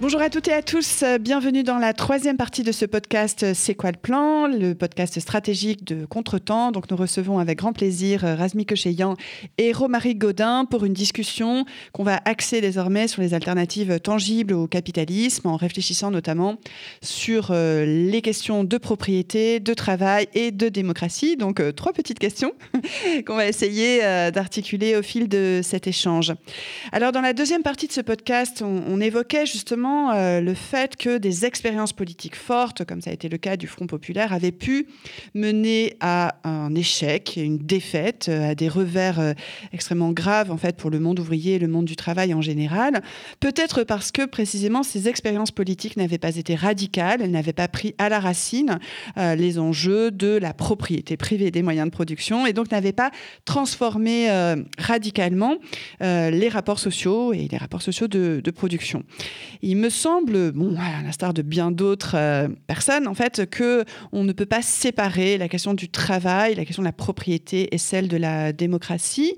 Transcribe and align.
Bonjour 0.00 0.22
à 0.22 0.30
toutes 0.30 0.48
et 0.48 0.54
à 0.54 0.62
tous, 0.62 1.04
bienvenue 1.20 1.62
dans 1.62 1.76
la 1.76 1.92
troisième 1.92 2.38
partie 2.38 2.62
de 2.62 2.72
ce 2.72 2.86
podcast 2.86 3.52
C'est 3.52 3.74
quoi 3.74 3.90
le 3.90 3.98
plan? 3.98 4.46
Le 4.46 4.72
podcast 4.72 5.20
stratégique 5.20 5.84
de 5.84 6.06
Contretemps. 6.06 6.72
Donc 6.72 6.90
nous 6.90 6.96
recevons 6.96 7.38
avec 7.38 7.58
grand 7.58 7.74
plaisir 7.74 8.22
Razmi 8.22 8.64
Kocheyan 8.64 9.16
et 9.58 9.72
Romaric 9.72 10.16
Godin 10.16 10.64
pour 10.64 10.86
une 10.86 10.94
discussion 10.94 11.66
qu'on 11.92 12.02
va 12.02 12.18
axer 12.24 12.62
désormais 12.62 13.08
sur 13.08 13.20
les 13.20 13.34
alternatives 13.34 14.00
tangibles 14.00 14.54
au 14.54 14.66
capitalisme 14.66 15.48
en 15.48 15.56
réfléchissant 15.56 16.10
notamment 16.10 16.56
sur 17.02 17.50
euh, 17.50 17.84
les 17.84 18.22
questions 18.22 18.64
de 18.64 18.78
propriété, 18.78 19.60
de 19.60 19.74
travail 19.74 20.28
et 20.32 20.50
de 20.50 20.70
démocratie. 20.70 21.36
Donc 21.36 21.60
euh, 21.60 21.72
trois 21.72 21.92
petites 21.92 22.18
questions 22.18 22.54
qu'on 23.26 23.36
va 23.36 23.46
essayer 23.46 24.02
euh, 24.02 24.30
d'articuler 24.30 24.96
au 24.96 25.02
fil 25.02 25.28
de 25.28 25.60
cet 25.62 25.86
échange. 25.86 26.32
Alors 26.90 27.12
dans 27.12 27.20
la 27.20 27.34
deuxième 27.34 27.62
partie 27.62 27.86
de 27.86 27.92
ce 27.92 28.00
podcast, 28.00 28.62
on 28.62 28.98
évoquait 28.98 29.44
justement 29.44 29.89
euh, 30.12 30.40
le 30.40 30.54
fait 30.54 30.96
que 30.96 31.18
des 31.18 31.44
expériences 31.44 31.92
politiques 31.92 32.36
fortes, 32.36 32.84
comme 32.84 33.00
ça 33.00 33.10
a 33.10 33.12
été 33.12 33.28
le 33.28 33.38
cas 33.38 33.56
du 33.56 33.66
Front 33.66 33.86
populaire, 33.86 34.32
avaient 34.32 34.52
pu 34.52 34.86
mener 35.34 35.96
à 36.00 36.36
un 36.44 36.74
échec, 36.74 37.34
une 37.36 37.58
défaite, 37.58 38.26
euh, 38.28 38.50
à 38.50 38.54
des 38.54 38.68
revers 38.68 39.20
euh, 39.20 39.32
extrêmement 39.72 40.12
graves 40.12 40.50
en 40.50 40.56
fait 40.56 40.76
pour 40.76 40.90
le 40.90 41.00
monde 41.00 41.18
ouvrier 41.18 41.54
et 41.54 41.58
le 41.58 41.68
monde 41.68 41.84
du 41.84 41.96
travail 41.96 42.34
en 42.34 42.42
général. 42.42 43.02
Peut-être 43.40 43.84
parce 43.84 44.12
que 44.12 44.24
précisément 44.26 44.82
ces 44.82 45.08
expériences 45.08 45.50
politiques 45.50 45.96
n'avaient 45.96 46.18
pas 46.18 46.36
été 46.36 46.54
radicales, 46.54 47.22
elles 47.22 47.30
n'avaient 47.30 47.52
pas 47.52 47.68
pris 47.68 47.94
à 47.98 48.08
la 48.08 48.20
racine 48.20 48.78
les 49.16 49.58
enjeux 49.58 50.10
de 50.10 50.36
la 50.36 50.52
propriété 50.52 51.16
privée 51.16 51.50
des 51.50 51.62
moyens 51.62 51.86
de 51.86 51.92
production 51.92 52.46
et 52.46 52.52
donc 52.52 52.70
n'avaient 52.70 52.92
pas 52.92 53.10
transformé 53.44 54.28
radicalement 54.78 55.56
les 56.00 56.48
rapports 56.48 56.78
sociaux 56.78 57.32
et 57.32 57.48
les 57.50 57.56
rapports 57.56 57.82
sociaux 57.82 58.08
de, 58.08 58.50
production. 58.50 59.04
Il 59.62 59.76
me 59.80 59.88
semble, 59.88 60.52
à 60.78 61.02
l'instar 61.02 61.34
de 61.34 61.42
bien 61.42 61.70
d'autres 61.70 62.14
euh, 62.16 62.48
personnes, 62.66 63.08
en 63.08 63.14
fait, 63.14 63.48
que 63.50 63.84
on 64.12 64.24
ne 64.24 64.32
peut 64.32 64.46
pas 64.46 64.62
séparer 64.62 65.38
la 65.38 65.48
question 65.48 65.74
du 65.74 65.88
travail, 65.88 66.54
la 66.54 66.64
question 66.64 66.82
de 66.82 66.88
la 66.88 66.92
propriété 66.92 67.74
et 67.74 67.78
celle 67.78 68.08
de 68.08 68.16
la 68.16 68.52
démocratie. 68.52 69.36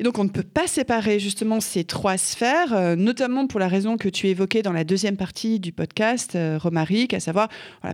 Et 0.00 0.02
donc, 0.02 0.18
on 0.18 0.24
ne 0.24 0.28
peut 0.28 0.42
pas 0.42 0.66
séparer 0.66 1.20
justement 1.20 1.60
ces 1.60 1.84
trois 1.84 2.16
sphères, 2.16 2.72
euh, 2.72 2.96
notamment 2.96 3.46
pour 3.46 3.60
la 3.60 3.68
raison 3.68 3.96
que 3.96 4.08
tu 4.08 4.26
évoquais 4.26 4.60
dans 4.60 4.72
la 4.72 4.82
deuxième 4.82 5.16
partie 5.16 5.60
du 5.60 5.70
podcast, 5.70 6.34
euh, 6.34 6.58
Romaric, 6.60 7.14
à 7.14 7.20
savoir 7.20 7.48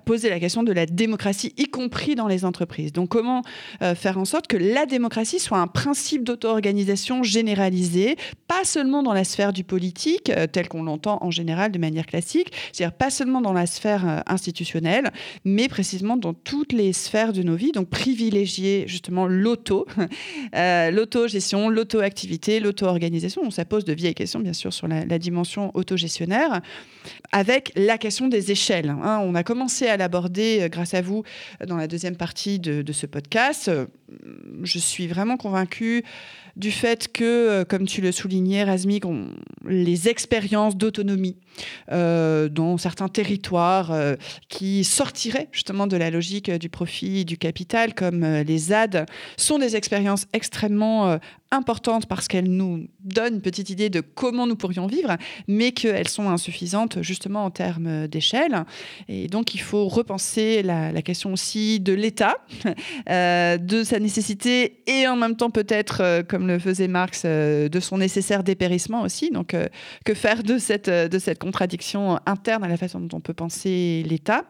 poser 0.06 0.30
la 0.30 0.40
question 0.40 0.62
de 0.62 0.72
la 0.72 0.86
démocratie, 0.86 1.52
y 1.58 1.66
compris 1.66 2.14
dans 2.14 2.26
les 2.26 2.46
entreprises. 2.46 2.92
Donc, 2.94 3.10
comment 3.10 3.42
euh, 3.82 3.94
faire 3.94 4.16
en 4.16 4.24
sorte 4.24 4.46
que 4.46 4.56
la 4.56 4.86
démocratie 4.86 5.38
soit 5.38 5.58
un 5.58 5.66
principe 5.66 6.24
d'auto-organisation 6.24 7.22
généralisé, 7.22 8.16
pas 8.48 8.64
seulement 8.64 9.02
dans 9.02 9.12
la 9.12 9.24
sphère 9.24 9.52
du 9.52 9.62
politique, 9.62 10.32
tel 10.52 10.68
qu'on 10.68 10.82
l'entend 10.82 11.18
en 11.20 11.30
général 11.30 11.70
de 11.70 11.78
manière 11.78 12.06
classique, 12.06 12.52
c'est-à-dire 12.72 12.96
pas 12.96 13.10
seulement 13.10 13.42
dans 13.42 13.52
la 13.52 13.66
sphère 13.66 14.22
institutionnelle, 14.26 15.10
mais 15.44 15.68
précisément 15.68 16.16
dans 16.16 16.32
toutes 16.32 16.72
les 16.72 16.94
sphères 16.94 17.34
de 17.34 17.42
nos 17.42 17.56
vies, 17.56 17.72
donc 17.72 17.90
privilégier 17.90 18.84
justement 18.86 19.26
l'auto, 19.26 19.86
l'auto-gestion, 20.54 21.68
l'auto 21.68 21.89
l'auto-activité, 21.92 22.60
l'auto-organisation. 22.60 23.50
Ça 23.50 23.64
pose 23.64 23.84
de 23.84 23.92
vieilles 23.92 24.14
questions, 24.14 24.40
bien 24.40 24.52
sûr, 24.52 24.72
sur 24.72 24.86
la, 24.86 25.18
dimension 25.18 25.70
autogestionnaire, 25.74 26.60
avec 27.32 27.72
la 27.76 27.98
question 27.98 28.28
des 28.28 28.52
échelles. 28.52 28.90
Hein. 28.90 29.20
On 29.22 29.34
a 29.34 29.42
commencé 29.42 29.86
à 29.86 29.96
l'aborder, 29.96 30.60
euh, 30.62 30.68
grâce 30.68 30.94
à 30.94 31.02
vous, 31.02 31.24
dans 31.66 31.76
la 31.76 31.88
deuxième 31.88 32.16
partie 32.16 32.58
de, 32.58 32.82
de 32.82 32.92
ce 32.92 33.06
podcast. 33.06 33.70
Je 34.62 34.78
suis 34.78 35.06
vraiment 35.06 35.36
convaincue 35.36 36.04
du 36.56 36.70
fait 36.70 37.10
que, 37.10 37.24
euh, 37.24 37.64
comme 37.64 37.86
tu 37.86 38.00
le 38.00 38.12
soulignais, 38.12 38.64
Razmik, 38.64 39.04
les 39.66 40.08
expériences 40.08 40.76
d'autonomie 40.76 41.36
euh, 41.90 42.48
dans 42.48 42.78
certains 42.78 43.08
territoires 43.08 43.92
euh, 43.92 44.16
qui 44.48 44.84
sortiraient 44.84 45.48
justement 45.52 45.86
de 45.86 45.96
la 45.96 46.10
logique 46.10 46.50
du 46.50 46.68
profit 46.68 47.24
du 47.24 47.38
capital, 47.38 47.94
comme 47.94 48.24
les 48.24 48.58
ZAD, 48.58 49.06
sont 49.36 49.58
des 49.58 49.76
expériences 49.76 50.26
extrêmement 50.32 51.18
importantes 51.52 52.06
parce 52.06 52.28
qu'elles 52.28 52.50
nous 52.50 52.86
donnent 53.00 53.34
une 53.34 53.40
petite 53.40 53.70
idée 53.70 53.90
de 53.90 54.00
comment 54.00 54.46
nous 54.46 54.54
pourrions 54.54 54.86
vivre, 54.86 55.16
mais 55.48 55.72
qu'elles 55.72 56.08
sont 56.08 56.28
insuffisantes 56.28 57.02
justement 57.02 57.44
en 57.44 57.50
termes 57.50 58.06
d'échelle. 58.06 58.64
Et 59.08 59.26
donc, 59.26 59.54
il 59.54 59.60
faut 59.60 59.88
repenser 59.88 60.62
la, 60.62 61.02
question 61.02 61.32
aussi 61.32 61.80
de 61.80 61.92
l'État, 61.92 62.36
de 63.06 63.82
sa 63.84 63.98
nécessité 63.98 64.82
et 64.86 65.08
en 65.08 65.16
même 65.16 65.36
temps 65.36 65.50
peut-être, 65.50 66.22
comme 66.28 66.46
le 66.46 66.58
faisait 66.58 66.88
Marx, 66.88 67.24
euh, 67.40 67.68
de 67.68 67.80
son 67.80 67.98
nécessaire 67.98 68.42
dépérissement 68.42 69.02
aussi. 69.02 69.30
Donc, 69.30 69.54
euh, 69.54 69.66
que 70.04 70.14
faire 70.14 70.42
de 70.42 70.58
cette, 70.58 70.88
euh, 70.88 71.08
de 71.08 71.18
cette 71.18 71.38
contradiction 71.50 72.18
interne 72.26 72.62
à 72.62 72.68
la 72.68 72.76
façon 72.76 73.00
dont 73.00 73.16
on 73.16 73.20
peut 73.20 73.34
penser 73.34 74.04
l'État 74.06 74.44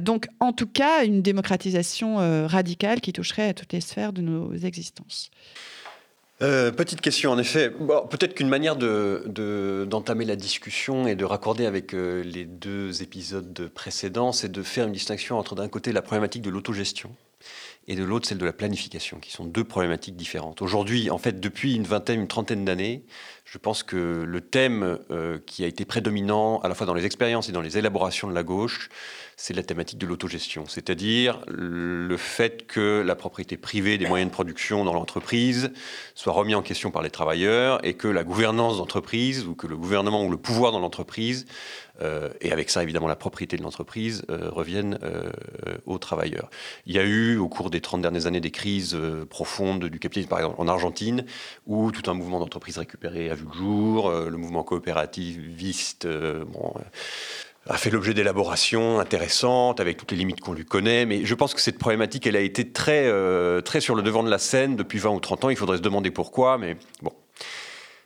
Donc, 0.00 0.26
en 0.40 0.52
tout 0.52 0.66
cas, 0.66 1.04
une 1.04 1.22
démocratisation 1.22 2.16
radicale 2.46 3.00
qui 3.00 3.12
toucherait 3.12 3.48
à 3.48 3.54
toutes 3.54 3.72
les 3.72 3.80
sphères 3.80 4.12
de 4.12 4.20
nos 4.20 4.52
existences. 4.54 5.30
petite 6.38 7.00
question, 7.00 7.30
en 7.30 7.38
effet. 7.38 7.70
Bon, 7.70 8.06
Peut-être 8.06 8.34
qu'une 8.34 8.48
manière 8.48 8.76
d'entamer 8.76 10.24
de, 10.24 10.28
la 10.28 10.36
discussion 10.36 11.06
et 11.06 11.14
de 11.14 11.24
raccorder 11.24 11.64
avec 11.64 11.92
les 11.92 12.44
deux 12.44 13.02
épisodes 13.02 13.70
précédents, 13.74 14.32
c'est 14.32 14.52
de 14.52 14.62
faire 14.62 14.86
une 14.86 14.92
distinction 14.92 15.38
entre 15.38 15.54
d'un 15.54 15.68
côté 15.68 15.92
la 15.92 16.02
problématique 16.02 16.42
de 16.42 16.50
l'autogestion 16.50 17.10
et 17.88 17.96
de 17.96 18.04
l'autre 18.04 18.28
celle 18.28 18.38
de 18.38 18.44
la 18.44 18.52
planification, 18.52 19.18
qui 19.18 19.32
sont 19.32 19.44
deux 19.44 19.64
problématiques 19.64 20.16
différentes. 20.16 20.62
Aujourd'hui, 20.62 21.10
en 21.10 21.18
fait, 21.18 21.40
depuis 21.40 21.74
une 21.74 21.84
vingtaine, 21.84 22.20
une 22.20 22.28
trentaine 22.28 22.64
d'années, 22.64 23.04
je 23.44 23.58
pense 23.58 23.82
que 23.82 24.22
le 24.26 24.40
thème 24.40 24.98
euh, 25.10 25.38
qui 25.44 25.64
a 25.64 25.66
été 25.66 25.84
prédominant 25.84 26.60
à 26.60 26.68
la 26.68 26.74
fois 26.74 26.86
dans 26.86 26.94
les 26.94 27.04
expériences 27.04 27.48
et 27.48 27.52
dans 27.52 27.60
les 27.60 27.76
élaborations 27.76 28.28
de 28.28 28.34
la 28.34 28.44
gauche, 28.44 28.88
c'est 29.36 29.54
la 29.54 29.62
thématique 29.62 29.98
de 29.98 30.06
l'autogestion, 30.06 30.66
c'est-à-dire 30.68 31.40
le 31.48 32.16
fait 32.16 32.66
que 32.66 33.02
la 33.04 33.16
propriété 33.16 33.56
privée 33.56 33.98
des 33.98 34.06
moyens 34.06 34.30
de 34.30 34.32
production 34.32 34.84
dans 34.84 34.94
l'entreprise 34.94 35.72
soit 36.14 36.32
remis 36.32 36.54
en 36.54 36.62
question 36.62 36.90
par 36.90 37.02
les 37.02 37.10
travailleurs 37.10 37.84
et 37.84 37.94
que 37.94 38.08
la 38.08 38.24
gouvernance 38.24 38.78
d'entreprise 38.78 39.44
ou 39.46 39.54
que 39.54 39.66
le 39.66 39.76
gouvernement 39.76 40.24
ou 40.24 40.30
le 40.30 40.36
pouvoir 40.36 40.70
dans 40.70 40.78
l'entreprise 40.78 41.46
euh, 42.02 42.30
et 42.40 42.52
avec 42.52 42.70
ça 42.70 42.82
évidemment 42.82 43.08
la 43.08 43.16
propriété 43.16 43.56
de 43.56 43.62
l'entreprise 43.62 44.24
euh, 44.30 44.50
reviennent 44.50 44.98
aux 45.86 45.98
travailleurs. 45.98 46.50
Il 46.86 46.94
y 46.94 46.98
a 46.98 47.04
eu 47.04 47.36
au 47.36 47.48
cours 47.48 47.70
des 47.70 47.80
30 47.80 48.02
dernières 48.02 48.26
années 48.26 48.40
des 48.40 48.50
crises 48.50 48.96
profondes 49.30 49.86
du 49.86 49.98
capitalisme, 49.98 50.28
par 50.28 50.40
exemple 50.40 50.56
en 50.58 50.68
Argentine, 50.68 51.24
où 51.66 51.90
tout 51.90 52.10
un 52.10 52.14
mouvement 52.14 52.40
d'entreprise 52.40 52.78
récupéré 52.78 53.30
a 53.30 53.34
vu 53.34 53.44
le 53.46 53.56
jour, 53.56 54.08
euh, 54.08 54.28
le 54.28 54.36
mouvement 54.36 54.62
coopérativiste 54.62 56.04
euh, 56.06 56.44
euh, 56.44 56.80
a 57.66 57.76
fait 57.76 57.90
l'objet 57.90 58.14
d'élaborations 58.14 58.98
intéressantes 58.98 59.80
avec 59.80 59.96
toutes 59.96 60.10
les 60.10 60.16
limites 60.16 60.40
qu'on 60.40 60.52
lui 60.52 60.64
connaît. 60.64 61.06
Mais 61.06 61.24
je 61.24 61.34
pense 61.34 61.54
que 61.54 61.60
cette 61.60 61.78
problématique, 61.78 62.26
elle 62.26 62.36
a 62.36 62.40
été 62.40 62.70
très, 62.72 63.08
très 63.62 63.80
sur 63.80 63.94
le 63.94 64.02
devant 64.02 64.24
de 64.24 64.30
la 64.30 64.38
scène 64.38 64.74
depuis 64.74 64.98
20 64.98 65.10
ou 65.10 65.20
30 65.20 65.44
ans. 65.44 65.50
Il 65.50 65.56
faudrait 65.56 65.76
se 65.76 65.82
demander 65.82 66.10
pourquoi, 66.10 66.58
mais 66.58 66.76
bon. 67.02 67.12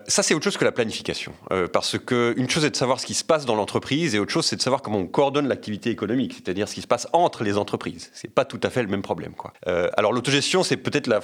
Ça, 0.09 0.23
c'est 0.23 0.35
autre 0.35 0.45
chose 0.45 0.57
que 0.57 0.65
la 0.65 0.73
planification. 0.73 1.33
Euh, 1.51 1.69
parce 1.69 1.99
que 1.99 2.35
une 2.37 2.49
chose 2.49 2.65
est 2.65 2.71
de 2.71 2.77
savoir 2.77 3.01
ce 3.01 3.07
qui 3.07 3.15
se 3.15 3.25
passe 3.25 3.45
dans 3.45 3.55
l'entreprise 3.55 4.15
et 4.15 4.19
autre 4.19 4.33
chose, 4.33 4.47
c'est 4.47 4.57
de 4.57 4.63
savoir 4.63 4.83
comment 4.83 4.99
on 4.99 5.07
coordonne 5.07 5.49
l'activité 5.49 5.91
économique, 5.91 6.35
c'est-à-dire 6.35 6.69
ce 6.69 6.75
qui 6.75 6.83
se 6.83 6.87
passe 6.87 7.09
entre 7.13 7.45
les 7.45 7.57
entreprises. 7.57 8.11
C'est 8.13 8.33
pas 8.33 8.45
tout 8.45 8.61
à 8.63 8.71
fait 8.71 8.83
le 8.83 8.89
même 8.89 9.03
problème. 9.03 9.33
Euh, 9.67 9.89
alors, 9.97 10.13
l'autogestion, 10.13 10.63
c'est 10.63 10.77
peut-être 10.77 11.07
la 11.07 11.21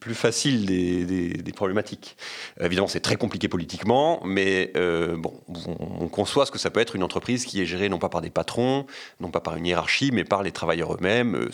plus 0.00 0.14
facile 0.14 0.66
des, 0.66 1.04
des, 1.04 1.52
problématiques. 1.52 2.16
évidemment, 2.60 2.88
c'est 2.88 3.00
très 3.00 3.16
compliqué 3.16 3.48
politiquement, 3.48 4.20
mais 4.24 4.72
euh, 4.76 5.16
bon, 5.16 5.32
on, 5.48 6.04
on, 6.04 6.08
conçoit 6.08 6.44
ce 6.44 6.50
que 6.50 6.58
ça 6.58 6.70
peut 6.70 6.80
être 6.80 6.96
une 6.96 7.02
entreprise 7.02 7.46
qui 7.46 7.62
est 7.62 7.66
gérée 7.66 7.88
non 7.88 7.98
pas 7.98 8.08
par 8.08 8.20
des 8.20 8.30
patrons, 8.30 8.86
non 9.20 9.30
pas 9.30 9.40
par 9.40 9.56
une 9.56 9.66
hiérarchie, 9.66 10.10
mais 10.12 10.24
par 10.24 10.42
les 10.42 10.52
travailleurs 10.52 10.94
eux-mêmes. 10.94 11.48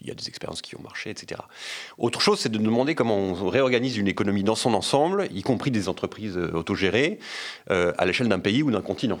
Il 0.00 0.06
y 0.06 0.10
a 0.10 0.14
des 0.14 0.28
expériences 0.28 0.62
qui 0.62 0.76
ont 0.76 0.82
marché, 0.82 1.10
etc. 1.10 1.40
Autre 1.98 2.20
chose, 2.20 2.38
c'est 2.38 2.48
de 2.48 2.58
demander 2.58 2.94
comment 2.94 3.16
on 3.16 3.48
réorganise 3.48 3.96
une 3.96 4.08
économie 4.08 4.44
dans 4.44 4.54
son 4.54 4.74
ensemble, 4.74 5.28
y 5.32 5.42
compris 5.42 5.70
des 5.70 5.88
entreprises 5.88 6.36
euh, 6.36 6.52
autogérée 6.52 7.18
euh, 7.70 7.92
à 7.98 8.06
l'échelle 8.06 8.28
d'un 8.28 8.38
pays 8.38 8.62
ou 8.62 8.70
d'un 8.70 8.82
continent. 8.82 9.18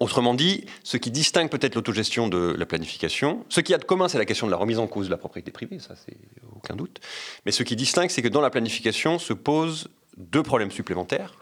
Autrement 0.00 0.34
dit, 0.34 0.64
ce 0.82 0.96
qui 0.96 1.10
distingue 1.10 1.48
peut-être 1.48 1.76
l'autogestion 1.76 2.26
de 2.26 2.54
la 2.58 2.66
planification, 2.66 3.44
ce 3.48 3.60
qui 3.60 3.72
a 3.74 3.78
de 3.78 3.84
commun, 3.84 4.08
c'est 4.08 4.18
la 4.18 4.24
question 4.24 4.46
de 4.46 4.50
la 4.50 4.56
remise 4.56 4.78
en 4.80 4.88
cause 4.88 5.06
de 5.06 5.10
la 5.10 5.16
propriété 5.16 5.52
privée, 5.52 5.78
ça 5.78 5.94
c'est 5.94 6.16
aucun 6.56 6.74
doute. 6.74 7.00
Mais 7.46 7.52
ce 7.52 7.62
qui 7.62 7.76
distingue, 7.76 8.10
c'est 8.10 8.22
que 8.22 8.28
dans 8.28 8.40
la 8.40 8.50
planification 8.50 9.20
se 9.20 9.32
posent 9.32 9.88
deux 10.16 10.42
problèmes 10.42 10.72
supplémentaires. 10.72 11.34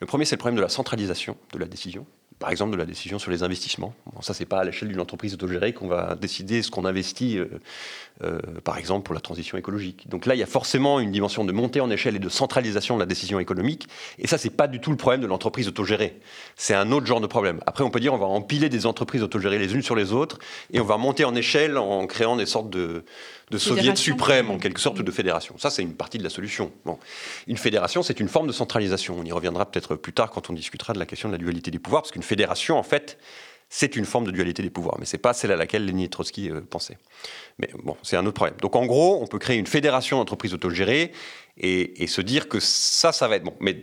Le 0.00 0.06
premier, 0.06 0.24
c'est 0.24 0.36
le 0.36 0.40
problème 0.40 0.56
de 0.56 0.62
la 0.62 0.70
centralisation 0.70 1.36
de 1.52 1.58
la 1.58 1.66
décision 1.66 2.06
par 2.42 2.50
exemple 2.50 2.72
de 2.72 2.76
la 2.76 2.86
décision 2.86 3.20
sur 3.20 3.30
les 3.30 3.44
investissements. 3.44 3.94
Bon, 4.12 4.20
ça, 4.20 4.34
c'est 4.34 4.46
pas 4.46 4.58
à 4.58 4.64
l'échelle 4.64 4.88
d'une 4.88 4.98
entreprise 4.98 5.32
autogérée 5.32 5.72
qu'on 5.72 5.86
va 5.86 6.16
décider 6.16 6.60
ce 6.62 6.72
qu'on 6.72 6.84
investit, 6.84 7.38
euh, 7.38 7.46
euh, 8.24 8.40
par 8.64 8.78
exemple, 8.78 9.04
pour 9.04 9.14
la 9.14 9.20
transition 9.20 9.56
écologique. 9.56 10.08
Donc 10.08 10.26
là, 10.26 10.34
il 10.34 10.38
y 10.38 10.42
a 10.42 10.46
forcément 10.46 10.98
une 10.98 11.12
dimension 11.12 11.44
de 11.44 11.52
montée 11.52 11.80
en 11.80 11.88
échelle 11.88 12.16
et 12.16 12.18
de 12.18 12.28
centralisation 12.28 12.96
de 12.96 13.00
la 13.00 13.06
décision 13.06 13.38
économique. 13.38 13.86
Et 14.18 14.26
ça, 14.26 14.38
c'est 14.38 14.50
pas 14.50 14.66
du 14.66 14.80
tout 14.80 14.90
le 14.90 14.96
problème 14.96 15.20
de 15.20 15.28
l'entreprise 15.28 15.68
autogérée. 15.68 16.18
C'est 16.56 16.74
un 16.74 16.90
autre 16.90 17.06
genre 17.06 17.20
de 17.20 17.28
problème. 17.28 17.60
Après, 17.64 17.84
on 17.84 17.90
peut 17.90 18.00
dire 18.00 18.12
on 18.12 18.18
va 18.18 18.26
empiler 18.26 18.68
des 18.68 18.86
entreprises 18.86 19.22
autogérées 19.22 19.60
les 19.60 19.72
unes 19.72 19.82
sur 19.82 19.94
les 19.94 20.12
autres 20.12 20.40
et 20.72 20.80
on 20.80 20.84
va 20.84 20.96
monter 20.96 21.24
en 21.24 21.36
échelle 21.36 21.78
en 21.78 22.08
créant 22.08 22.34
des 22.34 22.46
sortes 22.46 22.70
de, 22.70 23.04
de 23.52 23.58
soviet 23.58 23.94
suprême, 23.94 24.50
en 24.50 24.58
quelque 24.58 24.80
sorte, 24.80 25.00
de 25.00 25.10
fédération. 25.10 25.54
Ça, 25.58 25.70
c'est 25.70 25.82
une 25.82 25.94
partie 25.94 26.18
de 26.18 26.24
la 26.24 26.30
solution. 26.30 26.72
Bon. 26.84 26.98
Une 27.46 27.58
fédération, 27.58 28.02
c'est 28.02 28.18
une 28.18 28.28
forme 28.28 28.46
de 28.46 28.52
centralisation. 28.52 29.16
On 29.18 29.24
y 29.24 29.32
reviendra 29.32 29.70
peut-être 29.70 29.94
plus 29.94 30.12
tard 30.12 30.30
quand 30.30 30.50
on 30.50 30.54
discutera 30.54 30.94
de 30.94 30.98
la 30.98 31.06
question 31.06 31.28
de 31.28 31.34
la 31.34 31.38
dualité 31.38 31.70
des 31.70 31.78
pouvoirs, 31.78 32.02
parce 32.02 32.12
qu'une 32.12 32.22
fédération, 32.32 32.78
en 32.78 32.82
fait, 32.82 33.18
c'est 33.68 33.94
une 33.94 34.06
forme 34.06 34.24
de 34.24 34.30
dualité 34.30 34.62
des 34.62 34.70
pouvoirs, 34.70 34.96
mais 34.98 35.04
c'est 35.04 35.18
pas 35.18 35.34
celle 35.34 35.52
à 35.52 35.56
laquelle 35.56 35.84
Lénine 35.84 36.06
et 36.06 36.08
Trotsky 36.08 36.50
euh, 36.50 36.62
pensaient. 36.62 36.98
Mais 37.58 37.68
bon, 37.84 37.96
c'est 38.02 38.16
un 38.16 38.24
autre 38.24 38.34
problème. 38.34 38.56
Donc 38.60 38.74
en 38.74 38.86
gros, 38.86 39.22
on 39.22 39.26
peut 39.26 39.38
créer 39.38 39.58
une 39.58 39.66
fédération 39.66 40.16
d'entreprises 40.16 40.54
autogérées 40.54 41.12
et, 41.58 42.02
et 42.02 42.06
se 42.06 42.22
dire 42.22 42.48
que 42.48 42.58
ça, 42.58 43.12
ça 43.12 43.28
va 43.28 43.36
être 43.36 43.44
bon. 43.44 43.54
Mais 43.60 43.74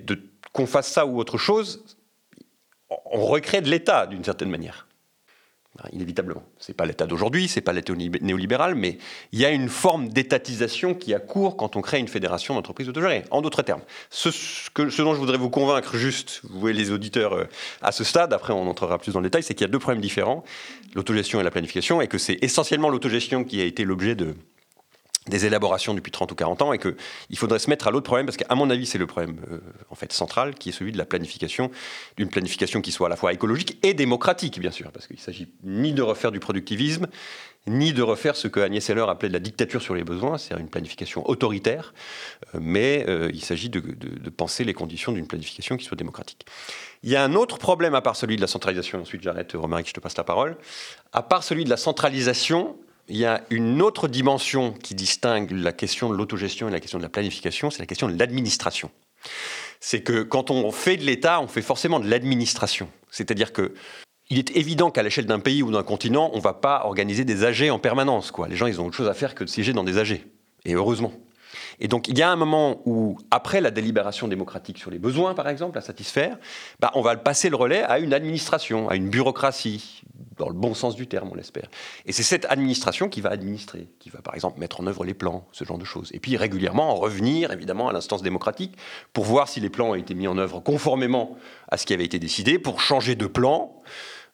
qu'on 0.52 0.66
fasse 0.66 0.92
ça 0.92 1.06
ou 1.06 1.20
autre 1.20 1.38
chose, 1.38 1.86
on 2.90 3.26
recrée 3.26 3.62
de 3.62 3.70
l'État 3.70 4.08
d'une 4.08 4.24
certaine 4.24 4.50
manière 4.50 4.88
inévitablement. 5.94 6.44
Ce 6.58 6.72
n'est 6.72 6.76
pas 6.76 6.86
l'État 6.86 7.06
d'aujourd'hui, 7.06 7.48
ce 7.48 7.56
n'est 7.56 7.64
pas 7.64 7.74
l'État 7.74 7.94
néolibéral, 8.22 8.76
mais 8.76 8.98
il 9.32 9.40
y 9.40 9.46
a 9.46 9.50
une 9.50 9.70
forme 9.70 10.10
d'étatisation 10.10 10.94
qui 10.94 11.14
a 11.14 11.20
cours 11.20 11.58
quand 11.58 11.76
on 11.76 11.82
crée 11.82 12.00
une 12.00 12.08
fédération 12.08 12.56
d'entreprises 12.56 12.90
autogérées. 12.90 13.24
En 13.32 13.42
d'autres 13.42 13.62
termes, 13.62 13.82
ce, 14.10 14.30
dont 14.76 15.14
je 15.14 15.20
voudrais 15.20 15.38
vous 15.38 15.50
convaincre 15.50 15.98
juste, 15.98 16.42
vous 16.44 16.70
et 16.70 16.74
les 16.74 16.92
auditeurs 16.92 17.34
euh, 17.34 17.46
à 17.82 17.92
ce 17.92 18.04
stade, 18.04 18.34
après 18.34 18.54
on 18.54 18.68
entrera 18.68 18.98
plus 18.98 19.14
dans 19.14 19.20
le 19.20 19.28
détail, 19.28 19.44
c'est 19.44 19.54
qu'il 19.54 19.66
y 19.66 19.70
a 19.70 19.72
deux 19.72 19.80
problèmes 19.80 20.02
différents, 20.02 20.44
l'autogestion 20.96 21.40
et 21.40 21.44
la 21.44 21.52
planification, 21.52 22.02
et 22.02 22.08
que 22.08 22.18
c'est 22.18 22.38
essentiellement 22.42 22.90
l'autogestion 22.90 23.44
qui 23.44 23.62
a 23.62 23.66
été 23.66 23.86
l'objet 23.86 24.16
de, 24.16 24.36
des 25.28 25.46
élaborations 25.46 25.94
depuis 25.94 26.12
30 26.12 26.32
ou 26.32 26.36
40 26.36 26.62
ans 26.62 26.74
et 26.74 26.80
qu'il 26.80 27.38
faudrait 27.38 27.60
se 27.60 27.70
mettre 27.70 27.88
à 27.88 27.92
l'autre 27.92 28.06
problème 28.06 28.26
parce 28.26 28.38
qu'à 28.38 28.56
mon 28.56 28.70
avis 28.70 28.86
c'est 28.86 28.98
le 28.98 29.06
problème 29.06 29.38
euh, 29.52 29.60
en 29.90 29.96
fait 29.96 30.12
central 30.14 30.56
qui 30.56 30.70
est 30.70 30.72
celui 30.72 30.92
de 30.92 30.98
la 30.98 31.06
planification, 31.06 31.72
d'une 32.18 32.30
planification 32.30 32.82
qui 32.82 32.92
soit 32.92 33.08
à 33.08 33.10
la 33.10 33.16
fois 33.16 33.34
écologique 33.34 33.78
et 33.84 33.94
démocratique 33.94 34.60
bien 34.60 34.72
sûr 34.72 34.92
parce 34.92 35.08
qu'il 35.08 35.18
ne 35.18 35.22
s'agit 35.22 35.50
ni 35.64 35.94
de 35.94 36.02
refaire 36.02 36.32
du 36.32 36.40
productivisme 36.40 37.08
ni 37.68 37.94
de 37.94 38.02
refaire 38.02 38.36
ce 38.36 38.48
que 38.48 38.60
Agnès 38.60 38.90
Heller 38.90 39.10
appelait 39.10 39.28
de 39.28 39.34
la 39.34 39.40
dictature 39.40 39.82
sur 39.82 39.94
les 39.94 40.04
besoins, 40.04 40.38
c'est-à-dire 40.38 40.64
une 40.64 40.70
planification 40.70 41.30
autoritaire, 41.30 41.94
euh, 42.56 42.60
mais 42.62 43.06
euh, 43.08 43.30
il 43.34 43.44
s'agit 43.44 43.70
de, 43.70 43.80
de, 43.80 44.30
penser 44.30 44.64
les 44.64 44.74
conditions 44.74 45.12
d'une 45.12 45.28
planification 45.28 45.76
qui 45.78 45.86
soit 45.86 45.98
démocratique. 45.98 46.46
Il 47.04 47.10
y 47.10 47.16
a 47.16 47.24
un 47.24 47.34
autre 47.36 47.58
problème 47.58 47.96
à 47.96 48.02
part 48.02 48.16
celui 48.16 48.38
de 48.38 48.42
la 48.42 48.48
centralisation, 48.48 49.02
ensuite 49.02 49.22
j'arrête 49.22 49.52
Romaric, 49.54 49.88
je 49.90 49.94
te 49.94 50.00
passe 50.00 50.18
la 50.18 50.24
parole, 50.24 50.58
à 51.12 51.22
part 51.22 51.44
celui 51.44 51.66
de 51.66 51.70
la 51.70 51.78
centralisation, 51.78 52.78
il 53.10 53.18
y 53.18 53.26
a 53.26 53.44
une 53.50 53.82
autre 53.82 54.08
dimension 54.08 54.74
qui 54.74 54.96
distingue 54.96 55.52
la 55.52 55.72
question 55.72 56.10
de 56.10 56.16
l'autogestion 56.16 56.70
et 56.70 56.72
la 56.72 56.80
question 56.80 57.00
de 57.00 57.04
la 57.04 57.10
planification, 57.10 57.70
c'est 57.70 57.80
la 57.80 57.88
question 57.88 58.08
de 58.08 58.18
l'administration. 58.18 58.92
C'est 59.80 60.02
que 60.02 60.24
quand 60.24 60.52
on 60.52 60.72
fait 60.72 60.98
de 60.98 61.04
l'État, 61.04 61.42
on 61.42 61.48
fait 61.48 61.62
forcément 61.62 62.00
de 62.00 62.08
l'administration. 62.10 62.90
C'est-à-dire 63.10 63.52
que 63.52 63.74
il 64.30 64.38
est 64.38 64.56
évident 64.56 64.92
qu'à 64.92 65.02
l'échelle 65.02 65.26
d'un 65.26 65.40
pays 65.40 65.64
ou 65.64 65.72
d'un 65.72 65.82
continent, 65.82 66.30
on 66.34 66.38
ne 66.38 66.42
va 66.42 66.54
pas 66.54 66.84
organiser 66.86 67.26
des 67.26 67.44
AG 67.44 67.68
en 67.72 67.80
permanence. 67.80 68.32
Les 68.48 68.56
gens, 68.56 68.68
ils 68.68 68.80
ont 68.80 68.86
autre 68.86 68.96
chose 68.96 69.08
à 69.08 69.16
faire 69.16 69.34
que 69.34 69.44
de 69.44 69.50
siéger 69.50 69.74
dans 69.74 69.84
des 69.84 69.98
AG. 69.98 70.22
Et 70.66 70.74
heureusement. 70.76 71.12
Et 71.80 71.88
donc, 71.88 72.08
il 72.08 72.18
y 72.18 72.22
a 72.22 72.30
un 72.30 72.36
moment 72.36 72.82
où, 72.86 73.18
après 73.32 73.62
la 73.62 73.72
délibération 73.72 74.28
démocratique 74.28 74.78
sur 74.78 74.92
les 74.92 75.00
besoins, 75.00 75.34
par 75.34 75.48
exemple, 75.48 75.78
à 75.78 75.82
satisfaire, 75.82 76.38
bah, 76.80 76.92
on 76.96 77.02
va 77.02 77.16
passer 77.16 77.50
le 77.50 77.56
relais 77.56 77.84
à 77.84 78.00
une 78.00 78.14
administration, 78.14 78.90
à 78.90 78.96
une 78.96 79.10
bureaucratie, 79.10 80.04
dans 80.38 80.48
le 80.50 80.56
bon 80.56 80.74
sens 80.74 80.96
du 80.96 81.08
terme, 81.08 81.30
on 81.32 81.36
l'espère. 81.36 81.70
Et 82.06 82.12
c'est 82.12 82.24
cette 82.24 82.46
administration 82.50 83.10
qui 83.10 83.22
va 83.22 83.30
administrer, 83.30 83.88
qui 84.00 84.10
va, 84.10 84.22
par 84.22 84.36
exemple, 84.36 84.60
mettre 84.60 84.82
en 84.82 84.88
œuvre 84.88 85.04
les 85.06 85.14
plans, 85.14 85.46
ce 85.52 85.64
genre 85.64 85.78
de 85.78 85.86
choses. 85.86 86.10
Et 86.14 86.20
puis, 86.20 86.38
régulièrement, 86.38 86.96
revenir, 86.96 87.52
évidemment, 87.52 87.90
à 87.90 87.94
l'instance 87.94 88.22
démocratique 88.22 88.76
pour 89.14 89.26
voir 89.26 89.48
si 89.48 89.60
les 89.60 89.70
plans 89.70 89.92
ont 89.92 89.96
été 89.96 90.14
mis 90.16 90.28
en 90.28 90.38
œuvre 90.38 90.60
conformément 90.60 91.38
à 91.70 91.78
ce 91.78 91.86
qui 91.86 91.94
avait 91.94 92.06
été 92.06 92.20
décidé, 92.20 92.60
pour 92.60 92.82
changer 92.82 93.16
de 93.16 93.28
plan. 93.28 93.74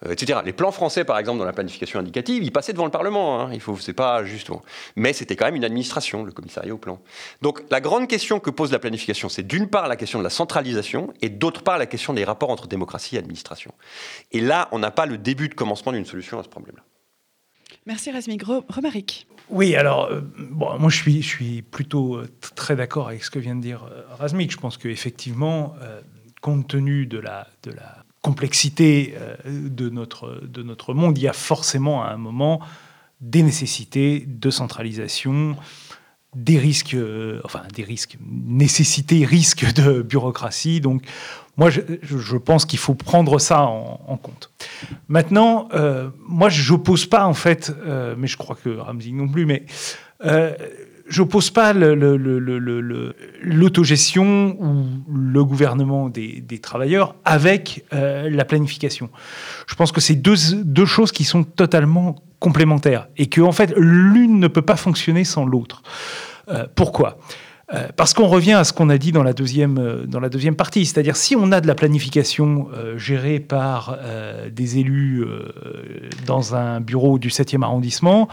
Euh, 0.03 0.11
etc. 0.11 0.39
Les 0.43 0.53
plans 0.53 0.71
français, 0.71 1.05
par 1.05 1.17
exemple, 1.17 1.39
dans 1.39 1.45
la 1.45 1.53
planification 1.53 1.99
indicative, 1.99 2.43
ils 2.43 2.51
passaient 2.51 2.73
devant 2.73 2.85
le 2.85 2.91
Parlement. 2.91 3.39
Hein. 3.39 3.49
Il 3.53 3.61
faut, 3.61 3.77
c'est 3.77 3.93
pas 3.93 4.23
juste. 4.25 4.49
Mais 4.95 5.13
c'était 5.13 5.35
quand 5.35 5.45
même 5.45 5.55
une 5.55 5.63
administration, 5.63 6.23
le 6.23 6.31
commissariat 6.31 6.73
au 6.73 6.77
plan. 6.77 6.99
Donc 7.41 7.63
la 7.69 7.81
grande 7.81 8.07
question 8.07 8.39
que 8.39 8.49
pose 8.49 8.71
la 8.71 8.79
planification, 8.79 9.29
c'est 9.29 9.43
d'une 9.43 9.69
part 9.69 9.87
la 9.87 9.95
question 9.95 10.19
de 10.19 10.23
la 10.23 10.29
centralisation 10.29 11.13
et 11.21 11.29
d'autre 11.29 11.63
part 11.63 11.77
la 11.77 11.85
question 11.85 12.13
des 12.13 12.23
rapports 12.23 12.49
entre 12.49 12.67
démocratie 12.67 13.15
et 13.15 13.19
administration. 13.19 13.73
Et 14.31 14.41
là, 14.41 14.67
on 14.71 14.79
n'a 14.79 14.91
pas 14.91 15.05
le 15.05 15.17
début 15.17 15.49
de 15.49 15.53
commencement 15.53 15.91
d'une 15.91 16.05
solution 16.05 16.39
à 16.39 16.43
ce 16.43 16.49
problème-là. 16.49 16.83
Merci 17.85 18.11
Rasmig. 18.11 18.43
Romaric. 18.43 19.27
Oui, 19.49 19.75
alors, 19.75 20.05
euh, 20.05 20.21
bon, 20.37 20.77
moi 20.79 20.89
je 20.89 20.97
suis, 20.97 21.21
je 21.21 21.27
suis 21.27 21.61
plutôt 21.61 22.15
euh, 22.15 22.27
très 22.55 22.75
d'accord 22.75 23.09
avec 23.09 23.23
ce 23.23 23.29
que 23.29 23.37
vient 23.37 23.55
de 23.55 23.61
dire 23.61 23.87
Rasmig. 24.17 24.51
Je 24.51 24.57
pense 24.57 24.77
qu'effectivement, 24.77 25.75
compte 26.41 26.67
tenu 26.67 27.05
de 27.05 27.19
la, 27.19 27.47
de 27.63 27.71
la 27.71 28.04
complexité 28.25 29.13
euh, 29.17 29.35
de 29.45 29.87
notre, 29.89 30.41
de 30.47 30.63
notre 30.63 30.95
monde, 30.95 31.15
il 31.15 31.25
y 31.25 31.27
a 31.27 31.33
forcément 31.33 32.03
à 32.03 32.07
un 32.07 32.17
moment 32.17 32.59
des 33.21 33.43
nécessités 33.43 34.25
de 34.27 34.49
centralisation, 34.49 35.55
des 36.35 36.57
risques, 36.57 36.95
euh, 36.95 37.39
enfin 37.43 37.61
des 37.75 37.83
risques, 37.83 38.17
nécessité, 38.25 39.25
risque 39.25 39.71
de 39.75 40.01
bureaucratie. 40.01 40.81
Donc, 40.81 41.03
moi, 41.55 41.69
je, 41.69 42.37
pense 42.37 42.65
qu'il 42.65 42.79
faut 42.79 42.95
prendre 42.95 43.37
ça 43.37 43.61
en, 43.61 44.17
compte. 44.17 44.49
Maintenant, 45.07 45.69
euh, 45.75 46.09
moi, 46.27 46.49
je 46.49 46.73
n'oppose 46.73 47.05
pas, 47.05 47.25
en 47.27 47.35
fait, 47.35 47.71
mais 48.17 48.27
je 48.27 48.37
crois 48.37 48.57
que 48.61 48.69
Ramsey 48.75 49.11
non 49.11 49.29
plus, 49.29 49.45
mais 49.45 49.65
j'oppose 51.07 51.49
pas 51.51 51.73
l'autogestion 53.43 54.57
ou 54.59 54.85
le 55.13 55.43
gouvernement 55.43 56.09
des, 56.09 56.43
travailleurs 56.61 57.15
avec 57.25 57.85
euh, 57.93 58.29
la 58.29 58.45
planification. 58.45 59.09
Je 59.67 59.75
pense 59.75 59.91
que 59.91 60.01
c'est 60.01 60.15
deux, 60.15 60.35
deux, 60.63 60.85
choses 60.85 61.11
qui 61.11 61.23
sont 61.23 61.43
totalement 61.43 62.15
complémentaires 62.39 63.07
et 63.17 63.27
que 63.27 63.41
en 63.41 63.51
fait 63.51 63.73
l'une 63.77 64.39
ne 64.39 64.47
peut 64.47 64.61
pas 64.61 64.77
fonctionner 64.77 65.23
sans 65.23 65.45
l'autre. 65.45 65.83
Euh, 66.49 66.65
pourquoi? 66.75 67.17
Euh, 67.73 67.87
parce 67.95 68.13
qu'on 68.13 68.27
revient 68.27 68.53
à 68.53 68.63
ce 68.63 68.73
qu'on 68.73 68.89
a 68.89 68.97
dit 68.97 69.11
dans 69.11 69.23
la 69.23 69.33
deuxième, 69.33 70.05
dans 70.05 70.19
la 70.19 70.29
deuxième 70.29 70.55
partie, 70.55 70.85
c'est-à-dire 70.85 71.15
si 71.15 71.35
on 71.35 71.51
a 71.51 71.61
de 71.61 71.67
la 71.67 71.75
planification 71.75 72.67
gérée 72.95 73.39
par 73.39 73.97
des 74.51 74.77
élus 74.77 75.25
dans 76.27 76.55
un 76.55 76.79
bureau 76.79 77.17
du 77.17 77.29
7e 77.29 77.63
arrondissement, 77.63 78.27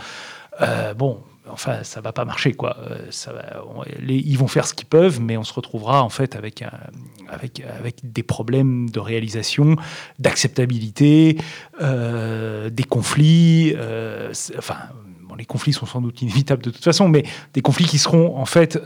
bon, 0.98 1.20
enfin, 1.50 1.82
ça 1.82 2.00
va 2.00 2.12
pas 2.12 2.24
marcher, 2.24 2.52
quoi. 2.52 2.76
Euh, 2.78 3.06
ça 3.10 3.32
ils 4.08 4.38
vont 4.38 4.48
faire 4.48 4.66
ce 4.66 4.74
qu'ils 4.74 4.86
peuvent, 4.86 5.20
mais 5.20 5.36
on 5.36 5.44
se 5.44 5.52
retrouvera 5.52 6.02
en 6.02 6.08
fait 6.08 6.36
avec 6.36 6.64
des 8.02 8.22
problèmes 8.22 8.90
de 8.90 9.00
réalisation, 9.00 9.76
d'acceptabilité, 10.18 11.38
euh, 11.80 12.70
des 12.70 12.84
conflits. 12.84 13.74
Euh, 13.76 14.32
enfin, 14.58 14.76
les 15.36 15.44
conflits 15.46 15.72
sont 15.72 15.86
sans 15.86 16.00
doute 16.00 16.20
inévitables 16.22 16.62
de 16.62 16.70
toute 16.70 16.84
façon, 16.84 17.08
mais 17.08 17.24
des 17.54 17.62
conflits 17.62 17.86
qui 17.86 17.98
seront 17.98 18.36
en 18.36 18.44
fait 18.44 18.78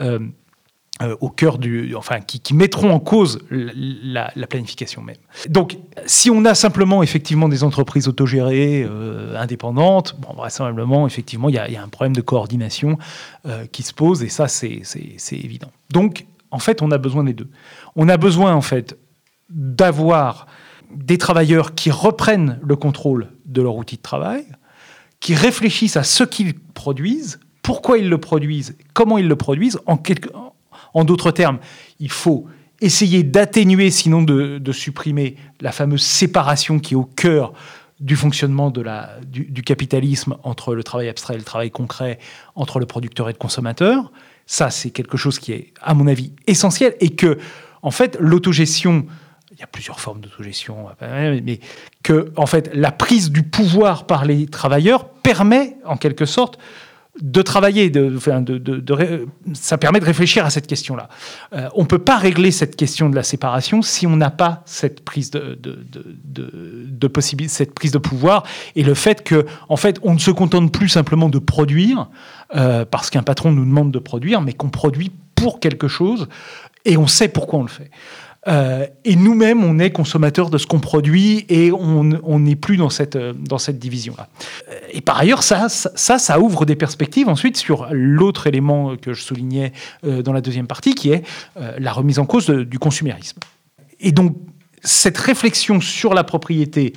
euh, 1.02 1.14
au 1.20 1.28
cœur 1.28 1.58
du, 1.58 1.94
enfin, 1.94 2.20
qui, 2.20 2.54
mettront 2.54 2.90
en 2.90 3.00
cause 3.00 3.40
la, 3.50 4.30
planification 4.48 5.02
même. 5.02 5.16
Donc, 5.46 5.76
si 6.06 6.30
on 6.30 6.46
a 6.46 6.54
simplement 6.54 7.02
effectivement 7.02 7.50
des 7.50 7.64
entreprises 7.64 8.08
autogérées, 8.08 8.82
euh, 8.88 9.38
indépendantes, 9.38 10.16
bon, 10.18 10.32
vraisemblablement, 10.32 11.06
effectivement, 11.06 11.50
il 11.50 11.54
y, 11.56 11.58
a 11.58 11.82
un 11.82 11.88
problème 11.88 12.16
de 12.16 12.22
coordination 12.22 12.96
euh, 13.44 13.66
qui 13.66 13.82
se 13.82 13.92
pose, 13.92 14.22
et 14.22 14.30
ça, 14.30 14.48
c'est 14.48 14.80
évident. 15.32 15.70
Donc, 15.90 16.24
En 16.50 16.60
fait, 16.60 16.80
on 16.80 16.90
a 16.90 16.96
besoin 16.96 17.24
des 17.24 17.34
deux. 17.34 17.50
On 17.96 18.08
a 18.08 18.16
besoin, 18.16 18.54
en 18.54 18.62
fait, 18.62 18.96
d'avoir 19.50 20.46
des 20.94 21.18
travailleurs 21.18 21.74
qui 21.74 21.90
reprennent 21.90 22.58
le 22.62 22.76
contrôle 22.76 23.28
de 23.44 23.60
leur 23.60 23.76
outil 23.76 23.96
de 23.96 24.02
travail, 24.02 24.46
qui 25.20 25.34
réfléchissent 25.34 25.98
à 25.98 26.04
ce 26.04 26.24
qu'ils 26.24 26.54
produisent, 26.54 27.38
pourquoi 27.62 27.98
ils 27.98 28.08
le 28.08 28.18
produisent, 28.18 28.76
comment 28.94 29.18
ils 29.18 29.28
le 29.28 29.36
produisent. 29.36 29.78
En, 29.86 29.98
en 30.96 31.04
d'autres 31.04 31.30
termes, 31.30 31.58
il 32.00 32.10
faut 32.10 32.46
essayer 32.80 33.22
d'atténuer, 33.22 33.90
sinon 33.90 34.22
de, 34.22 34.72
supprimer, 34.72 35.36
la 35.60 35.70
fameuse 35.70 36.02
séparation 36.02 36.78
qui 36.78 36.94
est 36.94 36.96
au 36.96 37.04
cœur 37.04 37.52
du 38.00 38.16
fonctionnement 38.16 38.70
du, 38.70 39.44
du, 39.44 39.62
capitalisme 39.62 40.36
entre 40.42 40.74
le 40.74 40.82
travail 40.82 41.08
abstrait 41.08 41.34
et 41.34 41.38
le 41.38 41.44
travail 41.44 41.70
concret, 41.70 42.18
entre 42.54 42.78
le 42.78 42.86
producteur 42.86 43.28
et 43.28 43.32
le 43.32 43.38
consommateur. 43.38 44.10
Ça, 44.46 44.70
c'est 44.70 44.88
quelque 44.88 45.18
chose 45.18 45.38
qui 45.38 45.52
est, 45.52 45.72
à 45.82 45.92
mon 45.92 46.06
avis, 46.06 46.32
essentiel 46.46 46.94
et 47.00 47.10
que, 47.10 47.38
en 47.82 47.90
fait, 47.90 48.16
l'autogestion 48.18 49.06
il 49.52 49.60
y 49.60 49.62
a 49.62 49.66
plusieurs 49.66 50.00
formes 50.00 50.20
d'autogestion, 50.20 50.86
mais 51.00 51.60
que 52.02 52.30
en 52.36 52.44
fait 52.44 52.70
la 52.74 52.92
prise 52.92 53.30
du 53.30 53.42
pouvoir 53.42 54.06
par 54.06 54.26
les 54.26 54.46
travailleurs 54.46 55.08
permet 55.08 55.78
en 55.86 55.96
quelque 55.96 56.26
sorte 56.26 56.58
de 57.20 57.42
travailler, 57.42 57.90
de, 57.90 58.18
ça 59.54 59.78
permet 59.78 60.00
de 60.00 60.04
réfléchir 60.04 60.44
à 60.44 60.50
cette 60.50 60.66
question-là. 60.66 61.08
Euh, 61.54 61.68
on 61.74 61.82
ne 61.82 61.86
peut 61.86 61.98
pas 61.98 62.16
régler 62.16 62.50
cette 62.50 62.76
question 62.76 63.08
de 63.08 63.14
la 63.14 63.22
séparation 63.22 63.82
si 63.82 64.06
on 64.06 64.16
n'a 64.16 64.30
pas 64.30 64.62
cette 64.66 65.04
prise 65.04 65.30
de, 65.30 65.58
de, 65.62 67.08
possibilité, 67.08 67.54
cette 67.54 67.74
prise 67.74 67.92
de 67.92 67.98
pouvoir 67.98 68.44
et 68.74 68.82
le 68.82 68.94
fait 68.94 69.22
que, 69.22 69.46
en 69.68 69.76
fait, 69.76 69.98
on 70.02 70.14
ne 70.14 70.18
se 70.18 70.30
contente 70.30 70.72
plus 70.72 70.88
simplement 70.88 71.28
de 71.28 71.38
produire 71.38 72.08
euh, 72.54 72.84
parce 72.84 73.10
qu'un 73.10 73.22
patron 73.22 73.52
nous 73.52 73.64
demande 73.64 73.92
de 73.92 73.98
produire, 73.98 74.42
mais 74.42 74.52
qu'on 74.52 74.68
produit 74.68 75.10
pour 75.34 75.60
quelque 75.60 75.88
chose 75.88 76.28
et 76.84 76.96
on 76.96 77.06
sait 77.06 77.28
pourquoi 77.28 77.60
on 77.60 77.62
le 77.62 77.68
fait. 77.68 77.90
Euh, 78.48 78.86
et 79.04 79.16
nous-mêmes, 79.16 79.64
on 79.64 79.78
est 79.78 79.90
consommateurs 79.90 80.50
de 80.50 80.58
ce 80.58 80.66
qu'on 80.66 80.78
produit 80.78 81.44
et 81.48 81.72
on 81.72 82.38
n'est 82.38 82.56
plus 82.56 82.76
dans 82.76 82.90
cette, 82.90 83.16
euh, 83.16 83.32
dans 83.32 83.58
cette 83.58 83.78
division-là. 83.78 84.28
Et 84.92 85.00
par 85.00 85.18
ailleurs, 85.18 85.42
ça, 85.42 85.68
ça, 85.68 86.18
ça 86.18 86.40
ouvre 86.40 86.64
des 86.64 86.76
perspectives 86.76 87.28
ensuite 87.28 87.56
sur 87.56 87.88
l'autre 87.90 88.46
élément 88.46 88.96
que 88.96 89.12
je 89.12 89.22
soulignais 89.22 89.72
euh, 90.04 90.22
dans 90.22 90.32
la 90.32 90.40
deuxième 90.40 90.66
partie, 90.66 90.94
qui 90.94 91.10
est 91.10 91.22
la 91.78 91.92
remise 91.92 92.18
en 92.18 92.26
cause 92.26 92.46
du 92.46 92.78
consumérisme. 92.78 93.38
Et 94.00 94.12
donc, 94.12 94.36
cette 94.82 95.18
réflexion 95.18 95.80
sur 95.80 96.14
la 96.14 96.24
propriété 96.24 96.92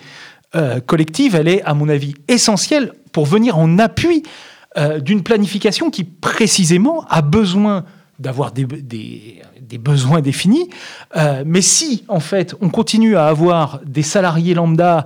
collective, 0.86 1.36
elle 1.36 1.48
est, 1.48 1.62
à 1.64 1.74
mon 1.74 1.90
avis, 1.90 2.16
essentielle 2.28 2.94
pour 3.12 3.26
venir 3.26 3.58
en 3.58 3.80
appui 3.80 4.24
d'une 5.02 5.24
planification 5.24 5.90
qui, 5.90 6.04
précisément, 6.04 7.06
a 7.10 7.22
besoin 7.22 7.86
d'avoir 8.20 8.52
des, 8.52 8.68
besoins 9.80 10.22
définis. 10.22 10.70
Euh, 11.16 11.44
mais 11.46 11.62
si, 11.62 12.04
en 12.08 12.20
fait, 12.20 12.56
on 12.62 12.70
continue 12.70 13.16
à 13.16 13.28
avoir 13.28 13.80
des 13.86 14.04
salariés 14.04 14.54
lambda 14.54 15.06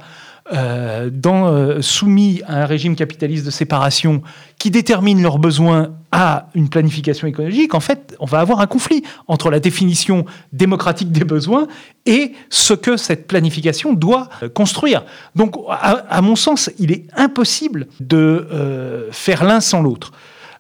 euh, 0.51 1.09
euh, 1.25 1.81
soumis 1.81 2.41
à 2.47 2.63
un 2.63 2.65
régime 2.65 2.95
capitaliste 2.97 3.45
de 3.45 3.51
séparation 3.51 4.21
qui 4.59 4.71
détermine 4.71 5.21
leurs 5.21 5.37
besoins 5.37 5.93
à 6.11 6.47
une 6.53 6.69
planification 6.69 7.27
écologique, 7.27 7.73
en 7.75 7.79
fait, 7.79 8.15
on 8.19 8.25
va 8.25 8.39
avoir 8.39 8.59
un 8.59 8.67
conflit 8.67 9.03
entre 9.27 9.49
la 9.49 9.59
définition 9.59 10.25
démocratique 10.51 11.11
des 11.11 11.23
besoins 11.23 11.67
et 12.05 12.33
ce 12.49 12.73
que 12.73 12.97
cette 12.97 13.27
planification 13.27 13.93
doit 13.93 14.29
construire. 14.53 15.05
Donc, 15.35 15.55
à 15.69 16.21
mon 16.21 16.35
sens, 16.35 16.69
il 16.77 16.91
est 16.91 17.05
impossible 17.15 17.87
de 17.99 19.09
faire 19.11 19.43
l'un 19.43 19.59
sans 19.59 19.81
l'autre. 19.81 20.11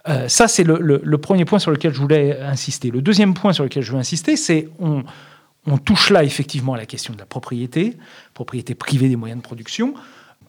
Euh, 0.09 0.27
ça, 0.27 0.47
c'est 0.47 0.63
le, 0.63 1.17
premier 1.17 1.45
point 1.45 1.59
sur 1.59 1.71
lequel 1.71 1.93
je 1.93 1.99
voulais 1.99 2.39
insister. 2.41 2.91
Le 2.91 3.01
deuxième 3.01 3.33
point 3.33 3.53
sur 3.53 3.63
lequel 3.63 3.83
je 3.83 3.91
veux 3.91 3.99
insister, 3.99 4.35
c'est 4.35 4.69
on, 4.79 5.03
touche 5.77 6.09
là 6.09 6.23
effectivement 6.23 6.73
à 6.73 6.77
la 6.77 6.85
question 6.85 7.13
de 7.13 7.19
la 7.19 7.25
propriété, 7.25 7.97
propriété 8.33 8.75
privée 8.75 9.07
des 9.07 9.15
moyens 9.15 9.41
de 9.41 9.43
production. 9.43 9.93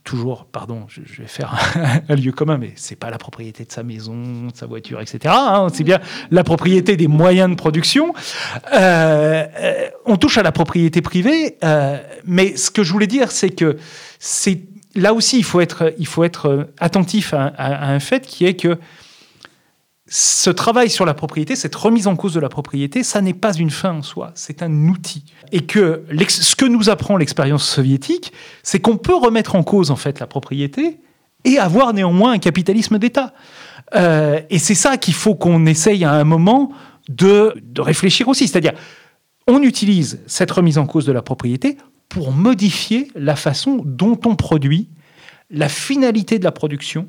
Toujours, 0.03 0.45
pardon, 0.45 0.85
je, 0.89 1.01
vais 1.23 1.29
faire 1.29 1.55
un, 2.09 2.15
lieu 2.17 2.33
commun, 2.33 2.59
mais 2.59 2.73
c'est 2.75 2.97
pas 2.97 3.11
la 3.11 3.17
propriété 3.17 3.65
de 3.65 3.73
sa 3.73 3.83
maison, 3.83 4.49
de 4.49 4.57
sa 4.57 4.67
voiture, 4.67 5.01
etc. 5.01 5.19
Hein, 5.29 5.69
c'est 5.73 5.85
bien 5.85 6.01
la 6.31 6.45
propriété 6.45 6.97
des 6.97 7.07
moyens 7.07 7.49
de 7.49 7.55
production. 7.55 8.13
Euh, 8.75 9.47
euh, 9.57 9.89
on 10.05 10.17
touche 10.17 10.37
à 10.37 10.43
la 10.43 10.53
propriété 10.53 11.01
privée, 11.01 11.59
mais 12.25 12.57
ce 12.57 12.71
que 12.71 12.83
je 12.83 12.93
voulais 12.93 13.07
dire, 13.07 13.31
c'est 13.31 13.51
que 13.51 13.79
là 14.97 15.15
aussi 15.15 15.39
il 15.39 15.45
faut 15.45 15.61
être, 15.61 16.69
attentif 16.81 17.33
à 17.33 17.89
un 17.89 18.01
fait 18.01 18.27
qui 18.27 18.45
est 18.45 18.55
que 18.55 18.79
ce 20.17 20.49
travail 20.49 20.91
sur 20.91 21.05
la 21.05 21.13
propriété, 21.13 21.57
cette 21.57 21.75
remise 21.75 22.07
en 22.07 22.15
cause 22.15 22.35
de 22.35 22.39
la 22.39 22.49
propriété, 22.49 23.03
ça 23.03 23.21
n'est 23.21 23.35
pas 23.35 23.53
une 23.53 23.71
fin 23.71 23.95
en 23.95 24.03
soi, 24.03 24.31
c'est 24.37 24.63
un 24.63 24.87
outil. 24.87 25.25
Et 25.51 25.63
que 25.63 26.05
ce 26.29 26.55
que 26.55 26.67
nous 26.67 26.89
apprend 26.89 27.17
l'expérience 27.17 27.69
soviétique, 27.69 28.33
c'est 28.63 28.79
qu'on 28.79 28.97
peut 28.97 29.17
remettre 29.17 29.57
en 29.57 29.65
cause 29.65 29.91
en 29.91 29.97
fait 29.97 30.21
la 30.21 30.29
propriété 30.29 31.01
et 31.45 31.59
avoir 31.59 31.93
néanmoins 31.95 32.31
un 32.31 32.39
capitalisme 32.39 33.01
d'État. 33.01 33.35
Euh, 33.97 34.41
et 34.51 34.61
c'est 34.61 34.77
ça 34.77 34.99
qu'il 34.99 35.15
faut 35.15 35.35
qu'on 35.35 35.67
essaye 35.67 36.05
à 36.05 36.13
un 36.13 36.23
moment 36.23 36.71
de, 37.09 37.53
de 37.61 37.81
réfléchir 37.81 38.29
aussi. 38.29 38.47
C'est-à-dire, 38.47 38.75
on 39.49 39.63
utilise 39.63 40.21
cette 40.29 40.53
remise 40.53 40.79
en 40.79 40.87
cause 40.87 41.07
de 41.07 41.13
la 41.13 41.23
propriété 41.23 41.77
pour 42.09 42.31
modifier 42.31 43.11
la 43.17 43.35
façon 43.35 43.83
dont 43.85 44.21
on 44.27 44.37
produit, 44.37 44.91
la 45.51 45.69
finalité 45.69 46.39
de 46.39 46.45
la 46.45 46.53
production, 46.53 47.09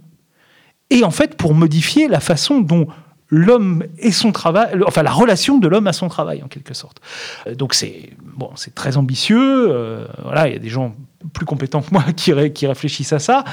et 0.89 1.03
en 1.03 1.11
fait 1.11 1.35
pour 1.35 1.53
modifier 1.53 2.07
la 2.07 2.19
façon 2.19 2.59
dont 2.61 2.87
l'homme 3.29 3.83
et 3.97 4.11
son 4.11 4.31
travail, 4.31 4.79
enfin 4.85 5.03
la 5.03 5.11
relation 5.11 5.57
de 5.57 5.67
l'homme 5.67 5.87
à 5.87 5.93
son 5.93 6.07
travail 6.07 6.43
en 6.43 6.47
quelque 6.47 6.73
sorte. 6.73 7.01
Euh, 7.47 7.55
donc 7.55 7.73
c'est 7.73 8.09
bon, 8.21 8.51
c'est 8.55 8.75
très 8.75 8.97
ambitieux. 8.97 9.71
Euh, 9.71 10.05
voilà, 10.23 10.47
il 10.47 10.53
y 10.53 10.55
a 10.55 10.59
des 10.59 10.69
gens 10.69 10.95
plus 11.33 11.45
compétents 11.45 11.81
que 11.81 11.91
moi 11.91 12.03
qui, 12.15 12.31
qui 12.51 12.67
réfléchissent 12.67 13.13
à 13.13 13.19
ça, 13.19 13.43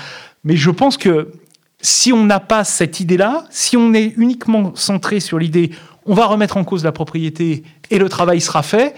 mais 0.44 0.56
je 0.56 0.70
pense 0.70 0.96
que 0.96 1.32
si 1.80 2.12
on 2.12 2.24
n'a 2.24 2.38
pas 2.38 2.62
cette 2.62 3.00
idée-là, 3.00 3.44
si 3.50 3.76
on 3.76 3.92
est 3.92 4.14
uniquement 4.16 4.72
centré 4.74 5.18
sur 5.18 5.38
l'idée 5.38 5.72
on 6.06 6.14
va 6.14 6.26
remettre 6.26 6.56
en 6.56 6.64
cause 6.64 6.84
la 6.84 6.92
propriété 6.92 7.62
et 7.90 7.98
le 7.98 8.08
travail 8.08 8.40
sera 8.40 8.62
fait, 8.62 8.94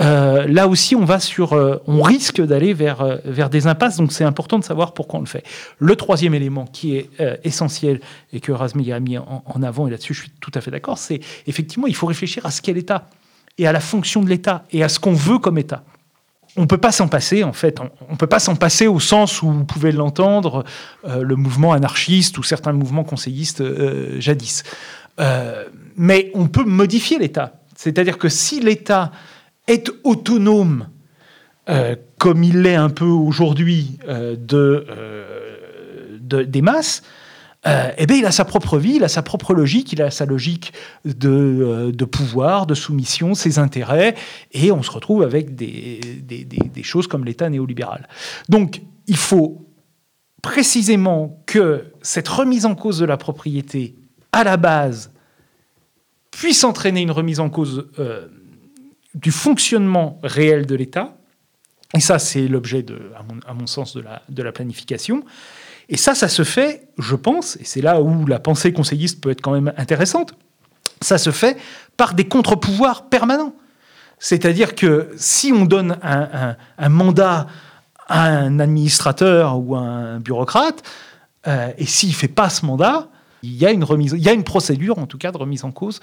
euh, 0.00 0.46
là 0.46 0.68
aussi, 0.68 0.96
on 0.96 1.04
va 1.04 1.20
sur, 1.20 1.52
euh, 1.52 1.82
on 1.86 2.00
risque 2.00 2.40
d'aller 2.40 2.72
vers, 2.72 3.02
euh, 3.02 3.16
vers 3.24 3.50
des 3.50 3.66
impasses. 3.66 3.96
Donc, 3.98 4.12
c'est 4.12 4.24
important 4.24 4.58
de 4.58 4.64
savoir 4.64 4.94
pourquoi 4.94 5.18
on 5.18 5.22
le 5.22 5.28
fait. 5.28 5.44
Le 5.78 5.96
troisième 5.96 6.34
élément 6.34 6.64
qui 6.64 6.96
est 6.96 7.10
essentiel 7.44 8.00
et 8.32 8.40
que 8.40 8.52
Razmi 8.52 8.92
a 8.92 9.00
mis 9.00 9.18
en, 9.18 9.62
avant, 9.62 9.86
et 9.86 9.90
là-dessus, 9.90 10.14
je 10.14 10.20
suis 10.22 10.30
tout 10.40 10.50
à 10.54 10.60
fait 10.60 10.70
d'accord, 10.70 10.98
c'est 10.98 11.20
effectivement, 11.46 11.86
il 11.86 11.94
faut 11.94 12.06
réfléchir 12.06 12.46
à 12.46 12.50
ce 12.50 12.62
qu'est 12.62 12.72
l'État 12.72 13.08
et 13.58 13.66
à 13.66 13.72
la 13.72 13.80
fonction 13.80 14.22
de 14.22 14.28
l'État 14.28 14.64
et 14.70 14.82
à 14.82 14.88
ce 14.88 14.98
qu'on 14.98 15.12
veut 15.12 15.38
comme 15.38 15.58
État. 15.58 15.84
On 16.56 16.62
ne 16.62 16.66
peut 16.66 16.78
pas 16.78 16.92
s'en 16.92 17.08
passer, 17.08 17.44
en 17.44 17.52
fait. 17.52 17.80
On 17.80 18.12
ne 18.12 18.16
peut 18.16 18.26
pas 18.26 18.38
s'en 18.38 18.56
passer 18.56 18.86
au 18.86 19.00
sens 19.00 19.42
où 19.42 19.50
vous 19.50 19.64
pouvez 19.64 19.90
l'entendre, 19.90 20.64
le 21.04 21.36
mouvement 21.36 21.72
anarchiste 21.72 22.36
ou 22.38 22.42
certains 22.42 22.72
mouvements 22.72 23.04
conseillistes 23.04 23.62
jadis. 24.18 24.62
mais 25.96 26.30
on 26.34 26.46
peut 26.48 26.64
modifier 26.64 27.18
l'État. 27.18 27.54
C'est-à-dire 27.74 28.18
que 28.18 28.28
si 28.28 28.60
l'État 28.60 29.12
est 29.66 29.90
autonome, 30.04 30.88
euh, 31.68 31.96
comme 32.18 32.42
il 32.42 32.62
l'est 32.62 32.74
un 32.74 32.90
peu 32.90 33.04
aujourd'hui 33.04 33.98
euh, 34.08 34.36
euh, 34.52 36.18
de, 36.20 36.42
des 36.42 36.62
masses, 36.62 37.02
eh 37.96 38.06
bien, 38.06 38.16
il 38.16 38.26
a 38.26 38.32
sa 38.32 38.44
propre 38.44 38.76
vie, 38.76 38.94
il 38.96 39.04
a 39.04 39.08
sa 39.08 39.22
propre 39.22 39.54
logique, 39.54 39.92
il 39.92 40.02
a 40.02 40.10
sa 40.10 40.26
logique 40.26 40.72
de, 41.04 41.92
de 41.94 42.04
pouvoir, 42.04 42.66
de 42.66 42.74
soumission, 42.74 43.34
ses 43.34 43.60
intérêts, 43.60 44.16
et 44.50 44.72
on 44.72 44.82
se 44.82 44.90
retrouve 44.90 45.22
avec 45.22 45.54
des, 45.54 46.00
des 46.24 46.82
choses 46.82 47.06
comme 47.06 47.24
l'État 47.24 47.48
néolibéral. 47.48 48.08
Donc, 48.48 48.82
il 49.06 49.16
faut 49.16 49.64
précisément 50.42 51.40
que 51.46 51.84
cette 52.02 52.26
remise 52.26 52.66
en 52.66 52.74
cause 52.74 52.98
de 52.98 53.04
la 53.04 53.16
propriété, 53.16 53.94
à 54.32 54.42
la 54.42 54.56
base, 54.56 55.12
puisse 56.32 56.64
entraîner 56.64 57.02
une 57.02 57.12
remise 57.12 57.38
en 57.38 57.48
cause 57.48 57.86
du 59.14 59.30
fonctionnement 59.30 60.18
réel 60.22 60.66
de 60.66 60.74
l'État. 60.74 61.14
Et 61.94 62.00
ça, 62.00 62.18
c'est 62.18 62.48
l'objet, 62.48 62.84
à 63.46 63.52
mon, 63.52 63.66
sens, 63.66 63.96
de 63.96 64.42
la, 64.42 64.52
planification. 64.52 65.24
Et 65.88 65.96
ça, 65.96 66.14
ça 66.14 66.28
se 66.28 66.42
fait, 66.42 66.88
je 66.98 67.14
pense, 67.14 67.56
et 67.56 67.64
c'est 67.64 67.82
là 67.82 68.00
où 68.00 68.26
la 68.26 68.38
pensée 68.38 68.72
conseilliste 68.72 69.20
peut 69.20 69.30
être 69.30 69.42
quand 69.42 69.52
même 69.52 69.72
intéressante, 69.76 70.34
ça 71.02 71.18
se 71.18 71.30
fait 71.30 71.58
par 71.96 72.14
des 72.14 72.26
contre-pouvoirs 72.26 73.08
permanents. 73.10 73.54
C'est-à-dire 74.18 74.74
que 74.74 75.10
si 75.16 75.52
on 75.52 75.66
donne 75.66 75.98
un, 76.02 76.88
mandat 76.88 77.48
à 78.08 78.26
un 78.26 78.60
administrateur 78.60 79.58
ou 79.58 79.74
à 79.74 79.80
un 79.80 80.20
bureaucrate, 80.20 80.82
euh, 81.48 81.72
et 81.76 81.86
s'il 81.86 82.10
ne 82.10 82.14
fait 82.14 82.28
pas 82.28 82.48
ce 82.48 82.64
mandat, 82.64 83.08
il 83.42 83.54
y 83.54 83.66
a 83.66 83.70
une 83.70 83.84
remise, 83.84 84.14
il 84.16 84.22
y 84.22 84.28
a 84.28 84.32
une 84.32 84.44
procédure 84.44 84.98
en 84.98 85.06
tout 85.06 85.18
cas 85.18 85.32
de 85.32 85.38
remise 85.38 85.64
en 85.64 85.70
cause 85.70 86.00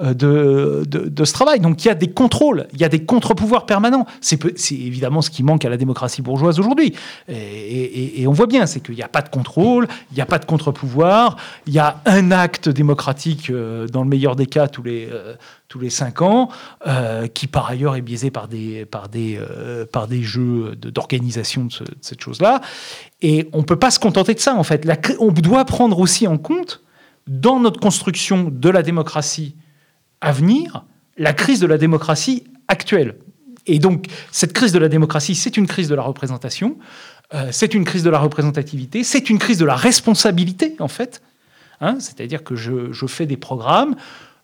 euh, 0.00 0.14
de, 0.14 0.84
de, 0.86 1.24
ce 1.24 1.32
travail. 1.32 1.60
Donc 1.60 1.84
il 1.84 1.88
y 1.88 1.90
a 1.90 1.94
des 1.94 2.10
contrôles, 2.10 2.66
il 2.72 2.80
y 2.80 2.84
a 2.84 2.88
des 2.88 3.04
contre-pouvoirs 3.04 3.66
permanents. 3.66 4.06
C'est 4.20 4.38
évidemment 4.72 5.22
ce 5.22 5.30
qui 5.30 5.42
manque 5.42 5.64
à 5.64 5.68
la 5.68 5.76
démocratie 5.76 6.22
bourgeoise 6.22 6.58
aujourd'hui. 6.58 6.94
Et, 7.28 8.24
on 8.26 8.32
voit 8.32 8.46
bien, 8.46 8.66
c'est 8.66 8.80
qu'il 8.80 8.94
n'y 8.94 9.02
a 9.02 9.08
pas 9.08 9.22
de 9.22 9.28
contrôle, 9.28 9.88
il 10.12 10.14
n'y 10.14 10.20
a 10.20 10.26
pas 10.26 10.38
de 10.38 10.44
contre-pouvoir, 10.44 11.36
il 11.66 11.72
y 11.72 11.78
a 11.78 12.00
un 12.06 12.30
acte 12.30 12.68
démocratique 12.68 13.50
euh, 13.50 13.86
dans 13.88 14.02
le 14.02 14.08
meilleur 14.08 14.36
des 14.36 14.46
cas 14.46 14.68
tous 14.68 14.82
les, 14.82 15.08
euh, 15.10 15.34
tous 15.70 15.78
les 15.78 15.88
cinq 15.88 16.20
ans, 16.20 16.50
euh, 16.88 17.28
qui 17.28 17.46
par 17.46 17.70
ailleurs 17.70 17.94
est 17.94 18.02
biaisé 18.02 18.32
par 18.32 18.48
des, 18.48 18.84
par 18.84 19.08
des, 19.08 19.38
euh, 19.40 19.86
par 19.86 20.08
des 20.08 20.20
jeux 20.20 20.74
d'organisation 20.74 21.66
de, 21.66 21.84
cette 22.00 22.20
chose-là. 22.20 22.60
Et 23.22 23.48
on 23.52 23.58
ne 23.58 23.62
peut 23.62 23.78
pas 23.78 23.92
se 23.92 24.00
contenter 24.00 24.34
de 24.34 24.40
ça, 24.40 24.56
en 24.56 24.64
fait. 24.64 24.86
on 25.20 25.30
doit 25.30 25.64
prendre 25.64 26.00
aussi 26.00 26.26
en 26.26 26.38
compte, 26.38 26.82
dans 27.28 27.60
notre 27.60 27.78
construction 27.78 28.50
de 28.52 28.68
la 28.68 28.82
démocratie 28.82 29.54
à 30.20 30.32
venir, 30.32 30.84
la 31.16 31.32
crise 31.32 31.60
de 31.60 31.68
la 31.68 31.78
démocratie 31.78 32.44
actuelle. 32.66 33.14
Et 33.66 33.78
donc, 33.78 34.06
cette 34.32 34.52
crise 34.52 34.72
de 34.72 34.80
la 34.80 34.88
démocratie, 34.88 35.36
c'est 35.36 35.56
une 35.56 35.68
crise 35.68 35.86
de 35.86 35.94
la 35.94 36.02
représentation, 36.02 36.78
euh, 37.32 37.50
c'est 37.52 37.74
une 37.74 37.84
crise 37.84 38.02
de 38.02 38.10
la 38.10 38.18
représentativité, 38.18 39.04
c'est 39.04 39.30
une 39.30 39.38
crise 39.38 39.58
de 39.58 39.64
la 39.64 39.76
responsabilité, 39.76 40.74
en 40.80 40.88
fait. 40.88 41.22
Hein, 41.80 41.98
c'est-à-dire 42.00 42.42
que 42.42 42.56
je, 42.56 42.92
je, 42.92 43.06
fais 43.06 43.26
des 43.26 43.36
programmes, 43.36 43.94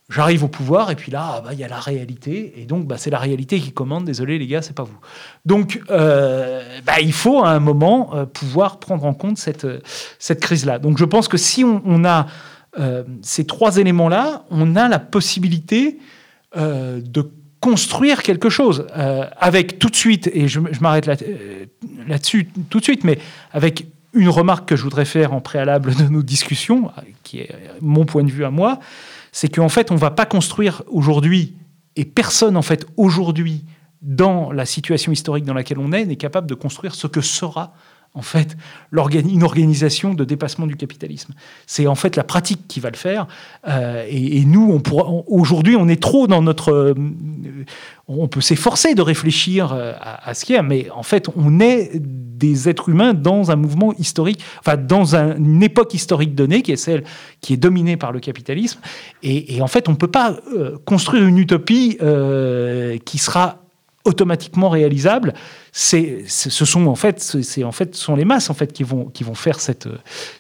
J'arrive 0.08 0.44
au 0.44 0.48
pouvoir 0.48 0.92
et 0.92 0.94
puis 0.94 1.10
là, 1.10 1.34
ah 1.38 1.40
bah, 1.40 1.50
il 1.52 1.58
y 1.58 1.64
a 1.64 1.68
la 1.68 1.80
réalité 1.80 2.60
et 2.60 2.64
donc 2.64 2.86
bah, 2.86 2.96
c'est 2.96 3.10
la 3.10 3.18
réalité 3.18 3.58
qui 3.58 3.72
commande. 3.72 4.04
Désolé 4.04 4.38
les 4.38 4.46
gars, 4.46 4.62
c'est 4.62 4.75
pas 4.75 4.84
vous. 4.84 4.98
Donc 5.44 5.80
euh, 5.90 6.62
bah, 6.84 7.00
il 7.00 7.12
faut 7.12 7.42
à 7.42 7.50
un 7.50 7.58
moment 7.58 8.14
euh, 8.14 8.25
pouvoir 8.25 8.78
prendre 8.78 9.04
en 9.04 9.14
compte 9.14 9.36
cette, 9.36 9.66
cette 10.20 10.40
crise-là. 10.40 10.78
Donc 10.78 10.98
je 10.98 11.04
pense 11.04 11.26
que 11.26 11.36
si 11.36 11.64
on, 11.64 12.04
a 12.04 12.26
euh, 12.78 13.02
ces 13.22 13.46
trois 13.46 13.78
éléments-là, 13.78 14.44
on 14.50 14.76
a 14.76 14.88
la 14.88 15.00
possibilité 15.00 15.98
de 16.54 17.30
construire 17.60 18.22
quelque 18.22 18.48
chose 18.48 18.86
avec 18.94 19.78
tout 19.78 19.90
de 19.90 19.96
suite, 19.96 20.30
et 20.32 20.48
je, 20.48 20.60
m'arrête 20.80 21.04
là, 21.04 21.16
là-dessus 22.06 22.48
tout 22.70 22.78
de 22.78 22.84
suite, 22.84 23.04
mais 23.04 23.18
avec 23.52 23.86
une 24.14 24.30
remarque 24.30 24.66
que 24.66 24.76
je 24.76 24.82
voudrais 24.82 25.04
faire 25.04 25.34
en 25.34 25.42
préalable 25.42 25.94
de 25.94 26.04
nos 26.04 26.22
discussions, 26.22 26.90
qui 27.25 27.40
est 27.40 27.50
mon 27.82 28.06
point 28.06 28.25
de 28.25 28.30
vue 28.30 28.46
à 28.46 28.50
moi, 28.50 28.80
c'est 29.37 29.55
qu'en 29.55 29.69
fait, 29.69 29.90
on 29.90 29.97
ne 29.97 29.99
va 29.99 30.11
pas 30.11 30.25
construire 30.25 30.83
aujourd'hui, 30.87 31.57
et 31.95 32.07
personne, 32.07 32.57
en 32.57 32.62
fait, 32.62 32.87
aujourd'hui, 32.97 33.66
dans 34.00 34.50
la 34.50 34.64
situation 34.64 35.12
historique 35.12 35.45
dans 35.45 35.52
laquelle 35.52 35.78
on 35.78 35.93
est, 35.93 36.07
n'est 36.07 36.16
capable 36.16 36.47
de 36.47 36.55
construire 36.55 36.95
ce 36.95 37.07
que 37.07 37.21
sera 37.21 37.75
en 38.16 38.23
fait, 38.23 38.57
une 38.93 39.43
organisation 39.43 40.14
de 40.14 40.25
dépassement 40.25 40.66
du 40.66 40.76
capitalisme. 40.76 41.35
C'est 41.66 41.87
en 41.87 41.95
fait 41.95 42.16
la 42.16 42.25
pratique 42.25 42.66
qui 42.66 42.81
va 42.81 42.88
le 42.88 42.97
faire. 42.97 43.26
Euh, 43.69 44.07
et, 44.09 44.47
nous, 44.47 44.81
aujourd'hui, 45.26 45.76
on 45.76 45.87
est 45.87 46.02
trop 46.02 46.26
dans 46.26 46.40
notre. 46.40 46.73
Euh, 46.73 46.95
on 48.09 48.26
peut 48.26 48.40
s'efforcer 48.40 48.95
de 48.95 49.02
réfléchir 49.02 49.75
euh, 49.75 49.93
à, 50.00 50.33
ce 50.33 50.47
qu'il 50.47 50.55
y 50.55 50.59
a, 50.59 50.62
mais 50.62 50.88
en 50.93 51.02
fait, 51.02 51.28
on 51.37 51.61
est 51.61 52.00
des 52.37 52.69
êtres 52.69 52.88
humains 52.88 53.14
dans 53.14 53.50
un 53.50 53.57
mouvement 53.57 53.93
historique, 53.95 54.43
enfin, 54.61 54.76
dans 54.76 55.14
une 55.16 55.62
époque 55.62 55.95
historique 55.95 56.35
donnée, 56.35 56.62
qui 56.62 56.73
est 56.73 56.76
celle 56.76 57.05
qui 57.40 57.55
est 57.55 57.57
dominée 57.57 57.97
par 57.97 58.12
le 58.12 58.21
capitalisme. 58.21 58.81
Et, 59.23 59.61
en 59.61 59.66
fait, 59.66 59.88
on 59.88 59.93
ne 59.93 59.97
peut 59.97 60.07
pas 60.07 60.37
construire 60.85 61.26
une 61.26 61.38
utopie 61.38 61.99
qui 63.05 63.19
sera 63.19 63.65
automatiquement 64.06 64.70
réalisable. 64.70 65.34
C'est, 65.72 66.25
ce 66.26 66.64
sont 66.64 66.86
en 66.86 66.94
fait, 66.94 67.20
c'est 67.20 67.64
en 67.64 67.72
fait, 67.72 67.94
sont 67.94 68.16
les 68.16 68.25
masses 68.25 68.48
en 68.48 68.54
fait 68.54 68.72
qui 68.72 68.82
vont 68.82 69.06
qui 69.06 69.25
vont 69.25 69.34
faire 69.34 69.60
cette, 69.60 69.88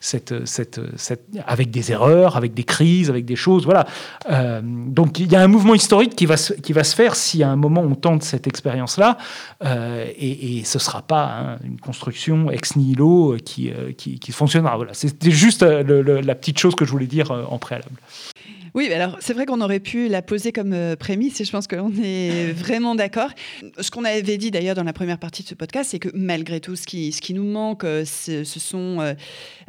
cette, 0.00 0.46
cette, 0.46 0.80
cette 0.96 1.24
avec 1.46 1.70
des 1.70 1.92
erreurs, 1.92 2.38
avec 2.38 2.54
des 2.54 2.64
crises, 2.64 3.10
avec 3.10 3.26
des 3.26 3.36
choses, 3.36 3.64
voilà. 3.64 3.86
Euh, 4.30 4.62
donc 4.64 5.18
il 5.18 5.30
y 5.30 5.36
a 5.36 5.42
un 5.42 5.48
mouvement 5.48 5.74
historique 5.74 6.16
qui 6.16 6.24
va 6.24 6.38
se, 6.38 6.54
qui 6.54 6.72
va 6.72 6.84
se 6.84 6.94
faire 6.94 7.16
si 7.16 7.42
à 7.42 7.50
un 7.50 7.56
moment 7.56 7.82
on 7.82 7.94
tente 7.94 8.22
cette 8.22 8.46
expérience-là, 8.46 9.18
euh, 9.62 10.06
et, 10.16 10.58
et 10.58 10.64
ce 10.64 10.78
sera 10.78 11.02
pas 11.02 11.24
hein, 11.24 11.58
une 11.64 11.80
construction 11.80 12.50
ex 12.50 12.76
nihilo 12.76 13.36
qui, 13.44 13.70
euh, 13.70 13.92
qui, 13.92 14.18
qui 14.18 14.32
fonctionnera. 14.32 14.76
Voilà, 14.76 14.94
c'était 14.94 15.30
juste 15.30 15.62
la 15.62 16.34
petite 16.34 16.58
chose 16.58 16.74
que 16.74 16.86
je 16.86 16.92
voulais 16.92 17.06
dire 17.06 17.30
en 17.30 17.58
préalable. 17.58 18.00
Oui, 18.76 18.92
alors 18.92 19.16
c'est 19.20 19.32
vrai 19.32 19.46
qu'on 19.46 19.62
aurait 19.62 19.80
pu 19.80 20.06
la 20.08 20.20
poser 20.20 20.52
comme 20.52 20.74
euh, 20.74 20.96
prémisse 20.96 21.40
et 21.40 21.46
je 21.46 21.50
pense 21.50 21.66
qu'on 21.66 21.90
est 22.04 22.52
vraiment 22.54 22.94
d'accord. 22.94 23.30
Ce 23.80 23.90
qu'on 23.90 24.04
avait 24.04 24.36
dit 24.36 24.50
d'ailleurs 24.50 24.74
dans 24.74 24.84
la 24.84 24.92
première 24.92 25.16
partie 25.16 25.42
de 25.42 25.48
ce 25.48 25.54
podcast, 25.54 25.92
c'est 25.92 25.98
que 25.98 26.10
malgré 26.12 26.60
tout, 26.60 26.76
ce 26.76 26.86
qui, 26.86 27.10
ce 27.10 27.22
qui 27.22 27.32
nous 27.32 27.42
manque, 27.44 27.84
euh, 27.84 28.04
ce, 28.04 28.44
sont 28.44 29.14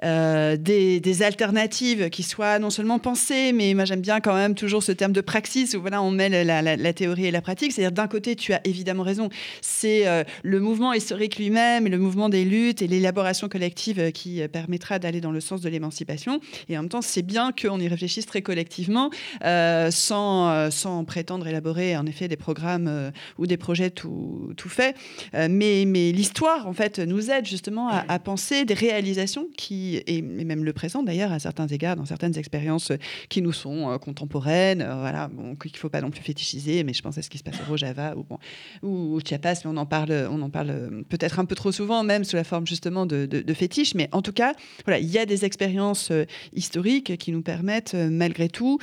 euh, 0.04 0.58
des, 0.58 1.24
alternatives 1.24 2.10
qui 2.10 2.22
soient 2.22 2.60
non 2.60 2.70
seulement 2.70 3.00
pensées, 3.00 3.54
mais 3.54 3.74
moi 3.76 3.86
j'aime 3.86 4.02
bien 4.02 4.20
quand 4.20 4.36
même 4.36 4.56
toujours 4.56 4.84
ce 4.84 4.92
terme 4.92 5.14
de 5.14 5.22
praxis 5.22 5.74
où 5.74 5.80
voilà, 5.80 6.02
on 6.02 6.12
met 6.12 6.44
la, 6.44 6.94
théorie 6.94 7.28
et 7.28 7.32
la 7.32 7.42
pratique. 7.42 7.72
C'est-à-dire 7.72 7.94
d'un 7.94 8.10
côté, 8.10 8.36
tu 8.36 8.52
as 8.52 8.60
évidemment 8.66 9.04
raison, 9.04 9.30
c'est 9.62 10.04
le 10.44 10.60
mouvement 10.60 10.92
historique 10.92 11.38
lui-même 11.38 11.88
et 11.88 11.90
le 11.90 11.98
mouvement 11.98 12.28
des 12.28 12.44
luttes 12.44 12.82
et 12.82 12.88
l'élaboration 12.88 13.48
collective 13.48 14.12
qui 14.12 14.46
permettra 14.50 15.00
d'aller 15.00 15.22
dans 15.22 15.32
le 15.32 15.40
sens 15.40 15.62
de 15.62 15.70
l'émancipation. 15.70 16.42
Et 16.68 16.78
en 16.78 16.82
même 16.82 16.90
temps, 16.90 17.02
c'est 17.02 17.26
bien 17.26 17.54
qu'on 17.54 17.80
y 17.80 17.88
réfléchisse 17.88 18.26
très 18.26 18.42
collectivement 18.42 18.97
euh, 19.44 19.92
sans, 19.92 20.50
euh, 20.50 20.70
sans 20.70 21.04
prétendre 21.06 21.48
élaborer 21.48 21.98
en 21.98 22.06
effet 22.06 22.28
des 22.28 22.38
programmes 22.38 22.88
euh, 22.88 23.12
ou 23.38 23.48
des 23.48 23.58
projets 23.58 23.90
tout, 23.90 24.54
tout 24.58 24.70
faits. 24.70 24.96
mais 25.34 25.84
mais 25.86 26.12
l'histoire, 26.12 26.68
en 26.68 26.74
fait, 26.74 27.00
nous 27.00 27.30
aide 27.32 27.46
justement 27.46 27.90
à, 27.90 28.20
penser 28.20 28.66
des 28.66 28.74
réalisations 28.74 29.48
qui, 29.56 30.02
et, 30.08 30.22
même 30.22 30.64
le 30.64 30.74
présent 30.74 31.04
d'ailleurs, 31.04 31.32
à 31.32 31.40
certains 31.40 31.68
égards, 31.68 31.96
dans 31.96 32.06
certaines 32.06 32.38
expériences 32.38 32.92
qui 33.30 33.42
nous 33.42 33.54
sont 33.54 33.98
contemporaines, 34.00 34.84
voilà, 34.84 35.28
bon, 35.28 35.56
qu'il 35.56 35.72
ne 35.72 35.78
faut 35.78 35.90
pas 35.90 36.02
non 36.02 36.10
plus 36.10 36.22
fétichiser, 36.22 36.84
mais 36.84 36.94
je 36.94 37.02
pense 37.02 37.18
à 37.18 37.22
ce 37.22 37.30
qui 37.30 37.38
se 37.38 37.44
passe 37.44 37.60
au 37.62 37.70
Rojava 37.70 38.16
ou, 38.16 38.24
bon, 38.24 38.40
ou, 38.84 39.20
Chiapas, 39.24 39.62
mais 39.64 39.72
on 39.72 39.78
en 39.78 39.86
parle, 39.86 40.28
on 40.32 40.42
en 40.42 40.50
parle 40.50 41.04
peut-être 41.10 41.40
un 41.40 41.46
peu 41.46 41.56
trop 41.56 41.72
souvent, 41.72 42.04
même 42.04 42.24
sous 42.24 42.36
la 42.36 42.44
forme 42.44 42.68
justement 42.68 43.06
de, 43.06 43.26
de, 43.26 43.42
de 43.42 43.54
fétiche. 43.54 43.96
Mais 43.96 44.10
en 44.12 44.22
tout 44.22 44.34
cas, 44.34 44.54
voilà, 44.86 45.00
il 45.00 45.10
y 45.10 45.18
a 45.18 45.26
des 45.26 45.46
expériences 45.46 46.12
historiques 46.54 47.18
qui 47.18 47.32
nous 47.32 47.42
permettent, 47.42 47.94
malgré 47.94 48.50
tout, 48.50 48.80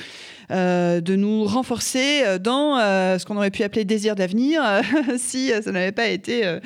de 0.49 1.15
nous 1.15 1.45
renforcer 1.45 2.23
euh, 2.23 2.37
dans 2.37 2.77
euh, 2.77 3.17
ce 3.17 3.25
qu'on 3.25 3.37
aurait 3.37 3.51
pu 3.51 3.63
appeler 3.63 3.85
désir 3.85 4.15
d'avenir 4.15 4.61
si 5.17 5.49
ça 5.49 5.71
n'avait 5.71 5.91
pas 5.91 6.07
été 6.07 6.59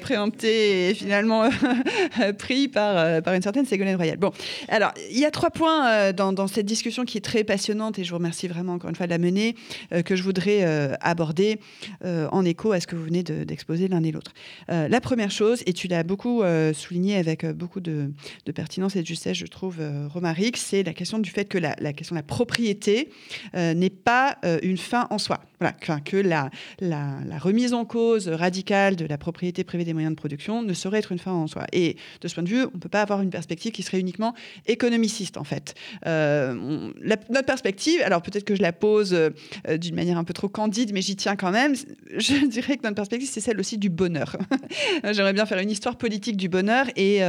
préempté 0.00 0.90
et 0.90 0.94
finalement 0.94 1.48
pris 2.38 2.68
par, 2.68 3.22
par 3.22 3.34
une 3.34 3.42
certaine 3.42 3.66
Ségolène 3.66 3.96
Royal. 3.96 4.16
Bon, 4.16 4.32
alors, 4.68 4.92
il 5.10 5.18
y 5.18 5.24
a 5.24 5.30
trois 5.30 5.50
points 5.50 6.12
dans, 6.12 6.46
cette 6.46 6.66
discussion 6.66 7.04
qui 7.04 7.18
est 7.18 7.22
très 7.22 7.44
passionnante 7.44 7.98
et 7.98 8.04
je 8.04 8.10
vous 8.10 8.16
remercie 8.16 8.48
vraiment 8.48 8.74
encore 8.74 8.90
une 8.90 8.96
fois 8.96 9.06
de 9.06 9.10
la 9.10 9.18
mener, 9.18 9.54
que 10.04 10.16
je 10.16 10.22
voudrais 10.22 10.64
aborder 11.00 11.58
en 12.04 12.44
écho 12.44 12.72
à 12.72 12.80
ce 12.80 12.86
que 12.86 12.96
vous 12.96 13.04
venez 13.04 13.22
d'exposer 13.22 13.88
l'un 13.88 14.02
et 14.02 14.12
l'autre. 14.12 14.32
la 14.68 15.00
première 15.00 15.30
chose, 15.30 15.62
et 15.66 15.72
tu 15.72 15.88
l'as 15.88 16.02
beaucoup 16.02 16.42
souligné 16.72 17.16
avec 17.16 17.46
beaucoup 17.46 17.80
de, 17.80 18.12
pertinence 18.54 18.96
et 18.96 19.02
de 19.02 19.06
justesse, 19.06 19.36
je 19.36 19.46
trouve, 19.46 19.76
Romaric, 20.12 20.56
c'est 20.56 20.82
la 20.82 20.94
question 20.94 21.18
du 21.18 21.30
fait 21.30 21.46
que 21.46 21.58
la 21.58 21.92
question 21.92 22.14
de 22.14 22.20
la 22.20 22.24
propriété 22.24 22.61
euh, 23.54 23.74
n'est 23.74 23.90
pas 23.90 24.38
euh, 24.44 24.58
une 24.62 24.76
fin 24.76 25.06
en 25.10 25.18
soi. 25.18 25.40
Voilà, 25.60 26.00
que 26.00 26.16
la, 26.16 26.50
la, 26.80 27.38
remise 27.38 27.72
en 27.72 27.84
cause 27.84 28.26
radicale 28.26 28.96
de 28.96 29.06
la 29.06 29.16
propriété 29.16 29.62
privée 29.62 29.84
des 29.84 29.92
moyens 29.92 30.12
de 30.12 30.18
production 30.18 30.60
ne 30.60 30.74
saurait 30.74 30.98
être 30.98 31.12
une 31.12 31.20
fin 31.20 31.30
en 31.30 31.46
soi. 31.46 31.66
Et 31.72 31.96
de 32.20 32.26
ce 32.26 32.34
point 32.34 32.42
de 32.42 32.48
vue, 32.48 32.62
on 32.62 32.74
ne 32.74 32.80
peut 32.80 32.88
pas 32.88 33.02
avoir 33.02 33.20
une 33.20 33.30
perspective 33.30 33.70
qui 33.70 33.84
serait 33.84 34.00
uniquement 34.00 34.34
économiciste, 34.66 35.36
en 35.36 35.44
fait. 35.44 35.74
Euh, 36.04 36.90
notre 36.98 37.46
perspective, 37.46 38.00
alors 38.04 38.22
peut-être 38.22 38.42
que 38.42 38.56
je 38.56 38.62
la 38.62 38.72
pose 38.72 39.16
d'une 39.78 39.94
manière 39.94 40.18
un 40.18 40.24
peu 40.24 40.32
trop 40.32 40.48
candide, 40.48 40.92
mais 40.92 41.00
j'y 41.00 41.14
tiens 41.14 41.36
quand 41.36 41.52
même, 41.52 41.76
je 42.16 42.44
dirais 42.46 42.76
que 42.76 42.82
notre 42.82 42.96
perspective, 42.96 43.28
c'est 43.30 43.40
celle 43.40 43.60
aussi 43.60 43.78
du 43.78 43.88
bonheur. 43.88 44.36
J'aimerais 45.12 45.32
bien 45.32 45.46
faire 45.46 45.60
une 45.60 45.70
histoire 45.70 45.96
politique 45.96 46.36
du 46.36 46.48
bonheur. 46.48 46.86
Et 46.96 47.20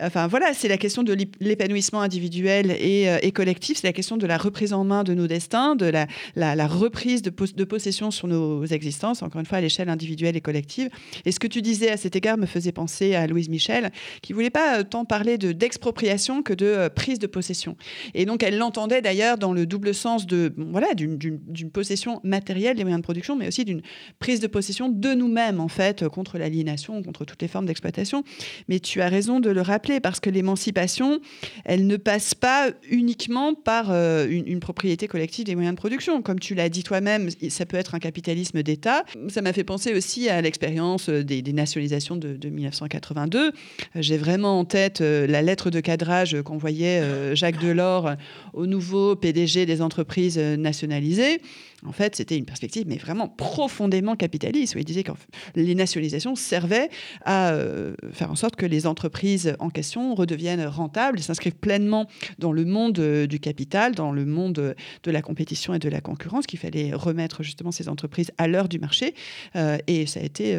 enfin 0.00 0.28
voilà, 0.28 0.54
c'est 0.54 0.68
la 0.68 0.78
question 0.78 1.02
de 1.02 1.16
l'épanouissement 1.40 2.00
individuel 2.00 2.70
et, 2.70 3.08
et 3.22 3.32
collectif, 3.32 3.78
c'est 3.78 3.88
la 3.88 3.92
question 3.92 4.16
de 4.16 4.26
la 4.26 4.36
représentation 4.36 4.55
en 4.72 4.84
main 4.84 5.04
de 5.04 5.14
nos 5.14 5.26
destins, 5.26 5.76
de 5.76 5.90
la, 6.34 6.66
reprise 6.66 7.22
de, 7.22 7.30
possession 7.64 8.10
sur 8.10 8.28
nos 8.28 8.64
existences, 8.64 9.22
encore 9.22 9.40
une 9.40 9.46
fois 9.46 9.58
à 9.58 9.60
l'échelle 9.60 9.88
individuelle 9.88 10.36
et 10.36 10.40
collective. 10.40 10.88
Et 11.24 11.32
ce 11.32 11.38
que 11.38 11.46
tu 11.46 11.62
disais 11.62 11.90
à 11.90 11.96
cet 11.96 12.16
égard 12.16 12.38
me 12.38 12.46
faisait 12.46 12.72
penser 12.72 13.14
à 13.14 13.26
Louise 13.26 13.48
Michel, 13.48 13.90
qui 14.22 14.32
voulait 14.32 14.50
pas 14.50 14.78
euh, 14.78 14.82
tant 14.82 15.04
parler 15.04 15.38
de 15.38 15.52
d'expropriation 15.52 16.42
que 16.42 16.52
de 16.52 16.66
euh, 16.66 16.88
prise 16.88 17.18
de 17.18 17.26
possession. 17.26 17.76
Et 18.14 18.24
donc 18.24 18.42
elle 18.42 18.58
l'entendait 18.58 19.02
d'ailleurs 19.02 19.38
dans 19.38 19.52
le 19.52 19.66
double 19.66 19.94
sens 19.94 20.26
de 20.26 20.54
voilà 20.56 20.94
d'une 20.94 21.70
possession 21.72 22.20
matérielle 22.24 22.76
des 22.76 22.84
moyens 22.84 23.00
de 23.00 23.04
production, 23.04 23.36
mais 23.36 23.48
aussi 23.48 23.64
d'une 23.64 23.82
prise 24.18 24.40
de 24.40 24.46
possession 24.46 24.88
de 24.88 25.14
nous-mêmes 25.14 25.60
en 25.60 25.68
fait 25.68 26.08
contre 26.08 26.38
l'aliénation, 26.38 27.02
contre 27.02 27.24
toutes 27.24 27.42
les 27.42 27.48
formes 27.48 27.66
d'exploitation. 27.66 28.24
Mais 28.68 28.80
tu 28.80 29.00
as 29.00 29.08
raison 29.08 29.40
de 29.40 29.50
le 29.50 29.60
rappeler 29.60 30.00
parce 30.00 30.20
que 30.20 30.30
l'émancipation, 30.30 31.20
elle 31.64 31.86
ne 31.86 31.96
passe 31.96 32.34
pas 32.34 32.70
uniquement 32.88 33.54
par 33.54 33.90
euh, 33.90 34.26
une, 34.28 34.45
une 34.46 34.60
propriété 34.60 35.08
collective 35.08 35.44
des 35.44 35.54
moyens 35.54 35.74
de 35.74 35.78
production. 35.78 36.22
Comme 36.22 36.40
tu 36.40 36.54
l'as 36.54 36.68
dit 36.68 36.82
toi-même, 36.82 37.28
ça 37.48 37.66
peut 37.66 37.76
être 37.76 37.94
un 37.94 37.98
capitalisme 37.98 38.62
d'État. 38.62 39.04
Ça 39.28 39.42
m'a 39.42 39.52
fait 39.52 39.64
penser 39.64 39.94
aussi 39.94 40.28
à 40.28 40.40
l'expérience 40.40 41.08
des, 41.08 41.42
nationalisations 41.52 42.16
de, 42.16 42.48
1982. 42.48 43.52
J'ai 43.96 44.16
vraiment 44.16 44.60
en 44.60 44.64
tête 44.64 45.00
euh, 45.00 45.26
la 45.26 45.42
lettre 45.42 45.70
de 45.70 45.80
cadrage 45.80 46.40
qu'envoyait 46.42 47.00
euh, 47.00 47.34
Jacques 47.34 47.60
Delors 47.60 48.12
au 48.52 48.66
nouveau 48.66 49.16
PDG 49.16 49.66
des 49.66 49.82
entreprises 49.82 50.38
nationalisées. 50.38 51.40
En 51.84 51.92
fait, 51.92 52.16
c'était 52.16 52.38
une 52.38 52.46
perspective, 52.46 52.84
mais 52.86 52.96
vraiment 52.96 53.28
profondément 53.28 54.16
capitaliste, 54.16 54.74
il 54.76 54.84
disait 54.84 55.02
que 55.02 55.12
les 55.54 55.74
nationalisations 55.74 56.34
servaient 56.34 56.88
à 57.24 57.50
euh, 57.50 57.94
faire 58.12 58.30
en 58.30 58.34
sorte 58.34 58.56
que 58.56 58.66
les 58.66 58.86
entreprises 58.86 59.54
en 59.58 59.68
question 59.68 60.14
redeviennent 60.14 60.64
rentables 60.66 61.20
s'inscrivent 61.20 61.56
pleinement 61.56 62.06
dans 62.38 62.52
le 62.52 62.64
monde 62.64 62.98
euh, 62.98 63.26
du 63.26 63.40
capital, 63.40 63.94
dans 63.94 64.12
le 64.12 64.24
monde 64.24 64.74
de 65.02 65.10
la 65.10 65.22
compétition 65.22 65.74
et 65.74 65.78
de 65.78 65.88
la 65.88 66.00
concurrence, 66.00 66.46
qu'il 66.46 66.58
fallait 66.58 66.92
remettre 66.94 67.42
justement 67.42 67.72
ces 67.72 67.88
entreprises 67.88 68.30
à 68.38 68.48
l'heure 68.48 68.68
du 68.68 68.78
marché. 68.78 69.14
Euh, 69.54 69.76
et 69.86 70.06
ça 70.06 70.20
a, 70.20 70.22
été, 70.22 70.58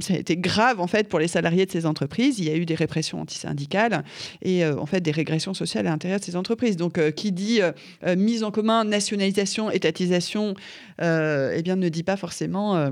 ça 0.00 0.14
a 0.14 0.16
été 0.16 0.36
grave, 0.36 0.80
en 0.80 0.86
fait, 0.86 1.08
pour 1.08 1.18
les 1.18 1.28
salariés 1.28 1.66
de 1.66 1.70
ces 1.70 1.86
entreprises. 1.86 2.38
Il 2.38 2.46
y 2.46 2.50
a 2.50 2.56
eu 2.56 2.66
des 2.66 2.74
répressions 2.74 3.20
antisyndicales 3.20 4.04
et, 4.42 4.66
en 4.66 4.86
fait, 4.86 5.00
des 5.00 5.10
régressions 5.10 5.54
sociales 5.54 5.86
à 5.86 5.90
l'intérieur 5.90 6.18
de 6.20 6.24
ces 6.24 6.36
entreprises. 6.36 6.76
Donc, 6.76 6.98
qui 7.12 7.32
dit 7.32 7.60
mise 8.16 8.42
en 8.42 8.50
commun, 8.50 8.84
nationalisation, 8.84 9.70
étatisation, 9.70 10.55
eh 11.00 11.62
bien, 11.62 11.76
ne 11.76 11.88
dit 11.88 12.02
pas 12.02 12.16
forcément 12.16 12.90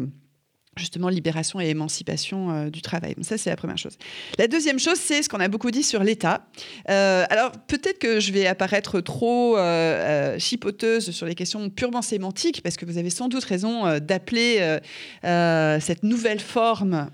justement 0.77 1.09
libération 1.09 1.61
et 1.61 1.69
émancipation 1.69 2.51
euh, 2.51 2.71
du 2.71 2.83
travail. 2.83 3.15
ça, 3.23 3.39
c'est 3.39 3.51
la 3.51 3.57
première 3.57 3.79
chose. 3.79 3.97
La 4.39 4.49
deuxième 4.49 4.79
chose, 4.79 4.99
c'est 4.99 5.23
ce 5.23 5.29
qu'on 5.29 5.41
a 5.41 5.49
beaucoup 5.49 5.71
dit 5.71 5.83
sur 5.83 6.03
l'État. 6.03 6.47
Euh, 6.91 7.25
alors, 7.31 7.53
peut-être 7.53 7.99
que 7.99 8.21
je 8.21 8.33
vais 8.33 8.47
apparaître 8.47 9.01
trop 9.01 9.57
euh, 9.57 10.39
chipoteuse 10.39 11.11
sur 11.11 11.27
les 11.27 11.35
questions 11.35 11.71
purement 11.71 12.03
sémantiques, 12.03 12.63
parce 12.63 12.77
que 12.77 12.85
vous 12.85 12.99
avez 12.99 13.11
sans 13.11 13.29
doute 13.29 13.45
raison 13.45 13.99
d'appeler 13.99 14.79
cette 15.23 16.03
nouvelle 16.03 16.41
forme 16.41 17.09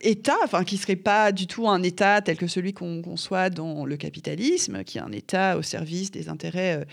État, 0.00 0.36
enfin, 0.44 0.64
qui 0.64 0.74
ne 0.76 0.80
serait 0.80 0.96
pas 0.96 1.32
du 1.32 1.46
tout 1.46 1.68
un 1.68 1.82
État 1.82 2.20
tel 2.20 2.36
que 2.36 2.46
celui 2.46 2.72
qu'on 2.72 3.02
conçoit 3.02 3.50
dans 3.50 3.84
le 3.84 3.96
capitalisme, 3.96 4.84
qui 4.84 4.98
est 4.98 5.02
un 5.02 5.12
État 5.12 5.56
au 5.56 5.62
service 5.62 6.10
des 6.10 6.28
intérêts 6.28 6.86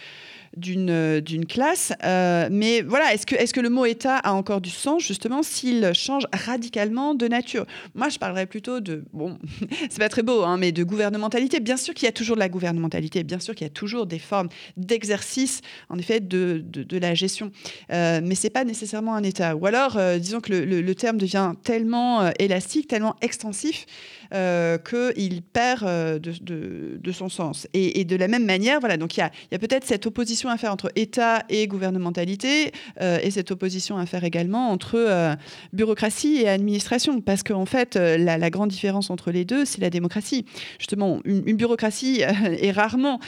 d'une 0.57 1.19
d'une 1.19 1.45
classe. 1.45 1.93
Euh, 2.03 2.47
mais 2.51 2.81
voilà, 2.81 3.13
est-ce 3.13 3.25
que, 3.53 3.59
le 3.59 3.69
mot 3.69 3.85
État 3.85 4.17
a 4.17 4.33
encore 4.33 4.61
du 4.61 4.69
sens, 4.69 5.03
justement, 5.03 5.43
s'il 5.43 5.93
change 5.93 6.23
radicalement 6.33 7.15
de 7.15 7.27
nature? 7.27 7.65
Moi, 7.95 8.09
je 8.09 8.17
parlerais 8.19 8.45
plutôt 8.45 8.79
de, 8.79 9.03
bon, 9.13 9.37
c'est 9.89 9.99
pas 9.99 10.09
très 10.09 10.23
beau, 10.23 10.43
hein, 10.43 10.57
mais 10.57 10.71
de 10.71 10.83
gouvernementalité. 10.83 11.59
Bien 11.59 11.77
sûr 11.77 11.93
qu'il 11.93 12.05
y 12.05 12.09
a 12.09 12.11
toujours 12.11 12.35
de 12.35 12.39
la 12.39 12.49
gouvernementalité, 12.49 13.23
bien 13.23 13.39
sûr 13.39 13.55
qu'il 13.55 13.65
y 13.65 13.69
a 13.69 13.73
toujours 13.73 14.05
des 14.05 14.19
formes 14.19 14.49
d'exercice, 14.77 15.61
en 15.89 15.97
effet, 15.97 16.19
de, 16.19 16.63
la 16.91 17.15
gestion. 17.15 17.51
Euh, 17.91 18.21
mais 18.23 18.35
c'est 18.35 18.49
pas 18.49 18.65
nécessairement 18.65 19.15
un 19.15 19.23
État. 19.23 19.55
Ou 19.55 19.65
alors, 19.65 19.97
euh, 19.97 20.17
disons 20.19 20.41
que 20.41 20.51
le, 20.53 20.81
le, 20.81 20.95
terme 20.95 21.17
devient 21.17 21.53
tellement 21.63 22.21
euh, 22.21 22.31
élastique, 22.39 22.87
tellement 22.87 23.15
extensif, 23.21 23.85
euh, 24.33 24.77
qu'il 24.77 25.41
perd 25.41 25.85
de, 25.85 26.97
de, 26.97 27.11
son 27.11 27.29
sens. 27.29 27.67
Et, 27.73 28.03
de 28.05 28.15
la 28.15 28.27
même 28.27 28.45
manière, 28.45 28.79
voilà, 28.79 28.97
donc 28.97 29.17
il 29.17 29.19
y 29.19 29.23
a, 29.55 29.59
peut-être 29.59 29.85
cette 29.85 30.05
opposition 30.05 30.49
à 30.49 30.57
faire 30.57 30.71
entre 30.71 30.91
État 30.95 31.43
et 31.49 31.67
gouvernementalité, 31.67 32.71
euh, 33.01 33.19
et 33.21 33.31
cette 33.31 33.51
opposition 33.51 33.97
à 33.97 34.05
faire 34.05 34.23
également 34.23 34.69
entre 34.69 34.95
euh, 34.95 35.35
bureaucratie 35.71 36.37
et 36.41 36.49
administration. 36.49 37.21
Parce 37.21 37.43
qu'en 37.43 37.65
fait, 37.65 37.95
euh, 37.95 38.17
la, 38.17 38.49
grande 38.49 38.69
différence 38.69 39.09
entre 39.09 39.31
les 39.31 39.45
deux, 39.45 39.65
c'est 39.65 39.81
la 39.81 39.89
démocratie. 39.89 40.45
Justement, 40.77 41.19
une, 41.25 41.41
bureaucratie 41.55 42.21
est 42.21 42.71
rarement 42.71 43.19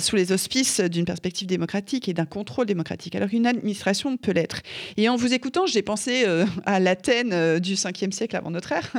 sous 0.00 0.16
les 0.16 0.32
auspices 0.32 0.80
d'une 0.80 1.04
perspective 1.04 1.46
démocratique 1.46 2.08
et 2.08 2.14
d'un 2.14 2.24
contrôle 2.24 2.66
démocratique, 2.66 3.14
alors 3.14 3.28
qu'une 3.28 3.46
administration 3.46 4.16
peut 4.16 4.32
l'être. 4.32 4.62
Et 4.96 5.08
en 5.08 5.16
vous 5.16 5.32
écoutant, 5.32 5.66
j'ai 5.66 5.82
pensé 5.82 6.24
à 6.66 6.80
l'Athènes 6.80 7.58
du 7.58 7.74
5e 7.74 8.12
siècle 8.12 8.36
avant 8.36 8.50
notre 8.50 8.72
ère, 8.72 8.92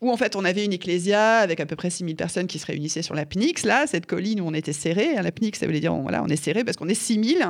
où 0.00 0.10
en 0.10 0.16
fait 0.16 0.36
on 0.36 0.44
avait 0.44 0.64
une 0.64 0.72
ecclésia 0.72 1.38
avec 1.38 1.60
à 1.60 1.66
peu 1.66 1.76
près 1.76 1.90
6000 1.90 2.16
personnes 2.16 2.46
qui 2.46 2.58
se 2.58 2.66
réunissaient 2.66 3.02
sur 3.02 3.14
la 3.14 3.26
Pnyx, 3.26 3.64
là, 3.64 3.86
cette 3.86 4.06
colline 4.06 4.40
où 4.40 4.46
on 4.46 4.54
était 4.54 4.72
serré, 4.72 5.14
la 5.20 5.32
PNIC, 5.32 5.56
ça 5.56 5.66
voulait 5.66 5.80
dire 5.80 5.94
on, 5.94 6.02
voilà, 6.02 6.22
on 6.22 6.28
est 6.28 6.36
serré 6.36 6.64
parce 6.64 6.76
qu'on 6.76 6.88
est 6.88 6.94
6000 6.94 7.46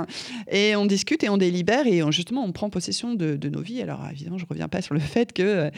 et 0.51 0.77
on 0.77 0.87
discute 0.87 1.23
et 1.25 1.29
on 1.29 1.37
délibère 1.37 1.87
et 1.87 2.03
justement 2.11 2.45
on 2.45 2.53
prend 2.53 2.71
possession 2.71 3.15
de, 3.15 3.39
nos 3.49 3.61
vies. 3.61 3.83
Alors 3.83 4.01
évidemment, 4.11 4.39
je 4.39 4.47
reviens 4.49 4.69
pas 4.69 4.83
sur 4.83 4.95
le 4.95 5.01
fait 5.01 5.33
que, 5.33 5.71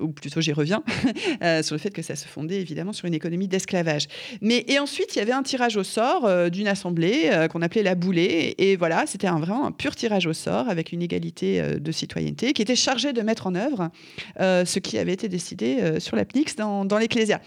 ou 0.00 0.08
plutôt 0.08 0.40
j'y 0.40 0.52
reviens, 0.52 0.82
euh, 1.42 1.62
sur 1.62 1.74
le 1.74 1.78
fait 1.78 1.90
que 1.90 2.02
ça 2.02 2.16
se 2.16 2.26
fondait 2.26 2.60
évidemment 2.60 2.92
sur 2.92 3.06
une 3.06 3.14
économie 3.14 3.48
d'esclavage. 3.48 4.06
Mais 4.40 4.64
et 4.68 4.78
ensuite, 4.78 5.14
il 5.14 5.18
y 5.18 5.22
avait 5.22 5.32
un 5.32 5.42
tirage 5.42 5.76
au 5.76 5.84
sort 5.84 6.24
euh, 6.24 6.48
d'une 6.48 6.68
assemblée 6.68 7.30
euh, 7.32 7.48
qu'on 7.48 7.62
appelait 7.62 7.82
la 7.82 7.94
boulée 7.94 8.54
et 8.58 8.76
voilà, 8.76 9.06
c'était 9.06 9.28
vraiment 9.28 9.66
un 9.66 9.72
pur 9.72 9.94
tirage 9.96 10.26
au 10.26 10.32
sort 10.32 10.68
avec 10.68 10.92
une 10.92 11.02
égalité 11.02 11.62
de 11.78 11.92
citoyenneté 11.92 12.52
qui 12.52 12.62
était 12.62 12.76
chargée 12.76 13.12
de 13.12 13.22
mettre 13.22 13.46
en 13.46 13.54
œuvre 13.54 13.90
ce 14.38 14.78
qui 14.78 14.98
avait 14.98 15.12
été 15.16 15.28
décidé 15.28 16.00
sur 16.00 16.16
la 16.16 16.24
PNIX 16.24 16.56
dans, 16.56 16.84
dans 16.84 16.98
l'Ecclésia. 16.98 17.40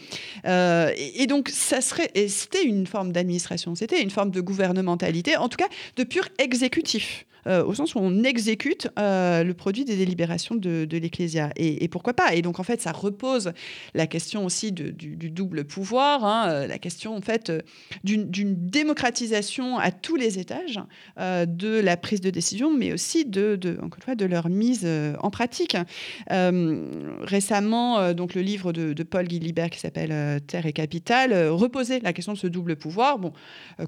Et, 0.45 1.23
et, 1.23 1.27
donc, 1.27 1.49
ça 1.49 1.81
serait, 1.81 2.11
c'était 2.27 2.63
une 2.63 2.87
forme 2.87 3.11
d'administration 3.11 3.69
c'était 3.75 4.01
une 4.01 4.09
forme 4.09 4.31
de 4.31 4.41
gouvernementalité, 4.41 5.37
en 5.37 5.49
tout 5.49 5.57
cas 5.57 5.67
de 5.95 6.03
pur 6.03 6.27
exécutif. 6.37 7.25
Euh, 7.47 7.63
au 7.63 7.73
sens 7.73 7.95
où 7.95 7.99
on 7.99 8.23
exécute 8.23 8.89
euh, 8.97 9.43
le 9.43 9.53
produit 9.53 9.85
des 9.85 9.95
délibérations 9.95 10.55
de, 10.55 10.87
l'Ecclésia. 10.91 11.51
Et, 11.55 11.87
pourquoi 11.87 12.13
pas? 12.13 12.35
Et 12.35 12.41
donc, 12.41 12.59
en 12.59 12.63
fait, 12.63 12.81
ça 12.81 12.91
repose 12.91 13.53
la 13.93 14.07
question 14.07 14.45
aussi 14.45 14.71
du, 14.71 14.91
double 15.29 15.63
pouvoir, 15.63 16.25
hein, 16.25 16.49
euh, 16.49 16.67
la 16.67 16.77
question, 16.77 17.15
en 17.15 17.21
fait, 17.21 17.51
d'une 18.03 18.25
démocratisation 18.29 19.77
à 19.77 19.91
tous 19.91 20.15
les 20.15 20.39
étages 20.39 20.79
de 21.17 21.79
la 21.79 21.97
prise 21.97 22.21
de 22.21 22.29
décision, 22.29 22.75
mais 22.75 22.93
aussi 22.93 23.25
de, 23.25 23.57
encore 23.81 23.99
une 23.99 24.03
fois, 24.03 24.15
de 24.15 24.25
leur 24.25 24.49
mise 24.49 24.87
en 25.19 25.29
pratique. 25.29 25.77
récemment, 26.29 28.13
donc, 28.13 28.35
le 28.35 28.41
livre 28.41 28.73
de, 28.73 29.03
Paul 29.03 29.27
Guilibert 29.27 29.69
qui 29.69 29.79
s'appelle 29.79 30.41
Terre 30.45 30.65
et 30.65 30.73
Capital 30.73 31.33
reposait 31.49 31.99
la 32.01 32.13
question 32.13 32.33
de 32.33 32.37
ce 32.37 32.47
double 32.47 32.75
pouvoir, 32.75 33.17
bon, 33.17 33.33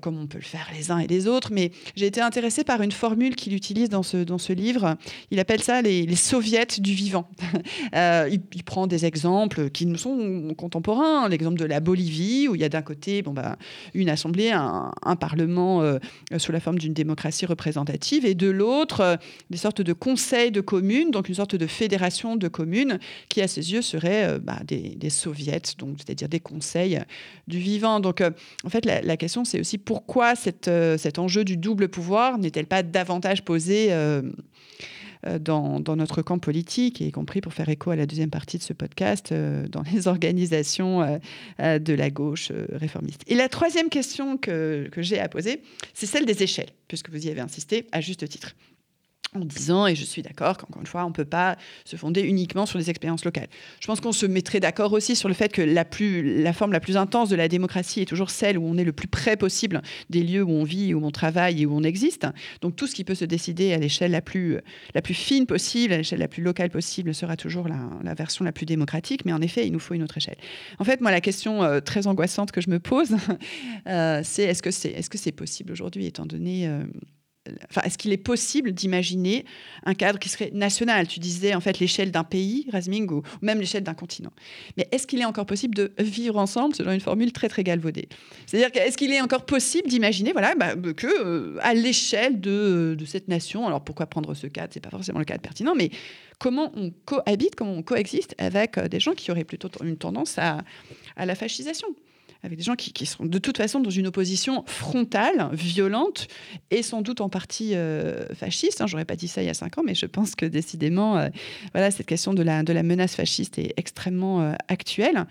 comme 0.02 0.18
on 0.20 0.28
peut 0.28 0.40
le 0.40 0.44
faire 0.44 0.70
les 0.74 0.92
uns 0.92 1.00
et 1.00 1.08
les 1.08 1.28
autres, 1.28 1.52
mais 1.52 1.72
j'ai 1.96 2.08
été 2.08 2.22
intéressée 2.22 2.64
par 2.64 2.82
une 2.82 2.92
formule 2.92 3.36
qu'il 3.42 3.54
utilise 3.54 3.90
dans 3.90 4.04
ce, 4.04 4.18
dans 4.18 4.38
ce 4.38 4.54
livre. 4.54 4.96
Il 5.32 5.40
appelle 5.40 5.62
ça 5.62 5.82
les, 5.82 6.06
les 6.06 6.16
soviets 6.16 6.80
du 6.80 6.94
vivant. 6.94 7.28
Euh, 7.96 8.30
il, 8.54 8.64
prend 8.64 8.88
des 8.88 9.06
exemples 9.06 9.70
qui 9.70 9.86
nous 9.86 9.98
sont 9.98 10.54
contemporains. 10.58 11.28
L'exemple 11.28 11.58
de 11.58 11.66
la 11.66 11.80
Bolivie, 11.80 12.48
où 12.48 12.56
il 12.56 12.62
y 12.62 12.64
a 12.64 12.70
d'un 12.70 12.82
côté 12.82 13.22
bon, 13.22 13.34
bah, 13.34 13.58
une 13.94 14.08
assemblée, 14.10 14.52
un, 14.52 15.16
parlement 15.20 15.82
euh, 15.82 15.98
sous 16.38 16.52
la 16.52 16.60
forme 16.60 16.78
d'une 16.80 16.94
démocratie 16.94 17.46
représentative, 17.46 18.26
et 18.26 18.34
de 18.34 18.50
l'autre, 18.50 19.02
euh, 19.02 19.16
des 19.50 19.58
sortes 19.58 19.82
de 19.82 19.94
conseils 19.94 20.52
de 20.52 20.62
communes, 20.62 21.12
donc 21.12 21.28
une 21.28 21.36
sorte 21.36 21.56
de 21.56 21.68
fédération 21.68 22.36
de 22.36 22.48
communes, 22.48 23.00
qui 23.30 23.42
à 23.42 23.48
ses 23.48 23.74
yeux 23.74 23.82
seraient 23.82 24.40
bah, 24.40 24.60
des, 24.66 24.96
des, 24.96 25.10
soviets, 25.10 25.62
c'est-à-dire 25.98 26.30
des 26.30 26.40
conseils 26.40 27.00
du 27.48 27.60
vivant. 27.60 28.00
Donc 28.00 28.24
en 28.64 28.70
fait, 28.70 28.86
la, 28.86 29.02
la 29.02 29.18
question, 29.18 29.44
c'est 29.44 29.60
aussi 29.60 29.78
pourquoi 29.78 30.36
cette, 30.36 30.70
cet 30.98 31.20
enjeu 31.20 31.44
du 31.44 31.58
double 31.58 31.90
pouvoir 31.90 32.38
n'est-elle 32.38 32.68
pas 32.68 32.84
davantage 32.84 33.31
posé 33.40 33.88
euh, 33.92 34.22
euh, 35.26 35.40
dans, 35.40 35.80
notre 35.96 36.22
camp 36.22 36.40
politique, 36.40 37.00
y 37.00 37.12
compris 37.12 37.40
pour 37.40 37.54
faire 37.54 37.70
écho 37.70 37.92
à 37.92 37.96
la 37.96 38.06
deuxième 38.06 38.30
partie 38.30 38.58
de 38.58 38.64
ce 38.64 38.74
podcast, 38.74 39.32
euh, 39.32 39.68
dans 39.70 39.84
les 39.94 40.08
organisations 40.10 41.20
de 41.60 41.94
la 41.94 42.10
gauche 42.10 42.52
réformiste. 42.74 43.24
Et 43.28 43.36
la 43.36 43.48
troisième 43.48 43.90
question 43.90 44.38
que, 44.38 44.90
que 44.92 45.02
j'ai 45.02 45.20
à 45.20 45.30
poser, 45.30 45.62
c'est 45.94 46.06
celle 46.06 46.26
des 46.26 46.44
échelles, 46.44 46.72
puisque 46.90 47.10
vous 47.10 47.26
y 47.26 47.30
avez 47.30 47.42
insisté 47.42 47.88
à 47.94 48.02
juste 48.02 48.28
titre 48.28 48.56
en 49.34 49.46
disant, 49.46 49.88
et 49.88 49.96
je 49.96 50.04
suis 50.04 50.22
d'accord 50.22 50.58
qu'encore 50.58 50.82
une 50.82 50.88
fois, 50.88 51.06
on 51.06 51.10
ne 51.10 51.14
peut 51.14 51.24
pas 51.24 51.56
se 51.86 51.96
fonder 51.96 52.22
uniquement 52.22 52.66
sur 52.66 52.78
les 52.78 52.90
expériences 52.90 53.24
locales. 53.24 53.48
Je 53.80 53.88
pense 53.88 54.02
qu'on 54.02 54.12
se 54.12 54.26
mettrait 54.26 54.60
d'accord 54.60 54.92
aussi 54.92 55.16
sur 55.16 55.30
le 55.30 55.34
fait 55.34 55.54
que 55.54 55.62
la, 55.62 55.86
plus, 55.86 56.42
la 56.42 56.52
forme 56.52 56.74
la 56.74 56.82
plus 56.82 56.98
intense 56.98 57.30
de 57.30 57.38
la 57.38 57.48
démocratie 57.48 58.02
est 58.02 58.06
toujours 58.06 58.30
celle 58.30 58.58
où 58.58 58.66
on 58.66 58.78
est 58.78 58.84
le 58.84 58.92
plus 58.92 59.08
près 59.08 59.38
possible 59.38 59.82
des 60.10 60.22
lieux 60.22 60.44
où 60.44 60.50
on 60.50 60.66
vit, 60.66 60.94
où 60.94 61.06
on 61.06 61.12
travaille 61.12 61.62
et 61.62 61.66
où 61.66 61.74
on 61.74 61.84
existe. 61.84 62.28
Donc 62.60 62.76
tout 62.76 62.88
ce 62.88 62.96
qui 62.96 63.06
peut 63.06 63.16
se 63.16 63.24
décider 63.24 63.72
à 63.72 63.78
l'échelle 63.78 64.12
la 64.12 64.22
plus, 64.22 64.58
la 64.94 65.02
plus 65.02 65.14
fine 65.14 65.46
possible, 65.46 65.94
à 65.94 65.98
l'échelle 65.98 66.20
la 66.20 66.28
plus 66.28 66.44
locale 66.44 66.70
possible, 66.70 67.14
sera 67.14 67.38
toujours 67.38 67.70
la, 67.70 68.14
version 68.14 68.44
la 68.44 68.52
plus 68.52 68.66
démocratique. 68.66 69.24
Mais 69.24 69.32
en 69.32 69.42
effet, 69.42 69.66
il 69.66 69.72
nous 69.72 69.80
faut 69.80 69.94
une 69.94 70.04
autre 70.04 70.18
échelle. 70.18 70.38
En 70.78 70.84
fait, 70.84 71.00
moi, 71.00 71.10
la 71.10 71.22
question 71.22 71.64
euh, 71.64 71.80
très 71.80 72.06
angoissante 72.06 72.52
que 72.52 72.60
je 72.60 72.70
me 72.70 72.80
pose, 72.80 73.16
euh, 73.88 74.20
c'est 74.26 74.44
est-ce 74.44 74.62
que 74.62 74.72
c'est 74.72 74.90
est 74.90 75.14
-ce 75.14 75.18
c'est 75.18 75.32
possible 75.32 75.72
aujourd'hui, 75.72 76.06
étant 76.06 76.26
donné... 76.26 76.68
Euh, 76.68 76.84
Est-ce 77.84 77.98
qu'il 77.98 78.14
est 78.14 78.18
possible 78.18 78.72
d'imaginer 78.72 79.46
un 79.84 79.96
cadre 79.96 80.20
qui 80.20 80.30
serait 80.30 80.52
national? 80.54 81.08
Tu 81.08 81.20
disais 81.20 81.56
en 81.56 81.60
fait 81.60 81.80
l'échelle 81.80 82.12
d'un 82.12 82.24
pays, 82.24 82.68
Rasming, 82.72 83.10
ou 83.10 83.24
même 83.42 83.60
l'échelle 83.60 83.84
d'un 83.84 83.96
continent. 83.96 84.32
Mais 84.78 84.88
est-ce 84.92 85.08
qu'il 85.08 85.20
est 85.20 85.26
encore 85.26 85.48
possible 85.48 85.74
de 85.74 85.92
vivre 85.98 86.38
ensemble 86.38 86.76
selon 86.76 86.92
une 86.92 87.00
formule 87.00 87.32
très 87.32 87.50
très 87.50 87.64
galvaudée? 87.64 88.10
C'est-à-dire 88.46 88.70
est-ce 88.84 88.96
qu'il 88.96 89.12
est 89.12 89.22
encore 89.22 89.46
possible 89.46 89.90
d'imaginer 89.90 90.34
voilà, 90.34 90.54
bah, 90.54 90.76
que 90.76 91.08
euh, 91.08 91.58
à 91.62 91.74
l'échelle 91.74 92.40
de, 92.40 92.96
de, 92.98 93.06
cette 93.06 93.28
nation, 93.28 93.66
alors 93.66 93.84
pourquoi 93.84 94.06
prendre 94.06 94.36
ce 94.36 94.46
cadre? 94.46 94.70
C'est 94.72 94.80
pas 94.80 94.92
forcément 94.92 95.18
le 95.18 95.26
cadre 95.26 95.42
pertinent, 95.42 95.74
mais 95.76 95.90
comment 96.38 96.72
on 96.76 96.92
cohabite, 97.06 97.56
comment 97.56 97.74
on 97.74 97.82
coexiste 97.82 98.36
avec 98.38 98.78
euh, 98.78 98.88
des 98.88 99.00
gens 99.00 99.14
qui 99.14 99.32
auraient 99.32 99.46
plutôt 99.46 99.70
une 99.84 99.98
tendance 99.98 100.38
à 100.38 100.64
la 101.18 101.34
fascisation? 101.34 101.88
Avec 102.44 102.58
des 102.58 102.64
gens 102.64 102.76
qui, 102.76 103.06
sont 103.06 103.26
de 103.26 103.38
toute 103.38 103.58
façon 103.58 103.80
dans 103.80 103.90
une 103.90 104.08
opposition 104.08 104.64
frontale, 104.66 105.50
violente, 105.54 106.28
et 106.72 106.82
sans 106.82 107.02
doute 107.02 107.22
en 107.22 107.30
partie 107.30 107.76
euh, 107.76 108.26
fasciste. 108.34 108.82
Hein, 108.82 108.88
J'aurais 108.88 109.06
pas 109.06 109.16
dit 109.16 109.28
ça 109.28 109.44
il 109.44 109.46
y 109.46 109.50
a 109.50 109.54
cinq 109.54 109.78
ans, 109.78 109.84
mais 109.86 109.96
je 109.96 110.08
pense 110.08 110.36
que 110.36 110.46
décidément, 110.46 111.18
euh, 111.18 111.30
voilà, 111.74 111.92
cette 111.92 112.08
question 112.08 112.34
de 112.34 112.42
la, 112.42 112.64
menace 112.84 113.16
fasciste 113.16 113.60
est 113.60 113.74
extrêmement 113.78 114.42
euh, 114.42 114.54
actuelle. 114.70 115.26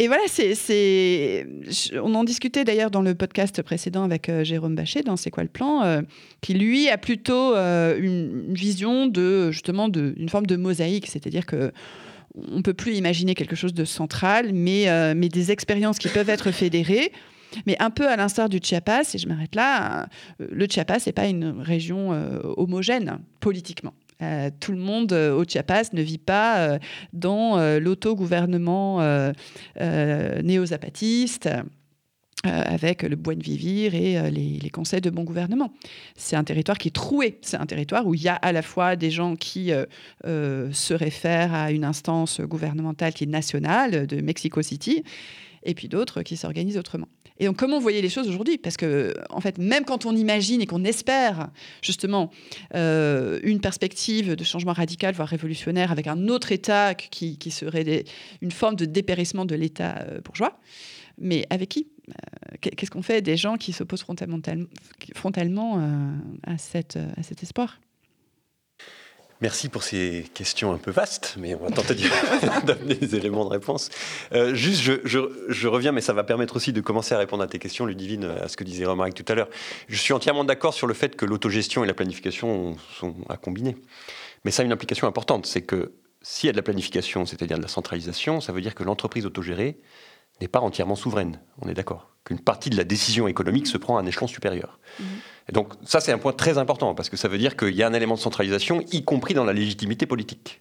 et 0.00 0.08
voilà, 0.08 0.22
c'est, 0.26 1.46
on 2.02 2.14
en 2.16 2.24
discutait 2.24 2.64
d'ailleurs 2.64 2.90
dans 2.90 3.02
le 3.02 3.14
podcast 3.14 3.62
précédent 3.62 4.02
avec 4.02 4.28
Jérôme 4.42 4.74
Bachet 4.74 5.02
dans 5.02 5.16
C'est 5.16 5.30
quoi 5.30 5.44
le 5.44 5.48
plan, 5.48 6.02
qui 6.40 6.54
lui 6.54 6.88
a 6.88 6.98
plutôt 6.98 7.54
une, 7.54 8.52
vision 8.52 9.06
de 9.06 9.52
justement 9.52 9.88
d'une 9.88 10.28
forme 10.28 10.46
de 10.46 10.56
mosaïque, 10.56 11.06
c'est-à-dire 11.06 11.46
que 11.46 11.72
on 12.36 12.62
peut 12.62 12.74
plus 12.74 12.94
imaginer 12.94 13.34
quelque 13.34 13.56
chose 13.56 13.74
de 13.74 13.84
central, 13.84 14.52
mais, 14.52 14.86
mais 15.14 15.28
des 15.28 15.52
expériences 15.52 15.98
qui 15.98 16.08
peuvent 16.08 16.30
être 16.30 16.50
fédérées. 16.50 17.12
Mais 17.66 17.76
un 17.80 17.90
peu 17.90 18.08
à 18.08 18.16
l'instar 18.16 18.48
du 18.48 18.58
Chiapas, 18.60 19.14
et 19.14 19.18
je 19.18 19.28
m'arrête 19.28 19.54
là, 19.54 20.08
le 20.40 20.66
Chiapas 20.68 20.98
n'est 21.06 21.12
pas 21.12 21.26
une 21.26 21.60
région 21.60 22.10
homogène 22.56 23.20
politiquement. 23.38 23.94
Euh, 24.22 24.50
tout 24.60 24.72
le 24.72 24.78
monde 24.78 25.12
euh, 25.12 25.34
au 25.34 25.44
Chiapas 25.44 25.90
ne 25.92 26.02
vit 26.02 26.18
pas 26.18 26.58
euh, 26.58 26.78
dans 27.12 27.58
l'autogouvernement 27.78 29.00
néo-zapatiste. 29.76 31.48
Avec 32.44 33.02
le 33.02 33.16
Buen 33.16 33.38
Vivir 33.38 33.94
et 33.94 34.30
les, 34.30 34.70
conseils 34.70 35.00
de 35.00 35.10
bon 35.10 35.24
gouvernement. 35.24 35.72
C'est 36.16 36.36
un 36.36 36.44
territoire 36.44 36.78
qui 36.78 36.88
est 36.88 36.94
troué. 36.94 37.38
C'est 37.42 37.56
un 37.56 37.66
territoire 37.66 38.06
où 38.06 38.14
il 38.14 38.22
y 38.22 38.28
a 38.28 38.34
à 38.34 38.52
la 38.52 38.62
fois 38.62 38.96
des 38.96 39.10
gens 39.10 39.36
qui 39.36 39.72
se 40.24 40.94
réfèrent 40.94 41.54
à 41.54 41.70
une 41.70 41.84
instance 41.84 42.40
gouvernementale 42.40 43.12
qui 43.12 43.24
est 43.24 43.28
nationale 43.28 44.06
de 44.06 44.20
Mexico 44.20 44.62
City, 44.62 45.04
et 45.64 45.74
puis 45.74 45.88
d'autres 45.88 46.22
qui 46.22 46.36
s'organisent 46.36 46.78
autrement. 46.78 47.08
Et 47.38 47.46
donc, 47.46 47.56
comment 47.56 47.76
vous 47.76 47.82
voyez 47.82 48.00
les 48.00 48.08
choses 48.08 48.28
aujourd'hui? 48.28 48.58
Parce 48.58 48.76
que, 48.76 49.12
en 49.30 49.40
fait, 49.40 49.58
même 49.58 49.84
quand 49.84 50.06
on 50.06 50.14
imagine 50.14 50.60
et 50.60 50.66
qu'on 50.66 50.84
espère 50.84 51.48
justement 51.82 52.30
euh, 52.74 53.40
une 53.42 53.60
perspective 53.60 54.36
de 54.36 54.44
changement 54.44 54.72
radical, 54.72 55.14
voire 55.14 55.28
révolutionnaire, 55.28 55.90
avec 55.90 56.06
un 56.06 56.28
autre 56.28 56.52
État 56.52 56.94
qui, 56.94 57.36
serait 57.50 58.04
une 58.40 58.52
forme 58.52 58.76
de 58.76 58.84
dépérissement 58.84 59.44
de 59.44 59.56
l'État 59.56 59.98
euh, 60.08 60.20
bourgeois, 60.20 60.60
mais 61.18 61.44
avec 61.50 61.70
qui? 61.70 61.88
euh, 61.88 61.93
Qu'est-ce 62.60 62.90
qu'on 62.90 63.02
fait 63.02 63.22
des 63.22 63.36
gens 63.36 63.56
qui 63.56 63.72
s'opposent 63.72 64.04
frontalement, 64.04 65.80
à, 66.46 66.58
cette, 66.58 66.96
à 66.96 67.22
cet 67.22 67.42
espoir? 67.42 67.78
Merci 69.44 69.68
pour 69.68 69.82
ces 69.82 70.24
questions 70.32 70.72
un 70.72 70.78
peu 70.78 70.90
vastes, 70.90 71.34
mais 71.38 71.54
on 71.54 71.64
va 71.64 71.70
tenter 71.70 71.94
d'amener 72.64 72.94
des 72.94 73.14
éléments 73.14 73.44
de 73.44 73.50
réponse. 73.50 73.90
Euh, 74.32 74.54
juste, 74.54 74.80
je, 75.04 75.68
reviens, 75.68 75.92
mais 75.92 76.00
ça 76.00 76.12
va 76.12 76.24
permettre 76.24 76.56
aussi 76.56 76.72
de 76.72 76.80
commencer 76.80 77.14
à 77.14 77.18
répondre 77.18 77.42
à 77.42 77.46
tes 77.46 77.58
questions, 77.58 77.84
Ludivine, 77.84 78.24
à 78.24 78.48
ce 78.48 78.56
que 78.56 78.64
disait 78.64 78.86
Romaric 78.86 79.14
tout 79.14 79.30
à 79.30 79.34
l'heure. 79.34 79.48
Je 79.88 79.96
suis 79.96 80.14
entièrement 80.14 80.44
d'accord 80.44 80.72
sur 80.72 80.86
le 80.86 80.94
fait 80.94 81.16
que 81.16 81.26
l'autogestion 81.26 81.84
et 81.84 81.86
la 81.86 81.92
planification 81.92 82.76
sont 82.98 83.16
à 83.28 83.36
combiner. 83.36 83.76
Mais 84.44 84.50
ça 84.50 84.62
a 84.62 84.64
une 84.64 84.72
implication 84.72 85.08
importante, 85.08 85.44
c'est 85.46 85.62
que 85.62 85.92
s'il 86.22 86.46
y 86.46 86.50
a 86.50 86.52
de 86.52 86.56
la 86.56 86.62
planification, 86.62 87.26
c'est-à-dire 87.26 87.58
de 87.58 87.62
la 87.62 87.68
centralisation, 87.68 88.40
ça 88.40 88.52
veut 88.52 88.62
dire 88.62 88.74
que 88.74 88.82
l'entreprise 88.82 89.26
autogérée 89.26 89.76
n'est 90.40 90.48
pas 90.48 90.60
entièrement 90.60 90.96
souveraine. 90.96 91.40
On 91.62 91.68
est 91.68 91.74
d'accord 91.74 92.10
Qu'une 92.24 92.40
partie 92.40 92.70
de 92.70 92.76
la 92.76 92.84
décision 92.84 93.28
économique 93.28 93.66
se 93.66 93.76
prend 93.76 93.98
à 93.98 94.00
un 94.00 94.06
échelon 94.06 94.26
supérieur. 94.26 94.78
Mhm. 94.98 95.06
Et 95.48 95.52
donc 95.52 95.74
ça, 95.84 96.00
c'est 96.00 96.12
un 96.12 96.18
point 96.18 96.32
très 96.32 96.56
important, 96.58 96.94
parce 96.94 97.10
que 97.10 97.16
ça 97.16 97.28
veut 97.28 97.38
dire 97.38 97.56
qu'il 97.56 97.74
y 97.74 97.82
a 97.82 97.86
un 97.86 97.92
élément 97.92 98.14
de 98.14 98.20
centralisation, 98.20 98.82
y 98.92 99.04
compris 99.04 99.34
dans 99.34 99.44
la 99.44 99.52
légitimité 99.52 100.06
politique. 100.06 100.60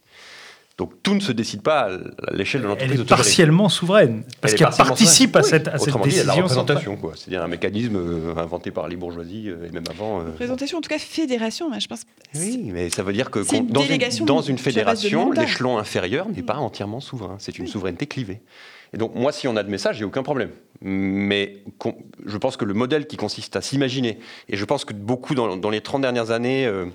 Donc 0.77 0.91
tout 1.03 1.13
ne 1.13 1.19
se 1.19 1.31
décide 1.31 1.61
pas 1.61 1.87
à 2.27 2.33
l'échelle 2.33 2.61
de 2.61 2.67
l'entreprise. 2.67 2.95
Elle 2.95 3.05
est 3.05 3.07
partiellement 3.07 3.69
souveraine, 3.69 4.23
parce 4.41 4.55
qu'elle 4.55 4.69
participe 4.69 5.35
à 5.35 5.43
cette, 5.43 5.67
à 5.67 5.77
cette 5.77 5.89
Autrement 5.89 6.05
décision. 6.05 6.23
Dit, 6.23 6.27
la 6.29 6.43
représentation, 6.43 6.97
quoi. 6.97 7.13
C'est-à-dire 7.15 7.43
un 7.43 7.47
mécanisme 7.47 7.95
euh, 7.95 8.35
inventé 8.37 8.71
par 8.71 8.87
les 8.87 8.95
bourgeoisies, 8.95 9.49
euh, 9.49 9.67
et 9.67 9.71
même 9.71 9.83
avant. 9.87 10.21
Euh, 10.21 10.25
représentation, 10.25 10.79
en 10.79 10.81
tout 10.81 10.89
cas 10.89 10.97
fédération, 10.97 11.69
je 11.79 11.87
pense. 11.87 12.01
Oui, 12.33 12.71
mais 12.73 12.89
ça 12.89 13.03
veut 13.03 13.13
dire 13.13 13.29
que 13.29 13.39
dans, 13.71 13.83
une, 13.83 14.25
dans 14.25 14.41
une 14.41 14.57
fédération, 14.57 15.31
l'échelon 15.31 15.77
inférieur 15.77 16.27
n'est 16.27 16.41
pas 16.41 16.55
entièrement 16.55 17.01
souverain. 17.01 17.35
C'est 17.37 17.59
une 17.59 17.67
souveraineté 17.67 18.07
clivée. 18.07 18.41
Et 18.93 18.97
donc, 18.97 19.15
moi, 19.15 19.31
si 19.31 19.47
on 19.47 19.55
a 19.55 19.63
de 19.63 19.69
messages, 19.69 19.97
j'ai 19.97 20.05
aucun 20.05 20.23
problème. 20.23 20.51
Mais 20.81 21.63
je 22.25 22.37
pense 22.37 22.57
que 22.57 22.65
le 22.65 22.73
modèle 22.73 23.07
qui 23.07 23.17
consiste 23.17 23.55
à 23.55 23.61
s'imaginer, 23.61 24.19
et 24.49 24.55
je 24.55 24.65
pense 24.65 24.85
que 24.85 24.93
beaucoup 24.93 25.33
dans, 25.33 25.69
les 25.69 25.81
30 25.81 26.01
dernières 26.01 26.29
années, 26.29 26.67
euh, 26.67 26.85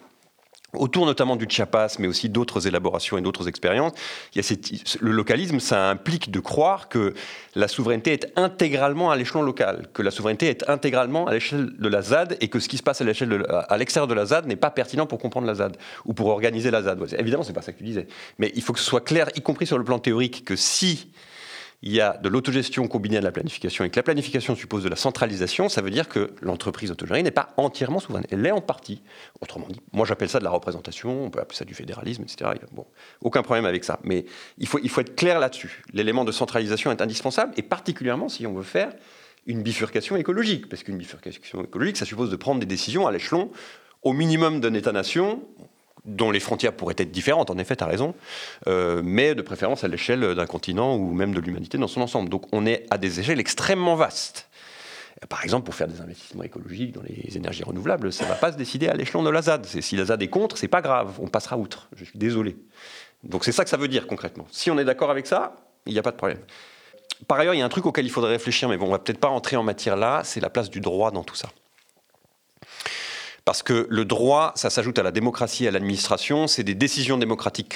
autour 0.74 1.06
notamment 1.06 1.34
du 1.34 1.46
Chiapas, 1.48 1.96
mais 1.98 2.06
aussi 2.06 2.28
d'autres 2.28 2.68
élaborations 2.68 3.18
et 3.18 3.22
d'autres 3.22 3.48
expériences, 3.48 3.94
le 5.00 5.10
localisme, 5.10 5.58
ça 5.58 5.88
implique 5.88 6.30
de 6.30 6.38
croire 6.38 6.88
que 6.88 7.14
la 7.56 7.66
souveraineté 7.66 8.12
est 8.12 8.32
intégralement 8.36 9.10
à 9.10 9.16
l'échelon 9.16 9.42
local, 9.42 9.88
que 9.92 10.02
la 10.02 10.12
souveraineté 10.12 10.46
est 10.48 10.68
intégralement 10.68 11.26
à 11.26 11.32
l'échelle 11.32 11.70
de 11.78 11.88
la 11.88 12.02
ZAD, 12.02 12.36
et 12.40 12.48
que 12.48 12.60
ce 12.60 12.68
qui 12.68 12.76
se 12.76 12.82
passe 12.84 13.00
à 13.00 13.04
l'échelle 13.04 13.44
l'extérieur 13.76 14.06
de 14.06 14.14
la 14.14 14.26
ZAD 14.26 14.46
n'est 14.46 14.56
pas 14.56 14.70
pertinent 14.70 15.06
pour 15.06 15.18
comprendre 15.18 15.48
la 15.48 15.54
ZAD 15.54 15.76
ou 16.04 16.12
pour 16.12 16.28
organiser 16.28 16.70
la 16.70 16.82
ZAD. 16.82 17.02
Évidemment, 17.18 17.42
c'est 17.42 17.52
pas 17.54 17.62
ça 17.62 17.72
que 17.72 17.78
tu 17.78 17.84
disais, 17.84 18.06
mais 18.38 18.52
il 18.54 18.62
faut 18.62 18.72
que 18.72 18.78
ce 18.78 18.84
soit 18.84 19.00
clair, 19.00 19.30
y 19.34 19.40
compris 19.40 19.66
sur 19.66 19.78
le 19.78 19.84
plan 19.84 19.98
théorique, 19.98 20.44
que 20.44 20.54
si 20.54 21.08
il 21.82 21.92
y 21.92 22.00
a 22.00 22.16
de 22.16 22.28
l'autogestion 22.28 22.88
combinée 22.88 23.18
à 23.18 23.20
la 23.20 23.30
planification 23.30 23.84
et 23.84 23.90
que 23.90 23.96
la 23.96 24.02
planification 24.02 24.56
suppose 24.56 24.82
de 24.82 24.88
la 24.88 24.96
centralisation, 24.96 25.68
ça 25.68 25.80
veut 25.80 25.90
dire 25.90 26.08
que 26.08 26.34
l'entreprise 26.42 26.90
autogérée 26.90 27.22
n'est 27.22 27.30
pas 27.30 27.50
entièrement 27.56 28.00
souveraine. 28.00 28.24
Elle 28.30 28.42
l'est 28.42 28.50
en 28.50 28.60
partie. 28.60 29.02
Autrement 29.40 29.66
dit, 29.68 29.80
moi 29.92 30.04
j'appelle 30.04 30.28
ça 30.28 30.40
de 30.40 30.44
la 30.44 30.50
représentation, 30.50 31.26
on 31.26 31.30
peut 31.30 31.40
appeler 31.40 31.56
ça 31.56 31.64
du 31.64 31.74
fédéralisme, 31.74 32.22
etc. 32.22 32.50
Bon, 32.72 32.86
aucun 33.20 33.42
problème 33.42 33.64
avec 33.64 33.84
ça. 33.84 34.00
Mais 34.02 34.24
il 34.58 34.66
faut, 34.66 34.80
il 34.82 34.90
faut 34.90 35.00
être 35.00 35.14
clair 35.14 35.38
là-dessus. 35.38 35.82
L'élément 35.92 36.24
de 36.24 36.32
centralisation 36.32 36.90
est 36.90 37.00
indispensable, 37.00 37.52
et 37.56 37.62
particulièrement 37.62 38.28
si 38.28 38.46
on 38.46 38.54
veut 38.54 38.64
faire 38.64 38.92
une 39.46 39.62
bifurcation 39.62 40.16
écologique. 40.16 40.68
Parce 40.68 40.82
qu'une 40.82 40.98
bifurcation 40.98 41.64
écologique, 41.64 41.96
ça 41.96 42.04
suppose 42.04 42.30
de 42.30 42.36
prendre 42.36 42.60
des 42.60 42.66
décisions 42.66 43.06
à 43.06 43.12
l'échelon 43.12 43.50
au 44.02 44.12
minimum 44.12 44.60
d'un 44.60 44.74
État-nation, 44.74 45.42
dont 46.04 46.30
les 46.30 46.40
frontières 46.40 46.72
pourraient 46.72 46.96
être 46.98 47.10
différentes, 47.10 47.50
en 47.50 47.58
effet, 47.58 47.76
tu 47.76 47.84
as 47.84 47.86
raison, 47.86 48.14
euh, 48.66 49.02
mais 49.04 49.34
de 49.34 49.42
préférence 49.42 49.84
à 49.84 49.88
l'échelle 49.88 50.34
d'un 50.34 50.46
continent 50.46 50.96
ou 50.96 51.12
même 51.12 51.34
de 51.34 51.40
l'humanité 51.40 51.78
dans 51.78 51.88
son 51.88 52.00
ensemble. 52.00 52.28
Donc 52.28 52.46
on 52.52 52.66
est 52.66 52.86
à 52.90 52.98
des 52.98 53.20
échelles 53.20 53.40
extrêmement 53.40 53.94
vastes. 53.94 54.48
Par 55.28 55.42
exemple, 55.42 55.64
pour 55.64 55.74
faire 55.74 55.88
des 55.88 56.00
investissements 56.00 56.44
écologiques 56.44 56.92
dans 56.92 57.02
les 57.02 57.36
énergies 57.36 57.64
renouvelables, 57.64 58.12
ça 58.12 58.24
ne 58.24 58.28
va 58.28 58.36
pas 58.36 58.52
se 58.52 58.56
décider 58.56 58.86
à 58.86 58.94
l'échelon 58.94 59.24
de 59.24 59.30
la 59.30 59.42
ZAD. 59.42 59.66
Si 59.66 59.96
la 59.96 60.04
ZAD 60.04 60.22
est 60.22 60.28
contre, 60.28 60.56
c'est 60.56 60.68
pas 60.68 60.80
grave, 60.80 61.18
on 61.18 61.26
passera 61.26 61.58
outre. 61.58 61.88
Je 61.96 62.04
suis 62.04 62.18
désolé. 62.18 62.56
Donc 63.24 63.44
c'est 63.44 63.50
ça 63.50 63.64
que 63.64 63.70
ça 63.70 63.76
veut 63.76 63.88
dire 63.88 64.06
concrètement. 64.06 64.46
Si 64.52 64.70
on 64.70 64.78
est 64.78 64.84
d'accord 64.84 65.10
avec 65.10 65.26
ça, 65.26 65.56
il 65.86 65.92
n'y 65.92 65.98
a 65.98 66.02
pas 66.02 66.12
de 66.12 66.16
problème. 66.16 66.38
Par 67.26 67.38
ailleurs, 67.40 67.54
il 67.54 67.58
y 67.58 67.62
a 67.62 67.64
un 67.64 67.70
truc 67.70 67.86
auquel 67.86 68.06
il 68.06 68.10
faudrait 68.10 68.30
réfléchir, 68.30 68.68
mais 68.68 68.76
bon, 68.76 68.86
on 68.86 68.90
va 68.90 69.00
peut-être 69.00 69.18
pas 69.18 69.28
entrer 69.28 69.56
en 69.56 69.64
matière 69.64 69.96
là, 69.96 70.22
c'est 70.22 70.40
la 70.40 70.50
place 70.50 70.70
du 70.70 70.80
droit 70.80 71.10
dans 71.10 71.24
tout 71.24 71.34
ça. 71.34 71.48
Parce 73.48 73.62
que 73.62 73.86
le 73.88 74.04
droit, 74.04 74.52
ça 74.56 74.68
s'ajoute 74.68 74.98
à 74.98 75.02
la 75.02 75.10
démocratie 75.10 75.64
et 75.64 75.68
à 75.68 75.70
l'administration, 75.70 76.48
c'est 76.48 76.64
des 76.64 76.74
décisions 76.74 77.16
démocratiques 77.16 77.74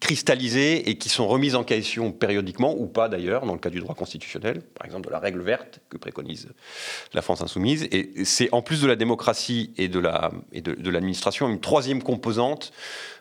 cristallisées 0.00 0.90
et 0.90 0.98
qui 0.98 1.08
sont 1.08 1.28
remises 1.28 1.54
en 1.54 1.62
question 1.62 2.10
périodiquement, 2.10 2.74
ou 2.76 2.88
pas 2.88 3.08
d'ailleurs, 3.08 3.46
dans 3.46 3.52
le 3.52 3.60
cas 3.60 3.70
du 3.70 3.78
droit 3.78 3.94
constitutionnel, 3.94 4.62
par 4.74 4.86
exemple 4.86 5.06
de 5.06 5.12
la 5.12 5.20
règle 5.20 5.40
verte 5.40 5.78
que 5.88 5.98
préconise 5.98 6.48
la 7.12 7.22
France 7.22 7.42
insoumise. 7.42 7.86
Et 7.92 8.24
c'est 8.24 8.48
en 8.50 8.60
plus 8.60 8.80
de 8.80 8.88
la 8.88 8.96
démocratie 8.96 9.72
et 9.76 9.86
de 9.86 10.00
l'administration, 10.90 11.48
une 11.48 11.60
troisième 11.60 12.02
composante 12.02 12.72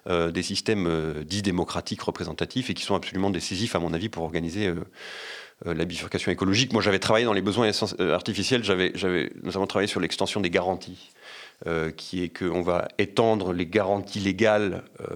euh, 0.10 0.32
des 0.32 0.42
systèmes 0.42 0.88
euh, 0.88 1.24
dits 1.24 1.44
démocratiques 1.44 2.02
représentatifs 2.02 2.72
et 2.72 2.74
qui 2.74 2.82
sont 2.82 2.96
absolument 2.96 3.30
décisifs, 3.30 3.76
à 3.76 3.80
mon 3.80 3.94
avis, 3.94 4.10
pour 4.10 4.24
organiser... 4.24 4.66
Euh, 4.66 4.84
la 5.66 5.86
bifurcation 5.86 6.30
écologique. 6.30 6.74
Moi, 6.74 6.82
j'avais 6.82 7.00
travaillé 7.00 7.26
dans 7.26 7.32
les 7.32 7.42
besoins 7.42 7.72
artificiels, 8.00 8.66
j'avais 8.66 9.32
notamment 9.44 9.68
travaillé 9.68 9.88
sur 9.88 10.02
l'extension 10.02 10.42
des 10.42 10.50
garanties 10.50 11.14
euh, 11.68 11.92
qui 11.92 12.24
est 12.24 12.30
qu'on 12.30 12.62
va 12.62 12.88
étendre 12.98 13.54
les 13.54 13.66
garanties 13.66 14.20
légales 14.20 14.84
euh, 15.00 15.16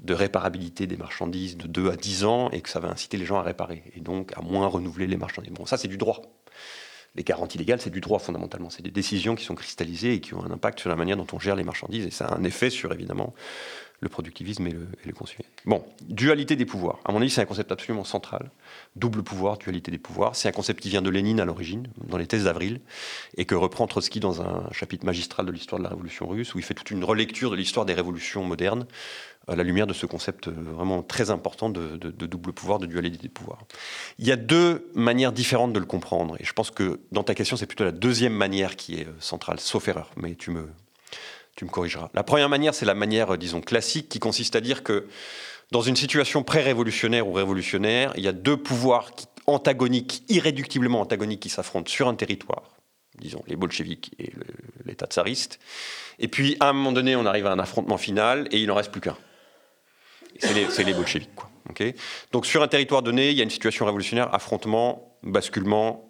de 0.00 0.14
réparabilité 0.14 0.86
des 0.86 0.96
marchandises 0.96 1.56
de 1.56 1.66
2 1.66 1.90
à 1.90 1.96
10 1.96 2.24
ans 2.24 2.50
et 2.50 2.60
que 2.60 2.68
ça 2.68 2.80
va 2.80 2.88
inciter 2.88 3.16
les 3.16 3.24
gens 3.24 3.38
à 3.38 3.42
réparer 3.42 3.82
et 3.94 4.00
donc 4.00 4.32
à 4.36 4.42
moins 4.42 4.66
renouveler 4.66 5.06
les 5.06 5.16
marchandises. 5.16 5.52
Bon, 5.52 5.66
ça 5.66 5.76
c'est 5.76 5.88
du 5.88 5.98
droit. 5.98 6.22
Les 7.16 7.24
garanties 7.24 7.58
légales, 7.58 7.80
c'est 7.80 7.90
du 7.90 8.00
droit 8.00 8.20
fondamentalement. 8.20 8.70
C'est 8.70 8.84
des 8.84 8.92
décisions 8.92 9.34
qui 9.34 9.44
sont 9.44 9.56
cristallisées 9.56 10.14
et 10.14 10.20
qui 10.20 10.34
ont 10.34 10.44
un 10.44 10.50
impact 10.52 10.78
sur 10.78 10.88
la 10.88 10.94
manière 10.94 11.16
dont 11.16 11.26
on 11.32 11.40
gère 11.40 11.56
les 11.56 11.64
marchandises 11.64 12.06
et 12.06 12.10
ça 12.10 12.26
a 12.26 12.36
un 12.36 12.44
effet 12.44 12.70
sur 12.70 12.92
évidemment 12.92 13.34
le 14.00 14.08
productivisme 14.08 14.66
et 14.66 14.72
le, 14.72 14.88
et 15.04 15.12
Bon, 15.66 15.84
dualité 16.08 16.56
des 16.56 16.64
pouvoirs. 16.64 17.00
À 17.04 17.12
mon 17.12 17.20
avis, 17.20 17.30
c'est 17.30 17.42
un 17.42 17.46
concept 17.46 17.70
absolument 17.70 18.04
central. 18.04 18.50
Double 18.96 19.22
pouvoir, 19.22 19.58
dualité 19.58 19.90
des 19.90 19.98
pouvoirs. 19.98 20.34
C'est 20.34 20.48
un 20.48 20.52
concept 20.52 20.80
qui 20.80 20.88
vient 20.88 21.02
de 21.02 21.10
Lénine 21.10 21.38
à 21.38 21.44
l'origine, 21.44 21.88
dans 22.08 22.16
les 22.16 22.26
thèses 22.26 22.44
d'Avril, 22.44 22.80
et 23.36 23.44
que 23.44 23.54
reprend 23.54 23.86
Trotsky 23.86 24.18
dans 24.18 24.40
un 24.40 24.68
chapitre 24.72 25.04
magistral 25.04 25.44
de 25.44 25.52
l'histoire 25.52 25.78
de 25.78 25.84
la 25.84 25.90
Révolution 25.90 26.26
russe, 26.26 26.54
où 26.54 26.58
il 26.58 26.64
fait 26.64 26.74
toute 26.74 26.90
une 26.90 27.04
relecture 27.04 27.50
de 27.50 27.56
l'histoire 27.56 27.84
des 27.84 27.94
révolutions 27.94 28.42
modernes, 28.42 28.86
à 29.48 29.56
la 29.56 29.64
lumière 29.64 29.86
de 29.86 29.92
ce 29.92 30.06
concept 30.06 30.48
euh, 30.48 30.52
vraiment 30.52 31.02
très 31.02 31.30
important 31.30 31.70
de, 31.70 31.96
de 31.96 32.26
double 32.26 32.52
pouvoir, 32.52 32.78
de 32.78 32.86
dualité 32.86 33.18
des 33.18 33.28
pouvoirs. 33.28 33.64
Il 34.18 34.26
y 34.26 34.32
a 34.32 34.36
deux 34.36 34.90
manières 34.94 35.32
différentes 35.32 35.72
de 35.72 35.78
le 35.78 35.86
comprendre, 35.86 36.36
et 36.40 36.44
je 36.44 36.52
pense 36.52 36.70
que 36.70 37.00
dans 37.10 37.24
ta 37.24 37.34
question, 37.34 37.56
c'est 37.56 37.66
plutôt 37.66 37.84
la 37.84 37.92
deuxième 37.92 38.34
manière 38.34 38.76
qui 38.76 38.94
est 38.94 39.06
euh, 39.06 39.12
centrale, 39.18 39.60
sauf 39.60 39.88
erreur, 39.88 40.10
mais 40.16 40.34
tu 40.36 40.50
me 40.50 40.68
tu 41.56 41.64
me 41.64 41.70
corrigeras. 41.70 42.10
La 42.14 42.22
première 42.22 42.48
manière, 42.48 42.74
c'est 42.74 42.86
la 42.86 42.94
manière, 42.94 43.34
euh, 43.34 43.36
disons, 43.36 43.60
classique, 43.60 44.08
qui 44.08 44.18
consiste 44.18 44.56
à 44.56 44.60
dire 44.60 44.82
que 44.82 45.06
dans 45.70 45.82
une 45.82 45.96
situation 45.96 46.42
pré-révolutionnaire 46.42 47.28
ou 47.28 47.32
révolutionnaire, 47.32 48.12
il 48.16 48.24
y 48.24 48.28
a 48.28 48.32
deux 48.32 48.56
pouvoirs 48.56 49.10
antagoniques, 49.46 50.22
irréductiblement 50.28 51.00
antagoniques, 51.00 51.40
qui 51.40 51.48
s'affrontent 51.48 51.90
sur 51.90 52.08
un 52.08 52.14
territoire, 52.14 52.76
disons 53.18 53.42
les 53.46 53.56
bolcheviks 53.56 54.12
et 54.18 54.32
l'État 54.84 55.06
tsariste. 55.06 55.60
Et 56.18 56.28
puis, 56.28 56.56
à 56.60 56.68
un 56.68 56.72
moment 56.72 56.92
donné, 56.92 57.14
on 57.16 57.26
arrive 57.26 57.46
à 57.46 57.52
un 57.52 57.58
affrontement 57.58 57.98
final 57.98 58.48
et 58.50 58.58
il 58.58 58.66
n'en 58.66 58.74
reste 58.74 58.90
plus 58.90 59.00
qu'un. 59.00 59.16
c'est 60.38 60.84
les, 60.84 60.94
bolcheviks. 60.94 61.34
Quoi. 61.34 61.50
Donc 62.32 62.46
sur 62.46 62.62
un 62.62 62.68
territoire 62.68 63.02
donné, 63.02 63.30
il 63.30 63.36
y 63.36 63.40
a 63.40 63.44
une 63.44 63.50
situation 63.50 63.84
révolutionnaire, 63.84 64.32
affrontement, 64.34 65.18
basculement. 65.22 66.09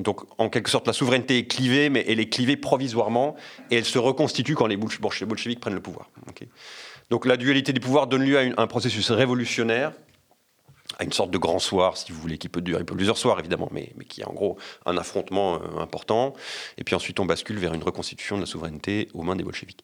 Donc 0.00 0.22
en 0.38 0.48
quelque 0.48 0.70
sorte, 0.70 0.86
la 0.86 0.92
souveraineté 0.92 1.38
est 1.38 1.46
clivée, 1.46 1.90
mais 1.90 2.04
elle 2.08 2.20
est 2.20 2.28
clivée 2.28 2.56
provisoirement, 2.56 3.36
et 3.70 3.76
elle 3.76 3.84
se 3.84 3.98
reconstitue 3.98 4.54
quand 4.54 4.66
les 4.66 4.76
bolcheviks 4.76 5.60
prennent 5.60 5.74
le 5.74 5.82
pouvoir. 5.82 6.10
Donc 7.10 7.26
la 7.26 7.36
dualité 7.36 7.72
des 7.72 7.80
pouvoirs 7.80 8.06
donne 8.06 8.22
lieu 8.22 8.38
à 8.38 8.62
un 8.62 8.66
processus 8.66 9.10
révolutionnaire 9.10 9.92
à 10.98 11.04
une 11.04 11.12
sorte 11.12 11.30
de 11.30 11.38
grand 11.38 11.58
soir, 11.58 11.96
si 11.96 12.12
vous 12.12 12.20
voulez, 12.20 12.36
qui 12.36 12.48
peut 12.48 12.60
durer 12.60 12.84
plusieurs 12.84 13.16
soirs 13.16 13.38
évidemment, 13.38 13.68
mais, 13.72 13.92
qui 14.08 14.20
est 14.20 14.24
en 14.24 14.32
gros 14.32 14.58
un 14.86 14.96
affrontement 14.96 15.54
euh, 15.54 15.80
important. 15.80 16.34
Et 16.78 16.84
puis 16.84 16.94
ensuite, 16.94 17.20
on 17.20 17.24
bascule 17.24 17.58
vers 17.58 17.74
une 17.74 17.82
reconstitution 17.82 18.36
de 18.36 18.42
la 18.42 18.46
souveraineté 18.46 19.08
aux 19.14 19.22
mains 19.22 19.36
des 19.36 19.44
bolcheviks. 19.44 19.82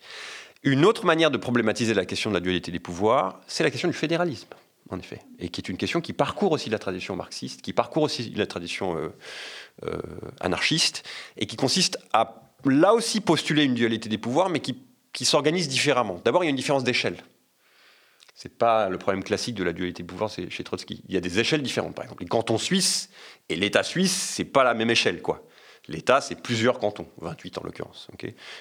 Une 0.62 0.84
autre 0.84 1.06
manière 1.06 1.30
de 1.30 1.38
problématiser 1.38 1.94
la 1.94 2.04
question 2.04 2.30
de 2.30 2.34
la 2.34 2.40
dualité 2.40 2.72
des 2.72 2.80
pouvoirs, 2.80 3.40
c'est 3.46 3.62
la 3.62 3.70
question 3.70 3.88
du 3.88 3.94
fédéralisme, 3.94 4.48
en 4.90 4.98
effet, 4.98 5.20
et 5.38 5.48
qui 5.48 5.60
est 5.60 5.68
une 5.68 5.76
question 5.76 6.00
qui 6.00 6.12
parcourt 6.12 6.52
aussi 6.52 6.70
la 6.70 6.78
tradition 6.78 7.14
marxiste, 7.16 7.62
qui 7.62 7.72
parcourt 7.72 8.02
aussi 8.02 8.30
la 8.36 8.46
tradition 8.46 8.98
euh, 8.98 9.08
anarchiste, 10.40 11.02
et 11.36 11.46
qui 11.46 11.56
consiste 11.56 11.98
à 12.12 12.42
là 12.64 12.94
aussi 12.94 13.20
postuler 13.20 13.64
une 13.64 13.74
dualité 13.74 14.08
des 14.08 14.18
pouvoirs, 14.18 14.48
mais 14.48 14.60
qui, 14.60 14.76
qui 15.12 15.24
s'organise 15.24 15.68
différemment. 15.68 16.20
D'abord, 16.24 16.42
il 16.44 16.46
y 16.46 16.48
a 16.48 16.50
une 16.50 16.56
différence 16.56 16.84
d'échelle. 16.84 17.16
C'est 18.34 18.58
pas 18.58 18.90
le 18.90 18.98
problème 18.98 19.24
classique 19.24 19.54
de 19.54 19.64
la 19.64 19.72
dualité 19.72 20.02
de 20.02 20.08
pouvoir 20.08 20.30
chez 20.30 20.64
Trotsky. 20.64 21.02
Il 21.08 21.14
y 21.14 21.16
a 21.16 21.20
des 21.20 21.38
échelles 21.38 21.62
différentes, 21.62 21.94
par 21.94 22.04
exemple. 22.04 22.22
Les 22.22 22.28
cantons 22.28 22.58
suisses 22.58 23.08
et 23.48 23.56
l'État 23.56 23.82
suisse, 23.82 24.12
c'est 24.12 24.44
pas 24.44 24.62
la 24.62 24.74
même 24.74 24.90
échelle, 24.90 25.22
quoi. 25.22 25.42
L'État, 25.88 26.20
c'est 26.20 26.34
plusieurs 26.34 26.80
cantons, 26.80 27.06
28 27.18 27.58
en 27.58 27.62
l'occurrence, 27.62 28.08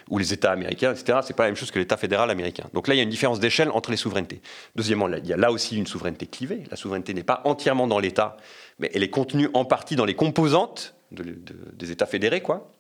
ou 0.10 0.20
les 0.20 0.32
États 0.32 0.52
américains, 0.52 0.94
etc. 0.94 1.20
C'est 1.24 1.36
pas 1.36 1.44
la 1.44 1.50
même 1.50 1.56
chose 1.56 1.72
que 1.72 1.80
l'État 1.80 1.98
fédéral 1.98 2.30
américain. 2.30 2.70
Donc 2.74 2.88
là, 2.88 2.94
il 2.94 2.98
y 2.98 3.00
a 3.00 3.04
une 3.04 3.10
différence 3.10 3.40
d'échelle 3.40 3.72
entre 3.72 3.90
les 3.90 3.98
souverainetés. 3.98 4.42
Deuxièmement, 4.76 5.10
il 5.10 5.26
y 5.26 5.34
a 5.34 5.38
là 5.38 5.52
aussi 5.52 5.76
une 5.76 5.88
souveraineté 5.88 6.28
clivée. 6.28 6.64
La 6.70 6.78
souveraineté 6.78 7.16
n'est 7.16 7.24
pas 7.24 7.42
entièrement 7.44 7.88
dans 7.88 7.98
l'État, 8.00 8.38
mais 8.78 8.92
elle 8.94 9.02
est 9.02 9.10
contenue 9.10 9.50
en 9.56 9.66
partie 9.66 9.96
dans 9.96 10.06
les 10.06 10.14
composantes 10.14 10.96
des 11.12 11.92
États 11.92 12.06
fédérés, 12.06 12.42
quoi. 12.42 12.72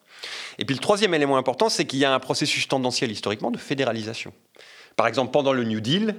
Et 0.57 0.65
puis 0.65 0.75
le 0.75 0.81
troisième 0.81 1.13
élément 1.13 1.37
important, 1.37 1.69
c'est 1.69 1.85
qu'il 1.85 1.99
y 1.99 2.05
a 2.05 2.13
un 2.13 2.19
processus 2.19 2.67
tendanciel 2.67 3.11
historiquement 3.11 3.51
de 3.51 3.57
fédéralisation. 3.57 4.33
Par 4.95 5.07
exemple, 5.07 5.31
pendant 5.31 5.53
le 5.53 5.63
New 5.63 5.81
Deal, 5.81 6.15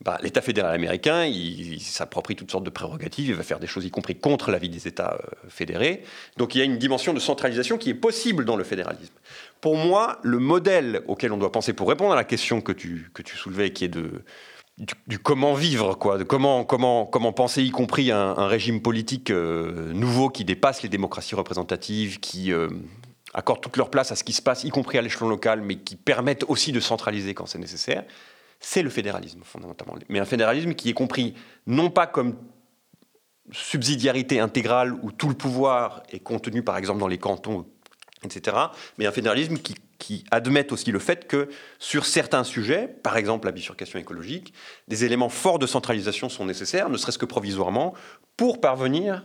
bah, 0.00 0.18
l'État 0.22 0.42
fédéral 0.42 0.74
américain, 0.74 1.24
il, 1.24 1.80
s'approprie 1.80 2.36
toutes 2.36 2.50
sortes 2.50 2.64
de 2.64 2.70
prérogatives, 2.70 3.28
il 3.28 3.34
va 3.34 3.42
faire 3.42 3.60
des 3.60 3.66
choses 3.66 3.84
y 3.84 3.90
compris 3.90 4.16
contre 4.16 4.50
l'avis 4.50 4.68
des 4.68 4.86
États 4.88 5.14
euh, 5.14 5.48
fédérés. 5.48 6.02
Donc 6.36 6.54
il 6.54 6.58
y 6.58 6.60
a 6.60 6.64
une 6.64 6.78
dimension 6.78 7.14
de 7.14 7.20
centralisation 7.20 7.78
qui 7.78 7.90
est 7.90 7.94
possible 7.94 8.44
dans 8.44 8.56
le 8.56 8.64
fédéralisme. 8.64 9.14
Pour 9.60 9.76
moi, 9.76 10.18
le 10.22 10.38
modèle 10.38 11.02
auquel 11.06 11.32
on 11.32 11.36
doit 11.36 11.52
penser 11.52 11.72
pour 11.72 11.88
répondre 11.88 12.12
à 12.12 12.16
la 12.16 12.24
question 12.24 12.60
que 12.60 12.72
tu, 12.72 13.10
que 13.14 13.22
tu 13.22 13.36
soulevais, 13.36 13.72
qui 13.72 13.84
est 13.84 13.88
de, 13.88 14.24
du, 14.78 15.18
comment 15.18 15.54
vivre, 15.54 15.94
quoi, 15.94 16.18
de 16.18 16.24
comment, 16.24 16.64
comment, 16.64 17.06
comment 17.06 17.32
penser, 17.32 17.62
y 17.62 17.70
compris 17.70 18.10
un, 18.10 18.46
régime 18.46 18.82
politique 18.82 19.30
euh, 19.30 19.92
nouveau 19.92 20.30
qui 20.30 20.44
dépasse 20.44 20.82
les 20.82 20.88
démocraties 20.88 21.34
représentatives, 21.34 22.18
qui 22.18 22.52
euh, 22.52 22.68
accorde 23.34 23.60
toute 23.60 23.76
leur 23.76 23.90
place 23.90 24.10
à 24.10 24.16
ce 24.16 24.24
qui 24.24 24.32
se 24.32 24.42
passe, 24.42 24.64
y 24.64 24.70
compris 24.70 24.98
à 24.98 25.02
l'échelon 25.02 25.28
local, 25.28 25.60
mais 25.62 25.76
qui 25.76 25.96
permettent 25.96 26.44
aussi 26.48 26.72
de 26.72 26.80
centraliser 26.80 27.34
quand 27.34 27.46
c'est 27.46 27.58
nécessaire 27.58 28.04
c'est 28.64 28.82
le 28.82 28.90
fédéralisme 28.90 29.42
fondamentalement. 29.44 29.94
Mais 30.08 30.18
un 30.18 30.24
fédéralisme 30.24 30.74
qui 30.74 30.88
est 30.88 30.94
compris 30.94 31.34
non 31.66 31.90
pas 31.90 32.06
comme 32.06 32.36
subsidiarité 33.52 34.40
intégrale 34.40 34.94
où 35.02 35.12
tout 35.12 35.28
le 35.28 35.34
pouvoir 35.34 36.02
est 36.10 36.20
contenu 36.20 36.62
par 36.62 36.78
exemple 36.78 36.98
dans 36.98 37.06
les 37.06 37.18
cantons, 37.18 37.66
etc., 38.24 38.56
mais 38.98 39.06
un 39.06 39.12
fédéralisme 39.12 39.58
qui, 39.58 39.74
qui 39.98 40.24
admette 40.30 40.72
aussi 40.72 40.90
le 40.90 40.98
fait 40.98 41.26
que 41.26 41.48
sur 41.78 42.06
certains 42.06 42.44
sujets, 42.44 42.88
par 42.88 43.16
exemple 43.16 43.46
la 43.46 43.52
bifurcation 43.52 43.98
écologique, 43.98 44.52
des 44.88 45.04
éléments 45.04 45.28
forts 45.28 45.58
de 45.58 45.66
centralisation 45.66 46.28
sont 46.28 46.44
nécessaires, 46.44 46.88
ne 46.88 46.96
serait-ce 46.96 47.18
que 47.18 47.26
provisoirement, 47.26 47.94
pour 48.36 48.60
parvenir 48.60 49.24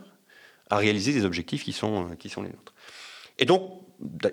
à 0.70 0.76
réaliser 0.76 1.12
des 1.12 1.24
objectifs 1.24 1.64
qui 1.64 1.72
sont, 1.72 2.08
sont 2.28 2.42
les 2.42 2.48
nôtres. 2.48 2.74
Et 3.38 3.44
donc, 3.44 3.82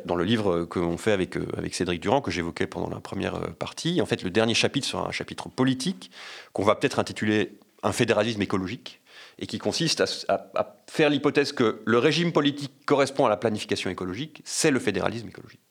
dans 0.06 0.15
le 0.15 0.23
livre 0.23 0.63
qu'on 0.65 0.97
fait 0.97 1.12
avec, 1.12 1.36
euh, 1.36 1.45
avec 1.58 1.75
Cédric 1.75 2.01
Durand, 2.01 2.21
que 2.21 2.32
j'évoquais 2.32 2.67
pendant 2.67 2.89
la 2.89 2.99
première 2.99 3.36
euh, 3.36 3.47
partie, 3.47 4.01
en 4.01 4.06
fait, 4.06 4.23
le 4.23 4.30
dernier 4.30 4.53
chapitre 4.53 4.88
sera 4.88 5.08
un 5.08 5.12
chapitre 5.12 5.49
politique 5.49 6.12
qu'on 6.53 6.63
va 6.63 6.75
peut-être 6.75 6.99
intituler 6.99 7.58
Un 7.84 7.91
fédéralisme 7.91 8.41
écologique, 8.41 9.01
et 9.39 9.45
qui 9.45 9.60
consiste 9.60 10.04
à, 10.28 10.76
faire 10.88 11.10
l'hypothèse 11.10 11.52
que 11.52 11.82
le 11.86 11.97
régime 12.00 12.32
politique 12.32 12.71
correspond 12.86 13.26
à 13.26 13.30
la 13.30 13.38
planification 13.38 13.89
écologique, 13.89 14.41
c'est 14.45 14.71
le 14.71 14.80
fédéralisme 14.80 15.28
écologique. 15.28 15.62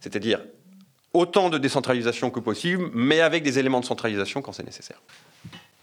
C'est-à-dire 0.00 0.40
autant 1.12 1.48
de 1.48 1.58
décentralisation 1.58 2.30
que 2.30 2.40
possible, 2.40 2.90
mais 2.94 3.20
avec 3.20 3.42
des 3.42 3.58
éléments 3.58 3.80
de 3.80 3.84
centralisation 3.84 4.42
quand 4.42 4.52
c'est 4.52 4.64
nécessaire. 4.64 5.00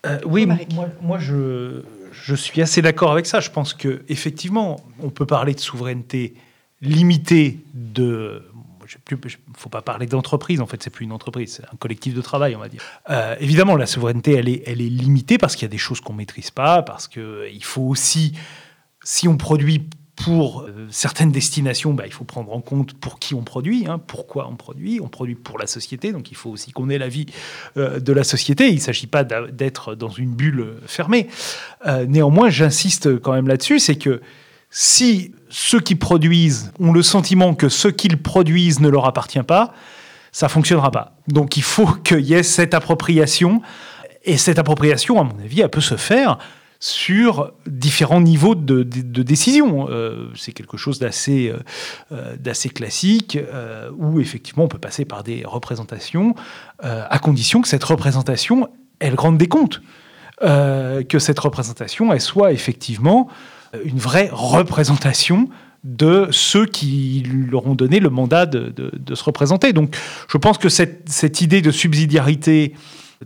Euh, 0.05 0.19
oui, 0.25 0.45
moi, 0.45 0.87
moi 1.01 1.17
je, 1.19 1.81
je, 2.11 2.35
suis 2.35 2.61
assez 2.61 2.81
d'accord 2.81 3.11
avec 3.11 3.25
ça. 3.25 3.39
Je 3.39 3.49
pense 3.49 3.73
que 3.73 4.03
effectivement, 4.07 4.85
on 5.01 5.09
peut 5.09 5.25
parler 5.25 5.55
de 5.55 5.59
souveraineté 5.59 6.35
limité 6.81 7.59
de 7.73 8.43
il 9.11 9.17
ne 9.17 9.57
faut 9.57 9.69
pas 9.69 9.81
parler 9.81 10.05
d'entreprise, 10.05 10.61
en 10.61 10.65
fait, 10.65 10.81
c'est 10.83 10.89
plus 10.89 11.05
une 11.05 11.11
entreprise, 11.11 11.55
c'est 11.55 11.63
un 11.63 11.77
collectif 11.77 12.13
de 12.13 12.21
travail, 12.21 12.55
on 12.55 12.59
va 12.59 12.69
dire. 12.69 12.81
Euh, 13.09 13.35
évidemment, 13.39 13.75
la 13.75 13.85
souveraineté, 13.85 14.33
elle 14.33 14.49
est, 14.49 14.89
limitée 14.89 15.37
parce 15.37 15.55
qu'il 15.55 15.63
y 15.63 15.69
a 15.69 15.69
des 15.69 15.77
choses 15.77 16.01
qu'on 16.01 16.13
ne 16.13 16.19
maîtrise 16.19 16.51
pas, 16.51 16.81
parce 16.81 17.07
qu'il 17.07 17.63
faut 17.63 17.83
aussi, 17.83 18.33
si 19.03 19.27
on 19.27 19.37
produit 19.37 19.87
pour 20.15 20.61
euh, 20.61 20.87
certaines 20.91 21.31
destinations, 21.31 21.93
bah, 21.93 22.05
il 22.05 22.13
faut 22.13 22.23
prendre 22.23 22.53
en 22.53 22.61
compte 22.61 22.93
pour 22.93 23.19
qui 23.19 23.33
on 23.33 23.43
produit, 23.43 23.85
hein, 23.87 23.99
pourquoi 23.99 24.47
on 24.49 24.55
produit. 24.55 25.01
On 25.01 25.09
produit 25.09 25.35
pour 25.35 25.59
la 25.59 25.67
société, 25.67 26.13
donc 26.13 26.31
il 26.31 26.37
faut 26.37 26.49
aussi 26.49 26.71
qu'on 26.71 26.89
ait 26.89 26.97
l'avis 26.97 27.25
euh, 27.75 27.99
de 27.99 28.13
la 28.13 28.23
société. 28.23 28.69
Il 28.69 28.75
ne 28.75 28.79
s'agit 28.79 29.07
pas 29.07 29.23
d'être 29.23 29.95
dans 29.95 30.09
une 30.09 30.33
bulle 30.33 30.77
fermée. 30.85 31.27
néanmoins, 32.07 32.49
j'insiste 32.49 33.19
quand 33.19 33.33
même 33.33 33.47
là-dessus, 33.47 33.79
c'est 33.79 33.97
que 33.97 34.21
si 34.77 35.31
ceux 35.47 35.79
qui 35.79 35.95
produisent 35.95 36.73
ont 36.81 36.91
le 36.91 37.01
sentiment 37.01 37.55
que 37.55 37.69
ce 37.69 37.87
qu'ils 37.87 38.21
produisent 38.21 38.81
ne 38.81 38.89
leur 38.89 39.05
appartient 39.05 39.41
pas, 39.41 39.73
ça 40.33 40.49
fonctionnera 40.49 40.91
pas. 40.91 41.15
Donc 41.29 41.55
il 41.55 41.63
faut 41.63 41.87
qu'il 42.03 42.19
y 42.19 42.33
ait 42.33 42.43
cette 42.43 42.73
appropriation. 42.73 43.61
Et 44.25 44.35
cette 44.35 44.59
appropriation, 44.59 45.17
à 45.17 45.23
mon 45.23 45.39
avis, 45.39 45.61
elle 45.61 45.69
peut 45.69 45.79
se 45.79 45.95
faire 45.95 46.39
sur 46.81 47.53
différents 47.65 48.19
niveaux 48.19 48.53
de, 48.53 48.83
décision. 48.83 49.87
Euh, 49.89 50.27
c'est 50.35 50.51
quelque 50.51 50.75
chose 50.75 50.99
d'assez 50.99 51.53
euh, 52.11 52.35
euh, 52.45 52.69
classique, 52.73 53.39
où 53.97 54.19
effectivement 54.19 54.65
on 54.65 54.67
peut 54.67 54.77
passer 54.77 55.05
par 55.05 55.23
des 55.23 55.43
représentations, 55.45 56.35
à 56.81 57.17
condition 57.19 57.61
que 57.61 57.69
cette 57.69 57.83
représentation, 57.85 58.67
elle 58.99 59.15
rende 59.15 59.37
des 59.37 59.47
comptes. 59.47 59.81
que 60.41 61.19
cette 61.19 61.39
représentation, 61.39 62.11
elle 62.11 62.19
soit 62.19 62.51
effectivement 62.51 63.29
une 63.83 63.97
vraie 63.97 64.29
représentation 64.31 65.49
de 65.83 66.27
ceux 66.31 66.65
qui 66.65 67.23
leur 67.51 67.67
ont 67.67 67.75
donné 67.75 67.99
le 67.99 68.09
mandat 68.09 68.45
de, 68.47 68.73
se 69.13 69.23
représenter. 69.23 69.71
Donc 69.71 69.95
je 70.27 70.37
pense 70.37 70.57
que 70.57 70.67
cette, 70.67 71.41
idée 71.41 71.61
de 71.61 71.71
subsidiarité 71.71 72.73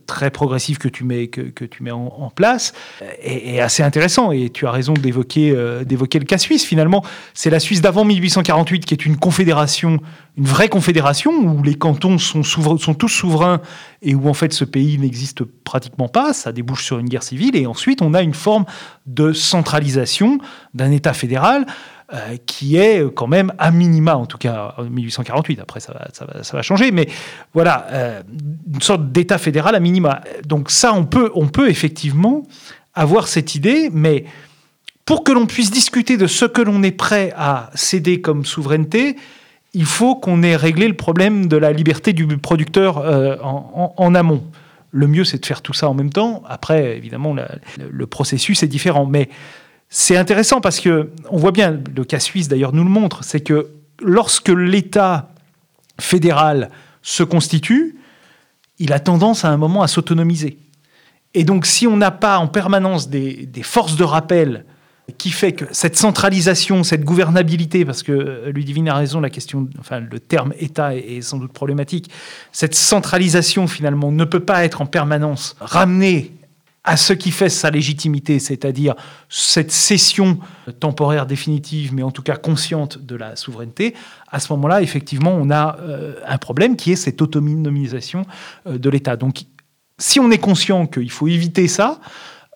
très 0.05 0.31
progressif 0.31 0.77
que 0.77 0.87
tu 0.87 1.03
mets, 1.03 1.27
que, 1.27 1.41
que 1.41 1.65
tu 1.65 1.83
mets 1.83 1.91
en, 1.91 2.31
place 2.33 2.73
est, 3.21 3.59
assez 3.59 3.83
intéressant. 3.83 4.31
Et 4.31 4.49
tu 4.49 4.67
as 4.67 4.71
raison 4.71 4.93
d'évoquer 4.93 5.51
euh, 5.51 5.83
d'évoquer 5.83 6.19
le 6.19 6.25
cas 6.25 6.37
suisse. 6.37 6.63
Finalement, 6.63 7.03
c'est 7.33 7.49
la 7.49 7.59
Suisse 7.59 7.81
d'avant 7.81 8.05
1848 8.05 8.85
qui 8.85 8.93
est 8.93 9.05
une 9.05 9.17
confédération, 9.17 9.99
une 10.37 10.45
vraie 10.45 10.69
confédération 10.69 11.31
où 11.31 11.63
les 11.63 11.75
cantons 11.75 12.17
sont, 12.17 12.43
sont 12.43 12.93
tous 12.93 13.07
souverains 13.07 13.61
et 14.01 14.15
où 14.15 14.29
en 14.29 14.33
fait 14.33 14.53
ce 14.53 14.63
pays 14.63 14.97
n'existe 14.97 15.43
pratiquement 15.43 16.07
pas. 16.07 16.33
Ça 16.33 16.51
débouche 16.51 16.85
sur 16.85 16.99
une 16.99 17.09
guerre 17.09 17.23
civile. 17.23 17.55
Et 17.55 17.65
ensuite, 17.65 18.01
on 18.01 18.13
a 18.13 18.21
une 18.21 18.33
forme 18.33 18.65
de 19.05 19.33
centralisation 19.33 20.39
d'un 20.73 20.91
État 20.91 21.13
fédéral. 21.13 21.65
Euh, 22.11 22.37
qui 22.47 22.75
est 22.75 23.03
quand 23.13 23.27
même 23.27 23.53
à 23.59 23.69
minima, 23.69 24.15
en 24.15 24.25
tout 24.25 24.39
cas 24.39 24.73
en 24.79 24.83
1848. 24.85 25.59
Après, 25.59 25.79
ça 25.79 25.93
va, 25.93 26.61
changer, 26.63 26.89
mais 26.89 27.07
voilà, 27.53 27.85
euh, 27.91 28.23
une 28.73 28.81
sorte 28.81 29.11
d'État 29.11 29.37
fédéral 29.37 29.75
à 29.75 29.79
minima. 29.79 30.21
Donc 30.43 30.71
ça, 30.71 30.91
on 30.95 31.05
peut, 31.05 31.29
on 31.35 31.45
peut 31.45 31.69
effectivement 31.69 32.47
avoir 32.95 33.27
cette 33.27 33.53
idée, 33.53 33.91
mais 33.93 34.25
pour 35.05 35.23
que 35.23 35.31
l'on 35.31 35.45
puisse 35.45 35.69
discuter 35.69 36.17
de 36.17 36.25
ce 36.25 36.45
que 36.45 36.63
l'on 36.63 36.81
est 36.81 36.91
prêt 36.91 37.31
à 37.37 37.69
céder 37.75 38.21
comme 38.21 38.43
souveraineté, 38.43 39.15
il 39.75 39.85
faut 39.85 40.15
qu'on 40.15 40.41
ait 40.41 40.55
réglé 40.55 40.87
le 40.87 40.95
problème 40.95 41.47
de 41.47 41.57
la 41.57 41.71
liberté 41.71 42.13
du 42.13 42.25
producteur 42.39 42.97
euh, 42.97 43.37
en, 43.43 43.93
en, 43.95 44.15
amont. 44.15 44.43
Le 44.89 45.05
mieux, 45.05 45.25
c'est 45.25 45.37
de 45.37 45.45
faire 45.45 45.61
tout 45.61 45.73
ça 45.73 45.87
en 45.87 45.93
même 45.93 46.09
temps. 46.09 46.41
Après, 46.49 46.97
évidemment, 46.97 47.35
le 47.77 48.07
processus 48.07 48.63
est 48.63 48.67
différent. 48.67 49.05
Mais 49.05 49.29
c'est 49.89 50.17
intéressant 50.17 50.61
parce 50.61 50.79
que 50.79 51.09
on 51.29 51.37
voit 51.37 51.51
bien, 51.51 51.79
le 51.95 52.03
cas 52.03 52.19
suisse 52.19 52.47
d'ailleurs 52.47 52.73
nous 52.73 52.83
le 52.83 52.89
montre, 52.89 53.23
c'est 53.23 53.41
que 53.41 53.71
lorsque 53.99 54.49
l'État 54.49 55.33
fédéral 55.99 56.69
se 57.01 57.23
constitue, 57.23 57.97
il 58.77 58.93
a 58.93 58.99
tendance 58.99 59.45
à 59.45 59.49
un 59.49 59.57
moment 59.57 59.81
à 59.81 59.87
s'autonomiser. 59.87 60.59
Et 61.33 61.43
donc 61.43 61.65
si 61.65 61.87
on 61.87 61.97
n'a 61.97 62.11
pas 62.11 62.37
en 62.37 62.47
permanence 62.47 63.09
des, 63.09 63.49
forces 63.63 63.95
de 63.95 64.03
rappel 64.03 64.65
qui 65.17 65.31
fait 65.31 65.53
que 65.53 65.65
cette 65.71 65.97
centralisation, 65.97 66.83
cette 66.83 67.03
gouvernabilité, 67.03 67.83
parce 67.83 68.03
que 68.03 68.47
Ludivine 68.49 68.89
a 68.89 68.95
raison, 68.95 69.19
la 69.19 69.31
question, 69.31 69.67
enfin 69.79 70.01
le 70.01 70.19
terme 70.19 70.53
État 70.59 70.95
est 70.95 71.21
sans 71.21 71.39
doute 71.39 71.51
problématique, 71.51 72.11
cette 72.51 72.75
centralisation 72.75 73.67
finalement 73.67 74.11
ne 74.11 74.23
peut 74.23 74.39
pas 74.39 74.63
être 74.63 74.81
en 74.81 74.85
permanence 74.85 75.55
ramenée 75.59 76.38
à 76.89 76.97
ce 76.97 77.13
qui 77.13 77.29
fait 77.29 77.49
sa 77.49 77.69
légitimité, 77.69 78.39
c'est-à-dire 78.39 78.95
cette 79.29 79.71
cession 79.71 80.39
temporaire 80.79 81.27
définitive, 81.27 81.93
mais 81.93 82.01
en 82.01 82.09
tout 82.09 82.23
cas 82.23 82.35
consciente 82.35 82.97
de 82.97 83.15
la 83.15 83.35
souveraineté, 83.35 83.93
à 84.27 84.39
ce 84.39 84.51
moment-là, 84.53 84.81
effectivement, 84.81 85.37
on 85.39 85.51
a 85.51 85.77
euh, 85.81 86.15
un 86.25 86.39
problème 86.39 86.75
qui 86.75 86.91
est 86.91 86.95
cette 86.95 87.21
autonomisation 87.21 88.23
euh, 88.65 88.79
de 88.79 88.89
l'État. 88.89 89.17
Donc, 89.17 89.43
si 89.99 90.19
on 90.19 90.31
est 90.31 90.39
conscient 90.39 90.87
qu'il 90.87 91.11
faut 91.11 91.27
éviter 91.27 91.67
ça, 91.67 91.99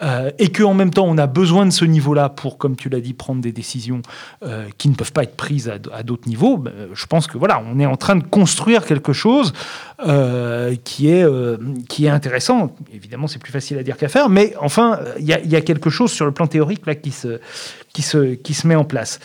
euh, 0.01 0.31
et 0.39 0.51
qu'en 0.51 0.73
même 0.73 0.91
temps 0.91 1.05
on 1.05 1.19
a 1.19 1.27
besoin 1.27 1.67
de 1.67 1.71
ce 1.71 1.85
niveau-là 1.85 2.29
pour, 2.29 2.57
comme 2.57 2.75
tu 2.75 2.89
l'as 2.89 2.99
dit, 2.99 3.13
prendre 3.13 3.41
des 3.41 3.51
décisions 3.51 4.01
euh, 4.43 4.65
qui 4.79 4.89
ne 4.89 4.95
peuvent 4.95 5.13
pas 5.13 5.21
être 5.21 5.35
prises 5.35 5.69
à, 5.69 6.03
d'autres 6.03 6.27
niveaux, 6.27 6.57
ben, 6.57 6.73
je 6.93 7.05
pense 7.05 7.27
que 7.27 7.37
voilà, 7.37 7.61
on 7.71 7.79
est 7.79 7.85
en 7.85 7.95
train 7.95 8.15
de 8.15 8.23
construire 8.23 8.85
quelque 8.85 9.13
chose 9.13 9.53
euh, 10.05 10.75
qui, 10.83 11.09
est, 11.09 11.25
qui 11.87 12.05
est 12.05 12.09
intéressant. 12.09 12.75
Évidemment, 12.91 13.27
c'est 13.27 13.39
plus 13.39 13.51
facile 13.51 13.77
à 13.77 13.83
dire 13.83 13.95
qu'à 13.97 14.09
faire, 14.09 14.29
mais 14.29 14.55
enfin, 14.59 14.99
il 15.19 15.25
y, 15.25 15.47
y, 15.47 15.55
a 15.55 15.61
quelque 15.61 15.91
chose 15.91 16.11
sur 16.11 16.25
le 16.25 16.31
plan 16.31 16.47
théorique 16.47 16.85
là 16.87 16.95
qui 16.95 17.11
se, 17.11 17.39
qui 17.93 18.01
se, 18.01 18.33
qui 18.33 18.55
se 18.55 18.67
met 18.67 18.75
en 18.75 18.85
place. 18.85 19.19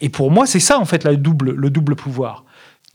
et 0.00 0.08
pour 0.08 0.32
moi, 0.32 0.46
c'est 0.46 0.60
ça 0.60 0.78
en 0.80 0.84
fait 0.84 1.04
la 1.04 1.14
double, 1.14 1.52
le 1.52 1.70
double 1.70 1.94
pouvoir. 1.94 2.44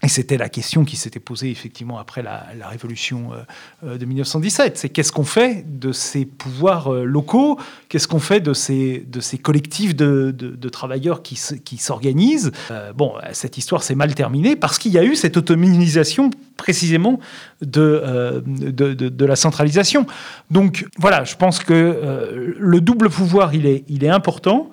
Et 0.05 0.07
c'était 0.07 0.37
la 0.37 0.49
question 0.49 0.85
qui 0.85 0.97
s'était 0.97 1.19
posée 1.19 1.49
effectivement 1.49 1.97
après 1.97 2.21
la, 2.21 2.45
révolution 2.69 3.33
euh, 3.33 3.37
euh, 3.83 3.97
de 3.97 4.05
1917. 4.05 4.77
C'est 4.77 4.89
qu'est-ce 4.89 5.11
qu'on 5.11 5.23
fait 5.23 5.65
de 5.67 5.91
ces 5.91 6.25
pouvoirs 6.25 6.93
euh, 6.93 7.05
locaux? 7.05 7.59
Qu'est-ce 7.89 8.07
qu'on 8.07 8.19
fait 8.19 8.39
de 8.39 8.53
ces, 8.53 9.03
de 9.07 9.19
ces 9.19 9.39
collectifs 9.39 9.95
de, 9.95 10.69
travailleurs 10.69 11.23
qui, 11.23 11.35
s'organisent? 11.35 12.51
Bon, 12.95 13.15
cette 13.31 13.57
histoire 13.57 13.81
s'est 13.81 13.95
mal 13.95 14.13
terminée 14.13 14.55
parce 14.55 14.77
qu'il 14.77 14.91
y 14.91 14.99
a 14.99 15.03
eu 15.03 15.15
cette 15.15 15.37
autonomisation 15.37 16.29
précisément 16.55 17.19
de, 17.61 18.43
de, 18.45 18.93
de, 18.93 19.25
la 19.25 19.35
centralisation. 19.35 20.05
Donc 20.51 20.85
voilà, 20.97 21.23
je 21.23 21.35
pense 21.35 21.59
que 21.59 22.55
le 22.59 22.81
double 22.81 23.09
pouvoir, 23.09 23.55
il 23.55 23.65
est, 23.65 23.85
il 23.87 24.03
est 24.03 24.09
important. 24.09 24.69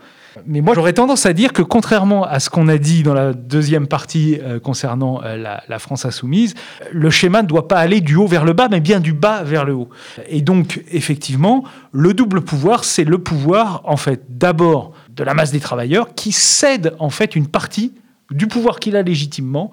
Mais 0.46 0.60
moi, 0.60 0.74
j'aurais 0.74 0.92
tendance 0.92 1.26
à 1.26 1.32
dire 1.32 1.52
que 1.52 1.62
contrairement 1.62 2.24
à 2.24 2.40
ce 2.40 2.50
qu'on 2.50 2.68
a 2.68 2.78
dit 2.78 3.02
dans 3.02 3.14
la 3.14 3.32
deuxième 3.32 3.86
partie 3.86 4.38
euh, 4.42 4.58
concernant 4.58 5.22
euh, 5.22 5.36
la, 5.36 5.78
France 5.78 6.04
insoumise, 6.04 6.54
le 6.90 7.10
schéma 7.10 7.42
ne 7.42 7.48
doit 7.48 7.68
pas 7.68 7.78
aller 7.78 8.00
du 8.00 8.16
haut 8.16 8.26
vers 8.26 8.44
le 8.44 8.52
bas, 8.52 8.68
mais 8.70 8.80
bien 8.80 9.00
du 9.00 9.12
bas 9.12 9.42
vers 9.42 9.64
le 9.64 9.74
haut. 9.74 9.88
Et 10.28 10.40
donc, 10.40 10.82
effectivement, 10.90 11.64
le 11.92 12.14
double 12.14 12.40
pouvoir, 12.40 12.84
c'est 12.84 13.04
le 13.04 13.18
pouvoir, 13.18 13.82
en 13.84 13.96
fait, 13.96 14.22
d'abord 14.28 14.92
de 15.10 15.24
la 15.24 15.34
masse 15.34 15.50
des 15.50 15.60
travailleurs 15.60 16.14
qui 16.14 16.32
cède, 16.32 16.94
en 16.98 17.10
fait, 17.10 17.36
une 17.36 17.48
partie 17.48 17.92
du 18.30 18.46
pouvoir 18.46 18.80
qu'il 18.80 18.96
a 18.96 19.02
légitimement 19.02 19.72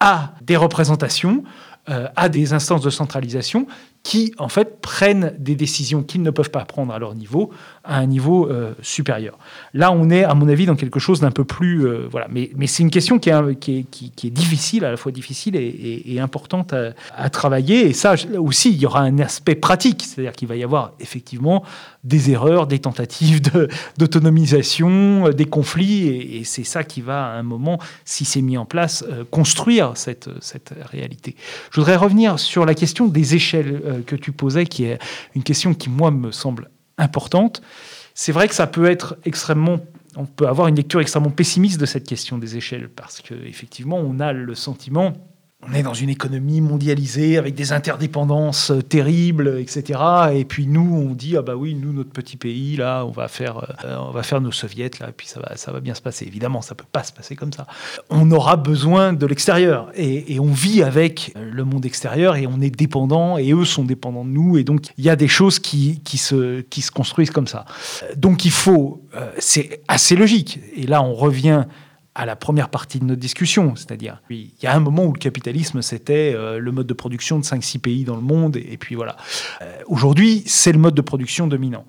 à 0.00 0.34
des 0.42 0.56
représentations, 0.56 1.42
euh, 1.88 2.06
à 2.16 2.28
des 2.28 2.52
instances 2.52 2.82
de 2.82 2.90
centralisation 2.90 3.66
qui, 4.02 4.32
en 4.38 4.48
fait, 4.48 4.80
prennent 4.80 5.34
des 5.38 5.54
décisions 5.54 6.02
qu'ils 6.02 6.22
ne 6.22 6.30
peuvent 6.30 6.50
pas 6.50 6.64
prendre 6.64 6.92
à 6.94 6.98
leur 6.98 7.14
niveau, 7.14 7.50
à 7.84 7.98
un 7.98 8.06
niveau 8.06 8.48
euh, 8.48 8.72
supérieur. 8.80 9.38
Là, 9.74 9.92
on 9.92 10.08
est, 10.10 10.24
à 10.24 10.34
mon 10.34 10.48
avis, 10.48 10.66
dans 10.66 10.76
quelque 10.76 11.00
chose 11.00 11.20
d'un 11.20 11.30
peu 11.30 11.44
plus... 11.44 11.86
Euh, 11.86 12.06
voilà. 12.10 12.26
Mais, 12.30 12.48
c'est 12.66 12.82
une 12.82 12.90
question 12.90 13.18
qui 13.18 13.30
est, 13.30 13.56
qui, 13.58 14.26
est, 14.26 14.30
difficile, 14.30 14.84
à 14.84 14.90
la 14.90 14.96
fois 14.96 15.12
difficile 15.12 15.56
et, 15.56 16.18
importante 16.20 16.74
à, 17.16 17.30
travailler. 17.30 17.88
Et 17.88 17.92
ça, 17.92 18.14
aussi, 18.38 18.70
il 18.70 18.78
y 18.78 18.86
aura 18.86 19.00
un 19.00 19.18
aspect 19.18 19.54
pratique, 19.54 20.04
c'est-à-dire 20.04 20.32
qu'il 20.32 20.48
va 20.48 20.56
y 20.56 20.64
avoir 20.64 20.92
effectivement 21.00 21.64
des 22.04 22.30
erreurs, 22.30 22.66
des 22.66 22.78
tentatives 22.78 23.40
d'autonomisation, 23.98 25.26
euh, 25.26 25.32
des 25.32 25.44
conflits, 25.44 26.08
et, 26.08 26.44
c'est 26.44 26.64
ça 26.64 26.84
qui 26.84 27.00
va, 27.00 27.26
à 27.26 27.32
un 27.32 27.42
moment, 27.42 27.78
si 28.04 28.24
c'est 28.24 28.42
mis 28.42 28.56
en 28.56 28.64
place, 28.64 29.04
construire 29.30 29.92
cette, 29.96 30.30
cette 30.40 30.72
réalité. 30.90 31.36
Je 31.70 31.80
voudrais 31.80 31.96
revenir 31.96 32.38
sur 32.38 32.64
la 32.64 32.74
question 32.74 33.06
des 33.06 33.34
échelles 33.34 33.82
que 34.06 34.16
tu 34.16 34.32
posais, 34.32 34.66
qui 34.66 34.84
est 34.84 34.98
une 35.34 35.42
question 35.42 35.74
qui, 35.74 35.90
moi, 35.90 36.10
me 36.10 36.30
semble 36.30 36.70
importante. 36.96 37.62
C'est 38.14 38.32
vrai 38.32 38.48
que 38.48 38.54
ça 38.54 38.66
peut 38.66 38.86
être 38.86 39.16
extrêmement 39.24 39.78
on 40.16 40.26
peut 40.26 40.48
avoir 40.48 40.66
une 40.66 40.74
lecture 40.74 41.00
extrêmement 41.00 41.30
pessimiste 41.30 41.80
de 41.80 41.86
cette 41.86 42.06
question 42.06 42.38
des 42.38 42.56
échelles 42.56 42.88
parce 42.88 43.20
qu'effectivement, 43.20 43.98
on 43.98 44.18
a 44.18 44.32
le 44.32 44.54
sentiment 44.54 45.12
on 45.66 45.74
est 45.74 45.82
dans 45.82 45.94
une 45.94 46.08
économie 46.08 46.60
mondialisée 46.60 47.36
avec 47.36 47.56
des 47.56 47.72
interdépendances 47.72 48.70
euh, 48.70 48.80
terribles, 48.80 49.58
etc. 49.58 50.00
Et 50.32 50.44
puis 50.44 50.68
nous, 50.68 50.94
on 50.94 51.14
dit 51.14 51.36
ah 51.36 51.42
bah 51.42 51.56
oui, 51.56 51.74
nous 51.74 51.92
notre 51.92 52.10
petit 52.10 52.36
pays 52.36 52.76
là, 52.76 53.04
on 53.04 53.10
va 53.10 53.26
faire, 53.26 53.58
euh, 53.84 53.96
on 53.98 54.12
va 54.12 54.22
faire 54.22 54.40
nos 54.40 54.52
soviets 54.52 54.90
là, 55.00 55.08
et 55.08 55.12
puis 55.12 55.26
ça 55.26 55.40
va, 55.40 55.56
ça 55.56 55.72
va 55.72 55.80
bien 55.80 55.94
se 55.94 56.00
passer. 56.00 56.26
Évidemment, 56.26 56.62
ça 56.62 56.76
peut 56.76 56.84
pas 56.90 57.02
se 57.02 57.12
passer 57.12 57.34
comme 57.34 57.52
ça. 57.52 57.66
On 58.08 58.30
aura 58.30 58.56
besoin 58.56 59.12
de 59.12 59.26
l'extérieur 59.26 59.90
et, 59.96 60.38
on 60.38 60.52
vit 60.52 60.84
avec 60.84 61.34
le 61.34 61.64
monde 61.64 61.84
extérieur 61.84 62.36
et 62.36 62.46
on 62.46 62.60
est 62.60 62.70
dépendant 62.70 63.38
et 63.38 63.52
eux 63.52 63.64
sont 63.64 63.84
dépendants 63.84 64.24
de 64.24 64.30
nous 64.30 64.56
et 64.56 64.62
donc 64.62 64.86
il 64.96 65.04
y 65.04 65.10
a 65.10 65.16
des 65.16 65.26
choses 65.26 65.58
qui, 65.58 66.00
qui 66.04 66.18
se 66.18 66.60
qui 66.60 66.80
se 66.80 66.92
construisent 66.92 67.30
comme 67.30 67.48
ça. 67.48 67.64
Donc 68.16 68.44
il 68.44 68.52
faut, 68.52 69.02
euh, 69.16 69.32
c'est 69.38 69.80
assez 69.88 70.14
logique. 70.14 70.60
Et 70.76 70.86
là, 70.86 71.02
on 71.02 71.14
revient 71.14 71.64
à 72.18 72.26
la 72.26 72.34
première 72.34 72.68
partie 72.68 72.98
de 72.98 73.04
notre 73.04 73.20
discussion. 73.20 73.76
C'est-à-dire, 73.76 74.20
il 74.28 74.50
y 74.60 74.66
a 74.66 74.74
un 74.74 74.80
moment 74.80 75.04
où 75.04 75.12
le 75.12 75.20
capitalisme, 75.20 75.82
c'était 75.82 76.34
euh, 76.34 76.58
le 76.58 76.72
mode 76.72 76.88
de 76.88 76.92
production 76.92 77.38
de 77.38 77.44
5-6 77.44 77.78
pays 77.78 78.04
dans 78.04 78.16
le 78.16 78.22
monde, 78.22 78.56
et, 78.56 78.76
puis 78.76 78.96
voilà. 78.96 79.16
Euh, 79.62 79.72
aujourd'hui, 79.86 80.42
c'est 80.44 80.72
le 80.72 80.80
mode 80.80 80.94
de 80.94 81.00
production 81.00 81.46
dominant 81.46 81.86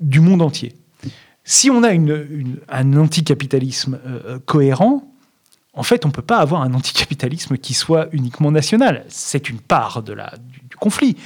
du 0.00 0.20
monde 0.20 0.40
entier. 0.40 0.76
Si 1.42 1.68
on 1.68 1.82
a 1.82 1.90
une, 1.90 2.60
un 2.68 2.96
anticapitalisme 2.96 3.98
euh, 4.06 4.38
cohérent, 4.46 5.12
en 5.74 5.82
fait, 5.82 6.04
on 6.04 6.08
ne 6.08 6.12
peut 6.12 6.22
pas 6.22 6.38
avoir 6.38 6.62
un 6.62 6.74
anticapitalisme 6.74 7.58
qui 7.58 7.74
soit 7.74 8.06
uniquement 8.12 8.52
national. 8.52 9.04
C'est 9.08 9.48
une 9.48 9.58
part 9.58 10.04
de 10.04 10.12
la, 10.12 10.32
du, 10.38 10.60
du 10.60 10.76
conflit. 10.76 11.16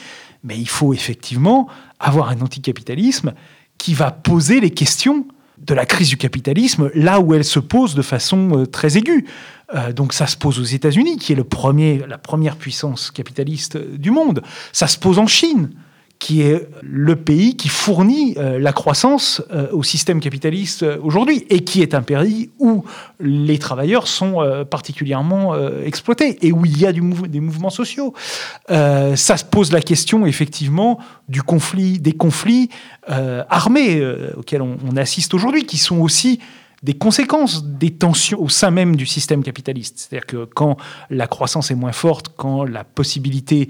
Mais 0.44 0.56
il 0.58 0.68
faut 0.68 0.94
effectivement 0.94 1.68
avoir 2.00 2.30
un 2.30 2.40
anticapitalisme 2.40 3.34
qui 3.76 3.92
va 3.92 4.12
poser 4.12 4.60
les 4.60 4.70
questions 4.70 5.26
de 5.58 5.74
la 5.74 5.86
crise 5.86 6.08
du 6.08 6.16
capitalisme 6.16 6.90
là 6.94 7.20
où 7.20 7.34
elle 7.34 7.44
se 7.44 7.58
pose 7.58 7.94
de 7.94 8.02
façon 8.02 8.60
euh, 8.60 8.66
très 8.66 8.96
aiguë. 8.96 9.26
Euh, 9.74 9.92
donc 9.92 10.12
ça 10.12 10.26
se 10.26 10.36
pose 10.36 10.58
aux 10.60 10.64
États-Unis, 10.64 11.18
qui 11.18 11.32
est 11.32 11.36
le 11.36 11.44
premier, 11.44 12.04
la 12.06 12.18
première 12.18 12.56
puissance 12.56 13.10
capitaliste 13.10 13.76
du 13.76 14.10
monde. 14.10 14.42
Ça 14.72 14.86
se 14.86 14.98
pose 14.98 15.18
en 15.18 15.26
Chine 15.26 15.70
qui 16.18 16.42
est 16.42 16.68
le 16.82 17.16
pays 17.16 17.56
qui 17.56 17.68
fournit 17.68 18.34
euh, 18.38 18.58
la 18.58 18.72
croissance 18.72 19.42
euh, 19.52 19.68
au 19.72 19.82
système 19.82 20.20
capitaliste 20.20 20.82
euh, 20.82 20.98
aujourd'hui 21.02 21.44
et 21.50 21.60
qui 21.60 21.82
est 21.82 21.94
un 21.94 22.02
pays 22.02 22.50
où 22.58 22.84
les 23.20 23.58
travailleurs 23.58 24.08
sont 24.08 24.36
particulièrement 24.70 25.54
exploités 25.84 26.38
et 26.46 26.52
où 26.52 26.64
il 26.64 26.78
y 26.78 26.86
a 26.86 26.92
des 26.92 27.00
mouvements 27.40 27.70
sociaux. 27.70 28.14
ça 28.68 29.36
se 29.36 29.44
pose 29.44 29.72
la 29.72 29.80
question 29.80 30.26
effectivement 30.26 30.98
du 31.28 31.42
conflit, 31.42 31.98
des 31.98 32.12
conflits 32.12 32.68
armés 33.06 34.02
auxquels 34.36 34.62
on 34.62 34.96
assiste 34.96 35.34
aujourd'hui, 35.34 35.64
qui 35.64 35.78
sont 35.78 36.00
aussi 36.00 36.40
des 36.82 36.94
conséquences 36.94 37.64
des 37.64 37.90
tensions 37.90 38.40
au 38.40 38.48
sein 38.48 38.70
même 38.70 38.96
du 38.96 39.06
système 39.06 39.42
capitaliste. 39.42 39.98
C'est-à-dire 39.98 40.26
que 40.26 40.44
quand 40.44 40.76
la 41.10 41.26
croissance 41.26 41.70
est 41.70 41.74
moins 41.74 41.92
forte, 41.92 42.32
quand 42.36 42.64
la 42.64 42.84
possibilité 42.84 43.68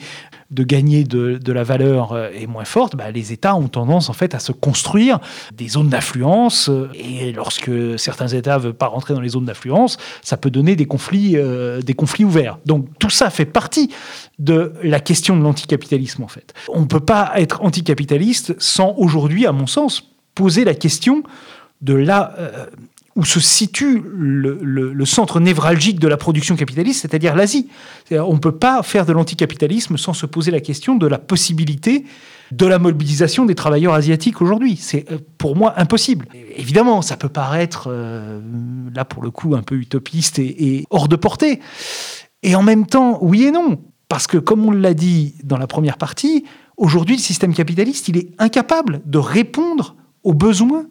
de 0.51 0.65
gagner 0.65 1.05
de, 1.05 1.53
la 1.53 1.63
valeur 1.63 2.13
euh, 2.13 2.31
est 2.31 2.47
moins 2.47 2.65
forte, 2.65 2.97
bah, 2.97 3.11
les 3.11 3.33
États 3.33 3.55
ont 3.57 3.69
tendance 3.69 4.09
en 4.11 4.13
fait 4.13 4.35
à 4.35 4.39
se 4.39 4.53
construire 4.53 5.19
des 5.55 5.69
zones 5.69 5.89
d'influence. 5.89 6.69
Euh, 6.69 6.89
et 6.95 7.33
lorsque 7.33 7.71
certains 7.99 8.29
États 8.29 8.59
ne 8.59 8.65
veulent 8.65 8.75
pas 8.75 8.87
rentrer 8.87 9.15
dans 9.15 9.21
les 9.21 9.31
zones 9.31 9.47
d'influence, 9.47 9.99
ça 10.23 10.37
peut 10.37 10.51
donner 10.51 10.77
des 10.77 10.87
conflits, 10.87 11.37
euh, 11.37 11.81
des 11.83 11.95
conflits 11.95 12.25
ouverts. 12.25 12.59
Donc 12.67 12.87
tout 12.99 13.11
ça 13.11 13.31
fait 13.31 13.45
partie 13.45 13.91
de 14.39 14.75
la 14.83 15.01
question 15.01 15.37
de 15.37 15.43
l'anticapitalisme 15.43 16.23
en 16.23 16.29
fait. 16.29 16.55
On 16.69 16.81
ne 16.81 16.87
peut 16.87 17.01
pas 17.01 17.33
être 17.37 17.63
anticapitaliste 17.63 18.55
sans 18.59 18.95
aujourd'hui, 18.97 19.47
à 19.47 19.53
mon 19.53 19.67
sens, 19.67 20.13
poser 20.35 20.65
la 20.65 20.75
question 20.75 21.23
de 21.81 21.95
la 21.95 22.35
où 23.17 23.25
se 23.25 23.41
situe 23.41 24.03
le, 24.15 25.05
centre 25.07 25.41
névralgique 25.41 25.99
de 25.99 26.07
la 26.07 26.19
production 26.19 26.55
capitaliste, 26.55 27.03
c'est-à-dire 27.03 27.35
l'Asie. 27.35 27.69
On 28.11 28.35
ne 28.35 28.39
peut 28.39 28.57
pas 28.57 28.83
faire 28.83 29.07
de 29.07 29.13
l'anticapitalisme 29.13 29.97
sans 29.97 30.13
se 30.13 30.27
poser 30.27 30.51
la 30.51 30.61
question 30.61 30.95
de 30.95 31.07
la 31.07 31.19
possibilité 31.19 32.05
de 32.53 32.67
la 32.67 32.79
mobilisation 32.79 33.47
des 33.47 33.55
travailleurs 33.55 33.95
asiatiques 33.95 34.41
aujourd'hui. 34.41 34.77
C'est 34.77 35.11
euh, 35.11 35.19
pour 35.37 35.57
moi 35.57 35.75
impossible. 35.79 36.27
Évidemment, 36.55 37.03
ça 37.03 37.17
peut 37.17 37.29
paraître, 37.29 37.89
euh, 37.91 38.41
là 38.95 39.05
pour 39.05 39.25
le 39.25 39.33
coup, 39.33 39.57
un 39.57 39.63
peu 39.63 39.75
utopiste 39.75 40.39
et, 40.39 40.77
et 40.77 40.85
hors 40.91 41.09
de 41.09 41.17
portée. 41.17 41.59
Et 42.45 42.55
en 42.55 42.63
même 42.63 42.87
temps, 42.87 43.19
oui 43.21 43.47
et 43.47 43.51
non. 43.51 43.81
Parce 44.09 44.29
que, 44.29 44.39
comme 44.39 44.65
on 44.65 44.71
l'a 44.71 44.95
dit 44.95 45.35
dans 45.43 45.59
la 45.59 45.67
première 45.67 45.99
partie, 45.99 46.45
aujourd'hui, 46.77 47.17
le 47.17 47.21
système 47.23 47.53
capitaliste, 47.53 48.07
il 48.09 48.17
est 48.17 48.29
incapable 48.39 49.01
de 49.07 49.19
répondre 49.19 49.97
aux 50.23 50.35
besoins 50.35 50.87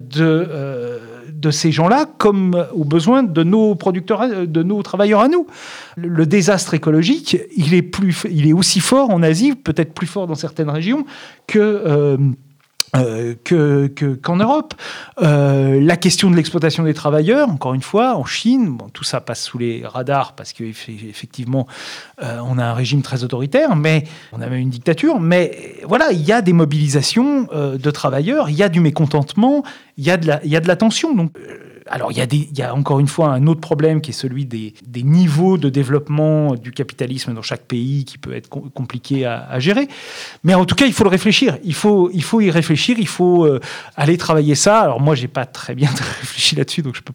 de, 0.00 0.22
euh, 0.24 0.98
de 1.32 1.50
ces 1.50 1.72
gens-là 1.72 2.06
comme 2.18 2.66
aux 2.72 2.84
besoins 2.84 3.22
de 3.22 3.42
nos 3.42 3.74
producteurs, 3.74 4.46
de 4.46 4.62
nos 4.62 4.82
travailleurs 4.82 5.20
à 5.20 5.28
nous. 5.28 5.46
Le 5.96 6.26
désastre 6.26 6.74
écologique, 6.74 7.36
il 7.56 7.74
est, 7.74 7.82
plus, 7.82 8.24
il 8.30 8.48
est 8.48 8.52
aussi 8.52 8.80
fort 8.80 9.10
en 9.10 9.22
Asie, 9.22 9.54
peut-être 9.54 9.92
plus 9.92 10.06
fort 10.06 10.26
dans 10.26 10.34
certaines 10.34 10.70
régions, 10.70 11.04
que, 11.46 11.58
euh, 11.58 12.16
euh, 12.96 13.34
que, 13.44 13.86
qu'en 14.22 14.36
Europe. 14.36 14.72
Euh, 15.20 15.78
la 15.78 15.96
question 15.98 16.30
de 16.30 16.36
l'exploitation 16.36 16.84
des 16.84 16.94
travailleurs, 16.94 17.50
encore 17.50 17.74
une 17.74 17.82
fois, 17.82 18.16
en 18.16 18.24
Chine, 18.24 18.76
bon, 18.76 18.88
tout 18.88 19.04
ça 19.04 19.20
passe 19.20 19.42
sous 19.42 19.58
les 19.58 19.82
radars 19.84 20.32
parce 20.32 20.54
qu'effectivement, 20.54 21.66
euh, 22.22 22.38
on 22.46 22.56
a 22.56 22.64
un 22.64 22.72
régime 22.72 23.02
très 23.02 23.24
autoritaire, 23.24 23.76
mais 23.76 24.04
on 24.32 24.40
a 24.40 24.46
même 24.46 24.60
une 24.60 24.70
dictature. 24.70 25.20
Mais 25.20 25.76
voilà, 25.84 26.12
il 26.12 26.22
y 26.22 26.32
a 26.32 26.40
des 26.40 26.54
mobilisations 26.54 27.48
de 27.52 27.90
travailleurs, 27.90 28.48
il 28.48 28.56
y 28.56 28.62
a 28.62 28.70
du 28.70 28.80
mécontentement, 28.80 29.64
il 29.98 30.04
y 30.04 30.10
a 30.10 30.16
de 30.16 30.26
la, 30.26 30.40
il 30.44 30.50
y 30.50 30.56
a 30.56 30.60
de 30.60 30.68
la 30.68 30.76
tension. 30.76 31.30
Alors, 31.90 32.12
il 32.12 32.18
y, 32.58 32.62
a 32.62 32.74
encore 32.74 33.00
une 33.00 33.06
fois 33.06 33.28
un 33.28 33.46
autre 33.46 33.60
problème 33.60 34.00
qui 34.00 34.10
est 34.10 34.14
celui 34.14 34.44
des, 34.44 34.74
niveaux 35.02 35.58
de 35.58 35.68
développement 35.68 36.54
du 36.54 36.70
capitalisme 36.72 37.34
dans 37.34 37.42
chaque 37.42 37.62
pays 37.62 38.04
qui 38.04 38.18
peut 38.18 38.34
être 38.34 38.48
compliqué 38.48 39.24
à, 39.26 39.58
gérer. 39.58 39.88
Mais 40.44 40.54
en 40.54 40.64
tout 40.64 40.74
cas, 40.74 40.86
il 40.86 40.92
faut 40.92 41.04
le 41.04 41.10
réfléchir. 41.10 41.58
Il 41.64 41.74
faut, 41.74 42.10
il 42.12 42.22
faut 42.22 42.40
y 42.40 42.50
réfléchir. 42.50 42.96
Il 42.98 43.08
faut 43.08 43.44
euh, 43.44 43.60
aller 43.96 44.16
travailler 44.16 44.54
ça. 44.54 44.80
Alors, 44.80 45.00
moi, 45.00 45.14
j'ai 45.14 45.28
pas 45.28 45.46
très 45.46 45.74
bien 45.74 45.88
réfléchi 46.20 46.56
là-dessus, 46.56 46.82
donc 46.82 46.94
je 46.94 47.02
peux 47.02 47.12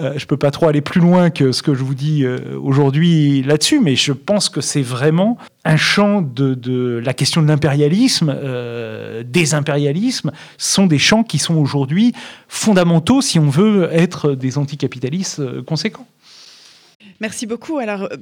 euh, 0.00 0.18
peux 0.28 0.36
pas 0.36 0.50
trop 0.50 0.68
aller 0.68 0.80
plus 0.80 1.00
loin 1.00 1.30
que 1.30 1.52
ce 1.52 1.62
que 1.62 1.74
je 1.74 1.84
vous 1.84 1.94
dis 1.94 2.24
euh, 2.24 2.58
aujourd'hui 2.60 3.42
là-dessus. 3.42 3.80
Mais 3.80 3.96
je 3.96 4.12
pense 4.12 4.48
que 4.48 4.60
c'est 4.60 4.82
vraiment 4.82 5.38
un 5.66 5.76
champ 5.76 6.22
de, 6.22 7.02
la 7.04 7.12
question 7.12 7.42
de 7.42 7.48
l'impérialisme, 7.48 8.34
des 9.24 9.54
impérialismes, 9.54 10.32
sont 10.58 10.86
des 10.86 10.98
champs 10.98 11.24
qui 11.24 11.38
sont 11.38 11.56
aujourd'hui 11.56 12.12
fondamentaux 12.48 13.20
si 13.20 13.38
on 13.38 13.48
veut 13.48 13.88
être 13.92 14.32
des 14.32 14.58
anticapitalistes 14.58 15.40
euh, 15.40 15.62
conséquents. 15.62 16.06
Merci 17.20 17.46
beaucoup. 17.46 17.78
Alors, 17.78 18.04
euh, 18.04 18.16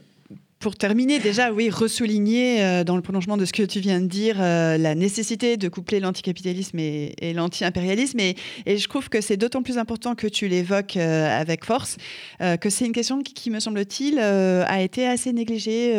pour 0.65 0.77
terminer, 0.77 1.19
déjà, 1.19 1.53
oui, 1.53 1.69
ressouligner 1.69 2.63
euh, 2.63 2.85
dans 2.85 2.97
le 2.97 3.03
prolongement 3.03 3.37
de 3.37 3.45
ce 3.45 3.53
que 3.53 3.65
tu 3.65 3.81
viens 3.81 4.01
de 4.01 4.07
dire 4.07 4.37
euh, 4.41 4.79
la 4.79 4.95
nécessité 4.95 5.59
de 5.59 5.69
coupler 5.69 6.01
l'anticapitalisme 6.01 6.79
et, 6.79 7.15
et 7.19 7.35
l'anti-impérialisme. 7.35 8.19
Et, 8.19 8.35
je 8.67 8.89
trouve 8.89 9.11
que 9.11 9.21
c'est 9.21 9.37
d'autant 9.37 9.63
plus 9.63 9.77
important 9.77 10.15
que 10.15 10.27
tu 10.27 10.49
l'évoques 10.49 10.97
euh, 10.97 11.39
avec 11.39 11.67
force, 11.67 11.99
que 12.41 12.71
c'est 12.71 12.87
une 12.87 12.93
question 12.93 13.21
qui, 13.21 13.51
me 13.51 13.61
semble-t-il, 13.61 14.19
a 14.19 14.81
été 14.81 15.07
assez 15.07 15.35
négligée 15.35 15.93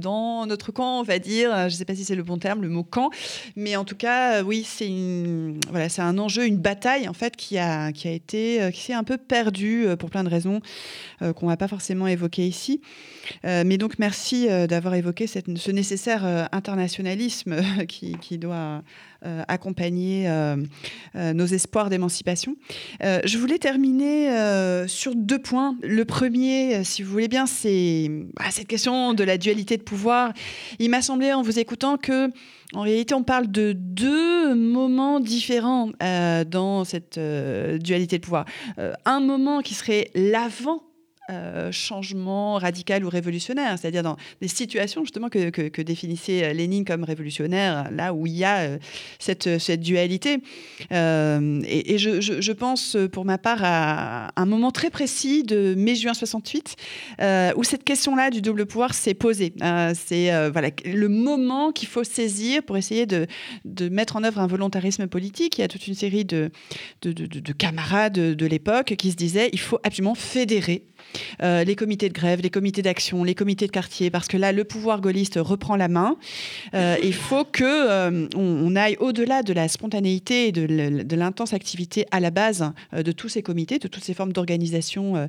dans 0.00 0.44
notre 0.46 0.72
camp, 0.72 0.98
on 1.00 1.02
va 1.04 1.20
dire. 1.20 1.50
Je 1.68 1.74
ne 1.74 1.78
sais 1.78 1.84
pas 1.84 1.94
si 1.94 2.04
c'est 2.04 2.16
le 2.16 2.24
bon 2.24 2.38
terme, 2.38 2.62
le 2.62 2.68
mot 2.68 2.82
camp. 2.82 3.10
Mais 3.54 3.76
en 3.76 3.84
tout 3.84 3.94
cas, 3.94 4.42
oui, 4.42 4.66
c'est 4.66 4.88
un 4.88 6.18
enjeu, 6.18 6.46
une 6.46 6.58
bataille, 6.58 7.08
en 7.08 7.12
fait, 7.12 7.36
qui 7.36 7.58
a 7.58 7.90
été, 8.04 8.70
qui 8.72 8.80
s'est 8.80 8.92
un 8.92 9.04
peu 9.04 9.18
perdue 9.18 9.86
pour 9.98 10.10
plein 10.10 10.24
de 10.24 10.30
raisons 10.30 10.60
qu'on 11.20 11.46
ne 11.46 11.50
va 11.50 11.56
pas 11.56 11.68
forcément 11.68 12.06
évoquer 12.06 12.46
ici. 12.46 12.80
mais 13.44 13.78
donc, 13.78 13.98
merci 13.98 14.48
euh, 14.48 14.66
d'avoir 14.66 14.94
évoqué 14.94 15.26
ce 15.26 15.70
nécessaire 15.70 16.24
euh, 16.24 16.44
internationalisme 16.52 17.56
qui, 17.88 18.38
doit 18.38 18.82
euh, 19.24 19.42
accompagner 19.48 20.30
nos 21.14 21.46
espoirs 21.46 21.90
d'émancipation. 21.90 22.56
je 23.00 23.38
voulais 23.38 23.58
terminer 23.58 24.30
sur 24.86 25.14
deux 25.14 25.38
points. 25.38 25.76
Le 25.82 26.04
premier, 26.04 26.84
si 26.84 27.02
vous 27.02 27.10
voulez 27.10 27.28
bien, 27.28 27.46
c'est 27.46 28.08
bah, 28.36 28.44
cette 28.50 28.68
question 28.68 29.14
de 29.14 29.24
la 29.24 29.36
dualité 29.38 29.76
de 29.76 29.82
pouvoir. 29.82 30.32
Il 30.78 30.90
m'a 30.90 31.02
semblé, 31.02 31.32
en 31.32 31.42
vous 31.42 31.58
écoutant, 31.58 31.96
que 31.96 32.30
en 32.74 32.82
réalité, 32.82 33.14
on 33.14 33.24
parle 33.24 33.50
de 33.50 33.72
deux 33.72 34.54
moments 34.54 35.20
différents 35.20 35.90
dans 36.46 36.84
cette 36.84 37.18
dualité 37.18 38.18
de 38.18 38.22
pouvoir. 38.22 38.44
un 39.04 39.20
moment 39.20 39.60
qui 39.60 39.74
serait 39.74 40.10
l'avant 40.14 40.82
euh, 41.30 41.70
changement 41.70 42.54
radical 42.54 43.04
ou 43.04 43.08
révolutionnaire, 43.08 43.78
c'est-à-dire 43.78 44.02
dans 44.02 44.16
des 44.40 44.48
situations 44.48 45.04
justement 45.04 45.28
que, 45.28 45.82
définissait 45.82 46.44
euh, 46.44 46.52
Lénine 46.52 46.84
comme 46.84 47.04
révolutionnaire, 47.04 47.88
là 47.92 48.12
où 48.12 48.26
il 48.26 48.36
y 48.36 48.44
a 48.44 48.58
euh, 48.58 48.78
cette, 49.18 49.48
dualité. 49.80 50.38
et, 50.90 51.98
je, 51.98 52.52
pense 52.52 52.96
pour 53.12 53.24
ma 53.24 53.38
part 53.38 53.60
à 53.62 54.32
un 54.34 54.46
moment 54.46 54.72
très 54.72 54.90
précis 54.90 55.44
de 55.44 55.74
mai-juin 55.76 56.14
68, 56.14 56.76
où 57.56 57.64
cette 57.64 57.84
question-là 57.84 58.30
du 58.30 58.42
double 58.42 58.66
pouvoir 58.66 58.94
s'est 58.94 59.14
posée. 59.14 59.54
C'est 59.94 60.30
le 60.84 61.08
moment 61.08 61.70
qu'il 61.70 61.88
faut 61.88 62.04
saisir 62.04 62.62
pour 62.62 62.76
essayer 62.76 63.06
de, 63.06 63.26
mettre 63.88 64.16
en 64.16 64.24
œuvre 64.24 64.40
un 64.40 64.46
volontarisme 64.46 65.06
politique. 65.06 65.58
Il 65.58 65.60
y 65.60 65.64
a 65.64 65.68
toute 65.68 65.86
une 65.86 65.94
série 65.94 66.24
de, 66.24 66.50
de 67.02 67.52
camarades 67.52 68.12
de 68.12 68.46
l'époque 68.46 68.94
qui 68.96 69.12
se 69.12 69.16
disaient 69.16 69.50
il 69.52 69.60
faut 69.60 69.78
absolument 69.84 70.14
fédérer 70.14 70.86
euh, 71.42 71.64
les 71.64 71.76
comités 71.76 72.08
de 72.08 72.14
grève, 72.14 72.40
les 72.40 72.50
comités 72.50 72.82
d'action, 72.82 73.24
les 73.24 73.34
comités 73.34 73.66
de 73.66 73.72
quartier, 73.72 74.10
parce 74.10 74.28
que 74.28 74.36
là, 74.36 74.52
le 74.52 74.64
pouvoir 74.64 75.00
gaulliste 75.00 75.38
reprend 75.40 75.76
la 75.76 75.88
main. 75.88 76.16
Euh, 76.74 76.96
il 77.02 77.14
faut 77.14 77.44
que 77.44 77.64
euh, 77.64 78.28
on, 78.36 78.76
aille 78.76 78.96
au-delà 79.00 79.42
de 79.42 79.52
la 79.52 79.68
spontanéité 79.68 80.48
et 80.48 80.52
de 80.52 81.16
l'intense 81.16 81.52
activité 81.52 82.06
à 82.12 82.20
la 82.20 82.30
base 82.30 82.72
de 82.92 83.12
tous 83.12 83.28
ces 83.28 83.42
comités, 83.42 83.78
de 83.78 83.88
toutes 83.88 84.04
ces 84.04 84.14
formes 84.14 84.32
d'organisation, 84.32 85.28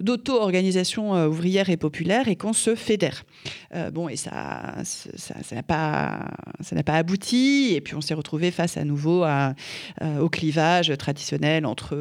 d'auto-organisation 0.00 1.12
ouvrière 1.26 1.70
et 1.70 1.76
populaire, 1.76 2.26
et 2.26 2.34
qu'on 2.34 2.52
se 2.52 2.74
fédère. 2.74 3.24
bon, 3.92 4.08
et 4.08 4.16
ça, 4.16 4.74
ça 4.82 5.54
n'a 5.54 5.62
pas, 5.62 6.30
ça 6.60 6.74
n'a 6.74 6.82
pas 6.82 6.94
abouti, 6.94 7.74
et 7.74 7.80
puis 7.80 7.94
on 7.94 8.00
s'est 8.00 8.14
retrouvé 8.14 8.50
face 8.50 8.76
à 8.76 8.84
nouveau 8.84 9.24
au 10.20 10.28
clivage 10.28 10.92
traditionnel 10.98 11.64
entre 11.64 11.96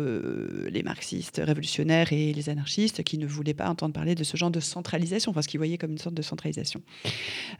les 0.69 0.81
marxistes 0.81 1.39
révolutionnaires 1.43 2.11
et 2.11 2.33
les 2.33 2.49
anarchistes 2.49 3.03
qui 3.03 3.17
ne 3.17 3.27
voulaient 3.29 3.53
pas 3.53 3.69
entendre 3.69 3.93
parler 3.93 4.15
de 4.15 4.23
ce 4.23 4.37
genre 4.37 4.51
de 4.51 4.59
centralisation, 4.59 5.31
enfin 5.31 5.41
ce 5.41 5.47
qu'ils 5.47 5.59
voyaient 5.59 5.77
comme 5.77 5.91
une 5.91 5.97
sorte 5.97 6.15
de 6.15 6.21
centralisation. 6.21 6.81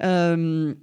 Euh, 0.04 0.74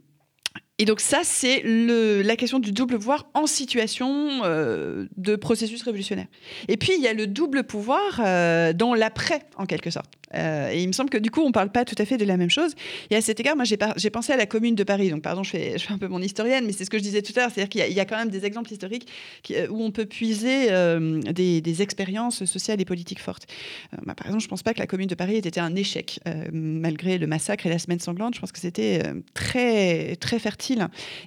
et 0.79 0.85
donc 0.85 1.01
ça, 1.01 1.21
c'est 1.25 1.63
la 1.65 2.37
question 2.37 2.59
du 2.59 2.71
double 2.71 2.99
pouvoir 2.99 3.27
en 3.33 3.47
situation 3.47 4.43
euh, 4.45 5.07
de 5.17 5.35
processus 5.35 5.83
révolutionnaire. 5.83 6.27
Et 6.69 6.77
puis, 6.77 6.93
il 6.95 7.03
y 7.03 7.09
a 7.09 7.15
le 7.15 7.27
double 7.27 7.65
pouvoir 7.65 8.21
euh, 8.23 8.75
dans 8.75 8.93
l'après, 8.93 9.41
en 9.57 9.65
quelque 9.65 9.91
sorte. 9.91 10.11
Euh, 10.35 10.71
et 10.71 10.83
il 10.83 10.87
me 10.89 10.93
semble 10.93 11.09
que 11.09 11.17
du 11.17 11.31
coup, 11.31 11.41
on 11.41 11.49
ne 11.49 11.53
parle 11.53 11.71
pas 11.71 11.87
tout 11.87 11.95
à 11.99 12.05
fait 12.05 12.19
de 12.19 12.27
la 12.27 12.37
même 12.37 12.51
chose. 12.51 12.75
Et 13.09 13.17
à 13.17 13.23
cet 13.23 13.41
égard, 13.41 13.57
moi, 13.57 13.65
j'ai 13.65 14.11
pensé 14.11 14.33
à 14.35 14.37
la 14.37 14.45
commune 14.45 14.75
de 14.75 14.85
Paris. 14.85 15.09
Donc, 15.09 15.23
pardon, 15.23 15.43
je 15.43 15.51
fais, 15.51 15.77
un 15.89 15.97
peu 15.97 16.09
mon 16.09 16.21
historienne, 16.21 16.67
mais 16.67 16.73
c'est 16.73 16.85
ce 16.85 16.91
que 16.91 16.99
je 16.99 17.03
disais 17.03 17.23
tout 17.23 17.33
à 17.37 17.41
l'heure. 17.41 17.51
C'est-à-dire 17.55 17.71
qu'il 17.71 17.95
y, 17.95 18.01
a 18.01 18.05
quand 18.05 18.19
même 18.19 18.29
des 18.29 18.45
exemples 18.45 18.71
historiques 18.71 19.09
où 19.71 19.83
on 19.83 19.91
peut 19.93 20.05
puiser 20.05 20.69
des, 21.33 21.63
des, 21.63 21.83
expériences 21.83 22.45
sociales 22.45 22.81
et 22.83 22.85
politiques 22.85 23.21
fortes. 23.21 23.47
Bah, 24.05 24.15
par 24.15 24.27
exemple, 24.27 24.43
je 24.43 24.47
ne 24.47 24.51
pense 24.51 24.63
pas 24.63 24.75
que 24.75 24.81
la 24.81 24.87
commune 24.87 25.07
de 25.07 25.15
Paris 25.15 25.37
ait 25.37 25.39
été 25.39 25.61
un 25.61 25.75
échec, 25.75 26.21
malgré 26.53 27.17
le 27.17 27.27
massacre 27.27 27.65
et 27.67 27.71
la 27.71 27.79
semaine 27.79 28.01
sanglante. 28.01 28.35
Je 28.35 28.41
pense 28.41 28.53
que 28.53 28.59
c'était 28.59 29.03
très, 29.33 30.17
très 30.17 30.39
fertile 30.39 30.66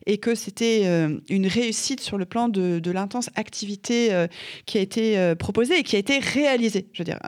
et 0.06 0.18
que 0.18 0.36
c'était 0.36 0.82
euh, 0.86 1.20
une 1.30 1.48
réussite 1.48 2.00
sur 2.02 2.18
le 2.18 2.26
plan 2.26 2.50
de, 2.50 2.92
l'intense 2.92 3.30
activité 3.36 4.12
euh, 4.14 4.28
qui 4.66 4.78
a 4.78 4.82
été 4.82 5.18
euh, 5.18 5.36
proposée 5.36 5.80
et 5.80 5.84
qui 5.84 5.96
a 5.96 6.00
été 6.00 6.20
réalisée. 6.20 6.88
Je 6.94 7.04
veux 7.04 7.06
dire, 7.06 7.20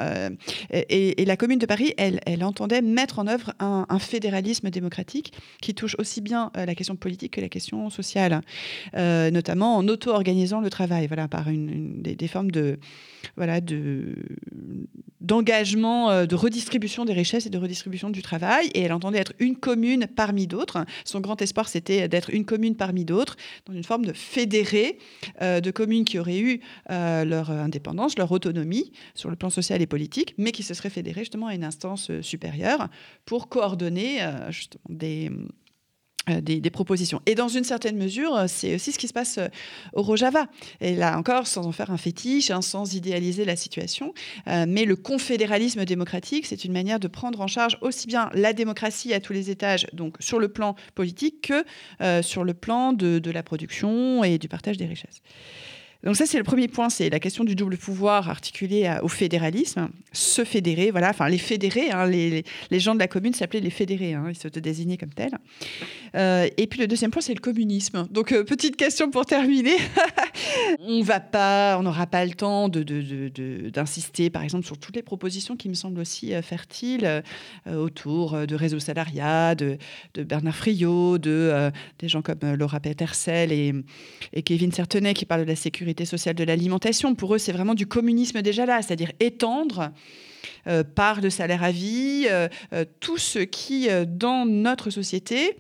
et, 0.72 1.26
la 1.26 1.38
Commune 1.38 1.60
de 1.60 1.66
Paris, 1.66 1.94
elle, 1.98 2.44
entendait 2.44 2.82
mettre 2.82 3.20
en 3.20 3.28
œuvre 3.28 3.54
un, 3.60 4.00
fédéralisme 4.00 4.70
démocratique 4.70 5.34
qui 5.62 5.74
touche 5.76 5.96
aussi 6.00 6.22
bien 6.22 6.52
la 6.56 6.74
question 6.76 6.96
politique 6.96 7.34
que 7.34 7.42
la 7.42 7.50
question 7.50 7.90
sociale, 7.90 8.42
notamment 8.94 9.78
en 9.78 9.88
auto-organisant 9.88 10.62
le 10.62 10.70
travail, 10.70 11.08
voilà, 11.08 11.28
par 11.28 11.46
des, 11.48 12.28
formes 12.28 12.52
de 12.52 12.80
voilà, 13.38 13.62
de, 13.62 14.16
d'engagement 15.22 16.26
de 16.26 16.36
redistribution 16.36 17.06
des 17.06 17.14
richesses 17.14 17.46
et 17.46 17.50
de 17.50 17.58
redistribution 17.58 18.10
du 18.10 18.22
travail. 18.22 18.70
Et 18.74 18.82
elle 18.82 18.94
entendait 18.94 19.20
être 19.20 19.34
une 19.40 19.56
commune 19.56 20.08
parmi 20.08 20.48
d'autres. 20.48 20.84
Son 21.06 21.22
grand 21.22 21.42
espoir, 21.42 21.70
c'était 21.70 22.01
d'être 22.08 22.30
une 22.30 22.46
commune 22.46 22.76
parmi 22.76 23.06
d'autres, 23.06 23.36
dans 23.66 23.74
une 23.74 23.84
forme 23.84 24.06
de 24.06 24.14
fédéré 24.14 24.98
euh, 25.42 25.62
de 25.62 25.72
communes 25.72 26.06
qui 26.06 26.20
auraient 26.20 26.40
eu 26.40 26.62
euh, 26.90 27.26
leur 27.26 27.52
indépendance, 27.52 28.18
leur 28.18 28.32
autonomie 28.32 28.92
sur 29.16 29.30
le 29.30 29.36
plan 29.36 29.50
social 29.50 29.82
et 29.82 29.88
politique, 29.88 30.34
mais 30.38 30.52
qui 30.52 30.64
se 30.64 30.74
seraient 30.74 30.90
fédérées 30.90 31.22
justement 31.22 31.48
à 31.48 31.56
une 31.56 31.64
instance 31.64 32.10
euh, 32.10 32.22
supérieure 32.22 32.88
pour 33.26 33.50
coordonner 33.50 34.20
justement 34.50 34.84
des 34.90 35.32
euh, 36.30 36.40
des, 36.40 36.70
propositions. 36.70 37.20
Et 37.26 37.34
dans 37.34 37.48
une 37.48 37.64
certaine 37.64 37.98
mesure, 37.98 38.36
euh, 38.36 38.46
c'est 38.48 38.76
aussi 38.76 38.92
ce 38.92 39.00
qui 39.00 39.08
se 39.08 39.14
passe 39.14 39.40
euh, 39.40 39.48
au 39.94 40.04
Rojava. 40.04 40.46
Et 40.80 40.96
là 40.96 41.18
encore, 41.18 41.48
sans 41.48 41.66
en 41.66 41.72
faire 41.72 41.90
un 41.90 41.98
fétiche, 41.98 42.52
hein, 42.52 42.62
sans 42.62 42.94
idéaliser 42.94 43.44
la 43.44 43.56
situation, 43.56 44.14
mais 44.46 44.86
le 44.86 44.96
confédéralisme 44.96 45.84
démocratique, 45.84 46.46
c'est 46.46 46.64
une 46.64 46.74
manière 46.74 47.00
de 47.00 47.08
prendre 47.08 47.42
en 47.42 47.48
charge 47.48 47.78
aussi 47.82 48.06
bien 48.08 48.30
la 48.34 48.54
démocratie 48.54 49.14
à 49.14 49.20
tous 49.20 49.34
les 49.34 49.50
étages, 49.50 49.88
donc 49.94 50.16
sur 50.20 50.40
le 50.40 50.50
plan 50.50 50.76
politique, 50.96 51.52
que 51.52 52.22
sur 52.22 52.44
le 52.44 52.54
plan 52.54 52.94
de, 52.94 53.20
de, 53.20 53.32
la 53.32 53.44
production 53.44 54.24
et 54.24 54.38
du 54.38 54.48
partage 54.48 54.78
des 54.78 54.86
richesses. 54.86 55.22
Donc 56.04 56.16
ça, 56.16 56.26
c'est 56.26 56.38
le 56.38 56.44
premier 56.44 56.68
point, 56.68 56.90
c'est 56.90 57.10
la 57.10 57.20
question 57.20 57.44
du 57.44 57.56
double 57.56 57.78
pouvoir 57.78 58.30
articulé 58.30 58.92
au 59.04 59.08
fédéralisme. 59.08 59.90
Se 60.12 60.44
fédérer, 60.44 60.90
voilà, 60.90 61.10
enfin 61.12 61.30
les 61.30 61.38
fédérés, 61.38 61.92
hein, 61.92 62.08
les, 62.08 62.44
gens 62.72 62.96
de 62.96 63.00
la 63.00 63.08
commune 63.08 63.34
s'appelaient 63.34 63.60
les 63.60 63.70
fédérés, 63.70 64.14
hein, 64.14 64.26
ils 64.30 64.36
se 64.36 64.48
désignaient 64.48 64.98
comme 64.98 65.14
tels. 65.14 65.38
Euh, 66.16 66.50
et 66.58 66.68
puis 66.68 66.80
le 66.80 66.88
deuxième 66.88 67.12
point, 67.12 67.22
c'est 67.22 67.36
le 67.36 67.40
communisme. 67.40 68.08
Donc 68.10 68.32
euh, 68.32 68.44
petite 68.44 68.78
question 68.78 69.12
pour 69.12 69.26
terminer. 69.28 69.76
on 70.80 71.02
va 71.04 71.20
pas, 71.20 71.78
on 71.80 71.84
n'aura 71.84 72.08
pas 72.08 72.26
le 72.26 72.32
temps 72.32 72.68
d'insister, 72.68 74.30
par 74.32 74.44
exemple, 74.44 74.66
sur 74.66 74.80
toutes 74.80 74.96
les 74.96 75.04
propositions 75.04 75.56
qui 75.56 75.70
me 75.70 75.76
semblent 75.76 76.00
aussi 76.00 76.34
euh, 76.34 76.42
fertiles 76.42 77.24
autour 77.68 78.48
de 78.48 78.56
réseaux 78.56 78.80
salariat, 78.80 79.56
de, 79.56 79.78
Bernard 80.16 80.56
Friot, 80.56 81.18
de 81.18 81.72
des 82.00 82.08
gens 82.08 82.22
comme 82.22 82.40
Laura 82.58 82.80
Petersel 82.80 83.52
et, 83.52 83.74
et 84.34 84.42
Kevin 84.42 84.72
Certenay 84.72 85.14
qui 85.14 85.26
parlent 85.26 85.42
de 85.42 85.48
la 85.48 85.56
sécurité 85.56 85.91
sociale 86.06 86.36
de 86.36 86.44
l'alimentation. 86.44 87.16
Pour 87.16 87.36
eux, 87.36 87.38
c'est 87.38 87.52
vraiment 87.52 87.74
du 87.74 87.88
communisme 87.88 88.42
déjà 88.42 88.66
là, 88.66 88.82
c'est-à-dire 88.82 89.12
étendre 89.20 89.92
euh, 90.68 90.84
par 90.84 91.22
le 91.22 91.30
salaire 91.30 91.64
à 91.64 91.72
vie 91.72 92.28
euh, 92.30 92.48
euh, 92.74 92.86
tout 93.00 93.18
ce 93.18 93.40
qui, 93.40 93.90
dans 94.08 94.46
notre 94.46 94.90
société, 94.90 95.58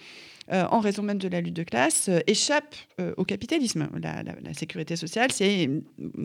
euh, 0.51 0.65
en 0.69 0.79
raison 0.79 1.01
même 1.01 1.17
de 1.17 1.29
la 1.29 1.39
lutte 1.39 1.55
de 1.55 1.63
classe, 1.63 2.09
euh, 2.09 2.19
échappe 2.27 2.75
euh, 2.99 3.13
au 3.15 3.23
capitalisme. 3.23 3.87
La, 4.01 4.23
sécurité 4.53 4.97
sociale, 4.97 5.31
c'est, 5.31 5.69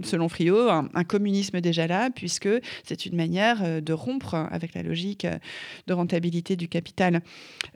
selon 0.03 0.29
Friot, 0.29 0.69
un, 0.69 1.05
communisme 1.05 1.61
déjà 1.61 1.87
là, 1.87 2.11
puisque 2.11 2.49
c'est 2.85 3.07
une 3.07 3.15
manière 3.15 3.81
de 3.81 3.93
rompre 3.93 4.35
avec 4.35 4.75
la 4.75 4.83
logique 4.83 5.27
de 5.87 5.93
rentabilité 5.95 6.57
du 6.57 6.69
capital. 6.69 7.21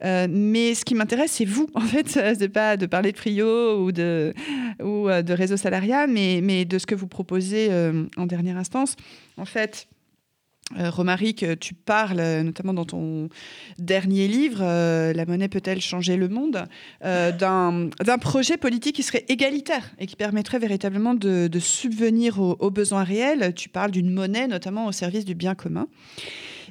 mais 0.03 0.75
ce 0.75 0.85
qui 0.85 0.95
m'intéresse, 0.95 1.33
c'est 1.33 1.45
vous, 1.45 1.69
en 1.75 1.81
fait. 1.81 2.09
C'est 2.09 2.49
pas 2.49 2.77
de 2.77 2.87
parler 2.87 3.13
de 3.13 3.17
Friot 3.17 3.85
ou 3.85 3.93
de, 3.93 4.35
ou 4.83 5.07
de 5.09 5.33
réseau 5.33 5.57
salariat, 5.57 6.07
mais, 6.07 6.41
mais 6.43 6.65
de 6.65 6.79
ce 6.79 6.87
que 6.87 6.95
vous 6.95 7.07
proposez 7.07 7.71
en 8.17 8.27
dernière 8.27 8.57
instance. 8.57 8.97
En 9.37 9.45
fait, 9.45 9.87
Romaric, 10.79 11.45
tu 11.59 11.75
parles, 11.75 12.21
euh, 12.21 12.43
notamment 12.43 12.73
dans 12.73 12.85
ton 12.85 13.29
dernier 13.79 14.29
livre, 14.29 14.61
euh, 14.63 15.13
La 15.13 15.27
monnaie 15.27 15.49
peut-elle 15.49 15.81
changer 15.81 16.17
le 16.17 16.29
monde 16.29 16.65
d'un 17.03 18.19
projet 18.21 18.57
politique 18.57 18.97
qui 18.97 19.03
serait 19.03 19.25
égalitaire 19.29 19.91
et 19.99 20.07
qui 20.07 20.17
permettrait 20.17 20.59
véritablement 20.59 21.15
de, 21.15 21.49
subvenir 21.59 22.39
aux, 22.39 22.71
besoins 22.71 23.05
réels. 23.05 23.53
Tu 23.55 23.69
parles 23.69 23.91
d'une 23.91 24.11
monnaie, 24.11 24.47
notamment 24.47 24.87
au 24.87 24.93
service 24.93 25.25
du 25.25 25.35
bien 25.35 25.55
commun. 25.55 25.89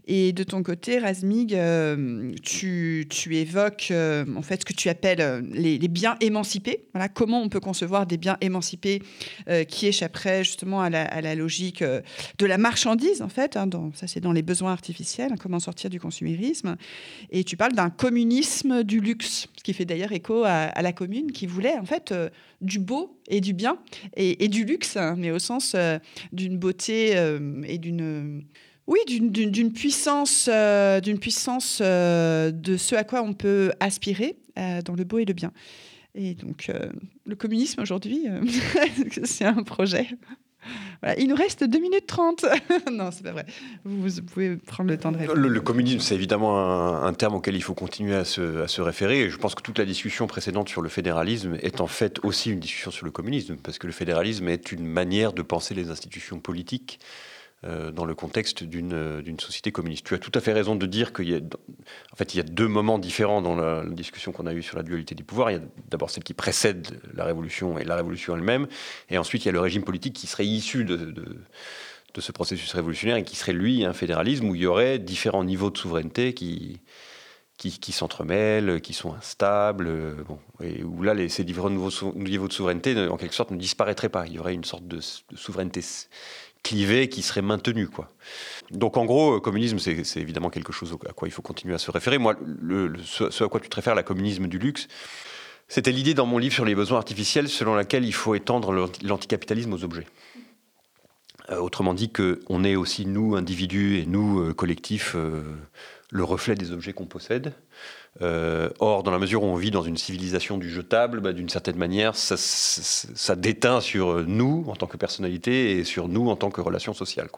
Et 0.08 0.34
de 0.34 0.44
ton 0.44 0.64
côté, 0.64 1.00
Razmig, 1.00 1.54
euh, 1.54 2.32
tu, 2.44 3.08
évoques 3.32 3.90
euh, 3.92 4.26
en 4.36 4.42
fait 4.42 4.62
ce 4.62 4.66
que 4.66 4.74
tu 4.74 4.90
appelles 4.90 5.22
euh, 5.22 5.42
les, 5.52 5.78
biens 5.88 6.18
émancipés. 6.22 6.86
Voilà, 6.94 7.10
comment 7.10 7.42
on 7.42 7.50
peut 7.50 7.60
concevoir 7.60 8.06
des 8.06 8.18
biens 8.18 8.38
émancipés 8.42 9.02
qui 9.68 9.88
échapperaient 9.88 10.44
justement 10.44 10.82
à 10.82 10.90
la, 10.90 11.36
logique 11.36 11.84
de 11.84 12.46
la 12.46 12.58
marchandise, 12.58 13.22
en 13.22 13.30
fait. 13.30 13.58
Hein, 13.58 13.70
ça, 13.94 14.08
c'est 14.08 14.20
dans 14.20 14.32
les 14.32 14.42
besoins 14.42 14.72
artificiels. 14.72 15.32
Hein, 15.32 15.38
comment 15.40 15.60
sortir 15.60 15.90
du 15.90 16.00
consumérisme. 16.00 16.76
Et 17.32 17.44
tu 17.44 17.58
parles 17.58 17.74
d'un 17.74 17.90
communisme 17.90 18.84
du 18.84 19.00
luxe, 19.00 19.48
ce 19.58 19.64
qui 19.64 19.74
fait 19.74 19.86
d'ailleurs 19.86 20.12
écho 20.12 20.44
à, 20.46 20.82
la 20.82 20.94
commune 20.94 21.32
qui 21.32 21.48
voulait 21.48 21.78
en 21.78 21.86
fait 21.86 22.14
du 22.62 22.80
beau 22.80 23.18
et 23.28 23.42
du 23.42 23.54
bien 23.54 23.78
et, 24.16 24.44
et 24.44 24.48
du 24.48 24.66
luxe, 24.66 24.98
hein, 24.98 25.16
mais 25.18 25.32
au 25.32 25.40
sens 25.40 25.76
d'une 26.32 26.58
beauté 26.58 27.12
et 27.68 27.78
d'une 27.78 28.44
oui, 28.90 29.00
d'une 29.06 29.72
puissance, 29.72 30.50
euh, 30.52 31.00
puissance 31.22 31.80
euh, 31.80 32.50
de 32.50 32.76
ce 32.76 32.96
à 32.96 33.04
quoi 33.04 33.22
on 33.22 33.34
peut 33.34 33.72
aspirer 33.80 34.36
euh, 34.58 34.82
dans 34.82 34.96
le 34.96 35.04
beau 35.04 35.20
et 35.20 35.26
le 35.26 35.34
bien. 35.34 35.52
Et 36.16 36.34
donc, 36.34 36.72
le 37.26 37.36
communisme 37.36 37.82
aujourd'hui, 37.82 38.26
c'est 39.24 39.46
un 39.46 39.62
projet. 39.62 40.08
Il 41.20 41.28
nous 41.28 41.36
reste 41.36 41.64
2 41.64 41.80
minutes 41.80 42.08
30. 42.08 42.46
non, 42.92 43.12
c'est 43.12 43.22
pas 43.22 43.32
vrai. 43.32 43.46
Vous, 43.86 44.10
pouvez 44.24 44.58
prendre 44.58 44.90
le 44.90 44.98
temps 44.98 45.12
de 45.12 45.20
répondre. 45.20 45.40
Le, 45.40 45.62
communisme, 45.62 46.00
c'est 46.00 46.16
évidemment 46.16 46.58
un, 47.04 47.14
terme 47.14 47.36
auquel 47.36 47.56
il 47.56 47.62
faut 47.62 47.76
continuer 47.76 48.16
à 48.16 48.26
se, 48.26 48.64
à 48.64 48.68
se, 48.68 48.82
référer. 48.82 49.22
Et 49.22 49.30
je 49.30 49.38
pense 49.38 49.54
que 49.54 49.62
toute 49.62 49.78
la 49.78 49.86
discussion 49.86 50.26
précédente 50.26 50.68
sur 50.68 50.82
le 50.82 50.90
fédéralisme 50.90 51.58
est 51.62 51.80
en 51.80 51.88
fait 51.88 52.20
aussi 52.26 52.50
une 52.50 52.60
discussion 52.60 52.90
sur 52.90 53.06
le 53.06 53.12
communisme, 53.12 53.56
parce 53.58 53.78
que 53.78 53.86
le 53.86 53.94
fédéralisme 53.94 54.50
est 54.50 54.72
une 54.72 54.86
manière 54.86 55.32
de 55.32 55.44
penser 55.44 55.76
les 55.76 55.92
institutions 55.92 56.40
politiques 56.40 57.00
dans 57.64 58.06
le 58.06 58.16
contexte 58.16 58.64
euh, 58.64 59.22
d'une 59.22 59.40
société 59.40 59.72
communiste. 59.72 60.06
Tu 60.06 60.14
as 60.14 60.18
tout 60.18 60.32
à 60.34 60.40
fait 60.40 60.54
raison 60.54 60.76
de 60.76 60.86
dire 60.86 61.12
qu'il 61.12 61.30
y 61.30 61.36
a, 61.36 61.40
en 61.40 62.16
fait, 62.16 62.34
il 62.34 62.38
y 62.38 62.40
a 62.40 62.44
deux 62.44 62.68
moments 62.68 63.00
différents 63.00 63.42
dans 63.42 63.56
la, 63.56 63.84
discussion 63.86 64.32
qu'on 64.32 64.48
a 64.48 64.54
eue 64.54 64.64
sur 64.64 64.78
la 64.78 64.84
dualité 64.84 65.14
des 65.14 65.24
pouvoirs. 65.24 65.52
Il 65.52 65.56
y 65.56 65.60
a 65.60 65.64
d'abord 65.90 66.10
celle 66.10 66.24
qui 66.24 66.34
précède 66.34 67.02
la 67.14 67.26
révolution 67.26 67.78
et 67.78 67.84
la 67.84 67.96
révolution 67.96 68.36
elle-même, 68.36 68.68
et 69.10 69.18
ensuite 69.18 69.44
il 69.44 69.48
y 69.48 69.50
a 69.50 69.52
le 69.52 69.60
régime 69.60 69.84
politique 69.84 70.14
qui 70.14 70.28
serait 70.28 70.46
issu 70.46 70.86
de, 70.86 71.14
ce 72.18 72.32
processus 72.34 72.74
révolutionnaire 72.74 73.18
et 73.18 73.24
qui 73.24 73.38
serait 73.38 73.54
lui 73.54 73.86
un 73.86 73.94
fédéralisme 73.94 74.50
où 74.50 74.56
il 74.56 74.62
y 74.62 74.66
aurait 74.66 75.00
différents 75.00 75.46
niveaux 75.46 75.70
de 75.70 75.78
souveraineté 75.78 76.34
qui, 76.34 76.82
s'entremêlent, 77.92 78.82
qui 78.82 78.94
sont 78.94 79.14
instables, 79.14 79.88
euh, 79.88 80.16
bon, 80.28 80.40
et 80.62 80.84
où 80.84 81.02
là, 81.04 81.14
ces 81.30 81.44
différents 81.44 81.70
niveaux, 81.70 82.48
de 82.48 82.54
souveraineté, 82.54 83.08
en 83.08 83.18
quelque 83.18 83.36
sorte, 83.36 83.52
ne 83.52 83.58
disparaîtraient 83.58 84.10
pas. 84.10 84.28
Il 84.28 84.34
y 84.34 84.40
aurait 84.40 84.54
une 84.54 84.66
sorte 84.66 84.88
de 84.88 85.00
souveraineté 85.36 85.82
clivé 86.64 87.10
qui 87.10 87.22
serait 87.22 87.42
maintenu. 87.42 87.88
Quoi. 87.88 88.12
Donc 88.72 88.98
en 88.98 89.06
gros, 89.06 89.38
euh, 89.38 89.40
communisme, 89.40 89.80
c'est 89.80 90.20
évidemment 90.20 90.50
quelque 90.50 90.74
chose 90.74 90.96
à 91.08 91.14
quoi 91.14 91.28
il 91.28 91.32
faut 91.32 91.42
continuer 91.42 91.74
à 91.74 91.78
se 91.78 91.92
référer. 91.92 92.18
Moi, 92.18 92.36
ce, 93.04 93.44
à 93.44 93.48
quoi 93.48 93.60
tu 93.60 93.70
te 93.70 93.76
réfères, 93.76 93.96
la 93.96 94.04
communisme 94.04 94.48
du 94.48 94.60
luxe, 94.60 94.88
c'était 95.68 95.92
l'idée 95.92 96.14
dans 96.14 96.26
mon 96.26 96.38
livre 96.38 96.54
sur 96.54 96.66
les 96.66 96.76
besoins 96.76 96.98
artificiels 96.98 97.50
selon 97.50 97.76
laquelle 97.76 98.06
il 98.06 98.14
faut 98.14 98.36
étendre 98.36 98.92
l'anticapitalisme 99.04 99.74
aux 99.74 99.84
objets. 99.84 100.06
Euh, 101.50 101.58
autrement 101.60 101.94
dit, 101.94 102.12
qu'on 102.12 102.64
est 102.64 102.76
aussi, 102.76 103.06
nous, 103.06 103.36
individus 103.36 104.00
et 104.00 104.06
nous, 104.06 104.40
euh, 104.40 104.54
collectifs, 104.54 105.16
le 106.12 106.24
reflet 106.24 106.56
des 106.56 106.72
objets 106.72 106.94
qu'on 106.94 107.06
possède. 107.06 107.54
Euh, 108.22 108.70
or, 108.80 109.04
dans 109.04 109.12
la 109.12 109.20
mesure 109.20 109.44
où 109.44 109.46
on 109.46 109.56
vit 109.56 109.72
dans 109.72 109.82
une 109.82 109.98
civilisation 109.98 110.58
du 110.58 110.70
jetable, 110.70 111.22
bah, 111.22 111.32
d'une 111.32 111.50
certaine 111.50 111.78
manière, 111.78 112.16
ça, 112.16 113.36
déteint 113.36 113.82
sur 113.82 114.26
nous 114.28 114.66
en 114.68 114.76
tant 114.76 114.88
que 114.88 114.98
personnalité 114.98 115.78
et 115.78 115.84
sur 115.84 116.08
nous 116.08 116.30
en 116.30 116.36
tant 116.36 116.50
que 116.50 116.60
relation 116.62 116.94
sociale. 116.94 117.30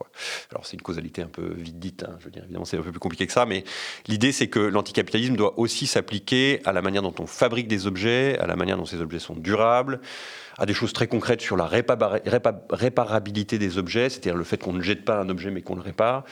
Alors, 0.51 0.65
c'est 0.65 0.73
une 0.73 0.81
causalité 0.81 1.21
un 1.21 1.27
peu 1.27 1.53
vite 1.55 1.79
dite, 1.79 2.03
hein, 2.03 2.15
je 2.19 2.25
veux 2.25 2.31
dire, 2.31 2.43
évidemment, 2.43 2.65
c'est 2.65 2.77
un 2.77 2.81
peu 2.81 2.91
plus 2.91 2.99
compliqué 2.99 3.27
que 3.27 3.33
ça, 3.33 3.45
mais 3.45 3.63
l'idée, 4.07 4.31
c'est 4.31 4.47
que 4.47 4.59
l'anticapitalisme 4.59 5.35
doit 5.35 5.59
aussi 5.59 5.87
s'appliquer 5.87 6.61
à 6.65 6.71
la 6.71 6.81
manière 6.81 7.01
dont 7.01 7.15
on 7.19 7.27
fabrique 7.27 7.67
des 7.67 7.85
objets, 7.85 8.37
à 8.39 8.47
la 8.47 8.55
manière 8.55 8.77
dont 8.77 8.85
ces 8.85 9.01
objets 9.01 9.19
sont 9.19 9.35
durables, 9.35 9.99
à 10.57 10.65
des 10.65 10.73
choses 10.73 10.93
très 10.93 11.07
concrètes 11.07 11.41
sur 11.41 11.57
la 11.57 11.65
réparabilité 11.65 13.57
des 13.57 13.77
objets, 13.77 14.09
c'est-à-dire 14.09 14.35
le 14.35 14.43
fait 14.43 14.57
qu'on 14.57 14.73
ne 14.73 14.81
jette 14.81 15.05
pas 15.05 15.19
un 15.19 15.29
objet 15.29 15.51
mais 15.51 15.61
qu'on 15.61 15.75
le 15.75 15.81
répare 15.81 16.23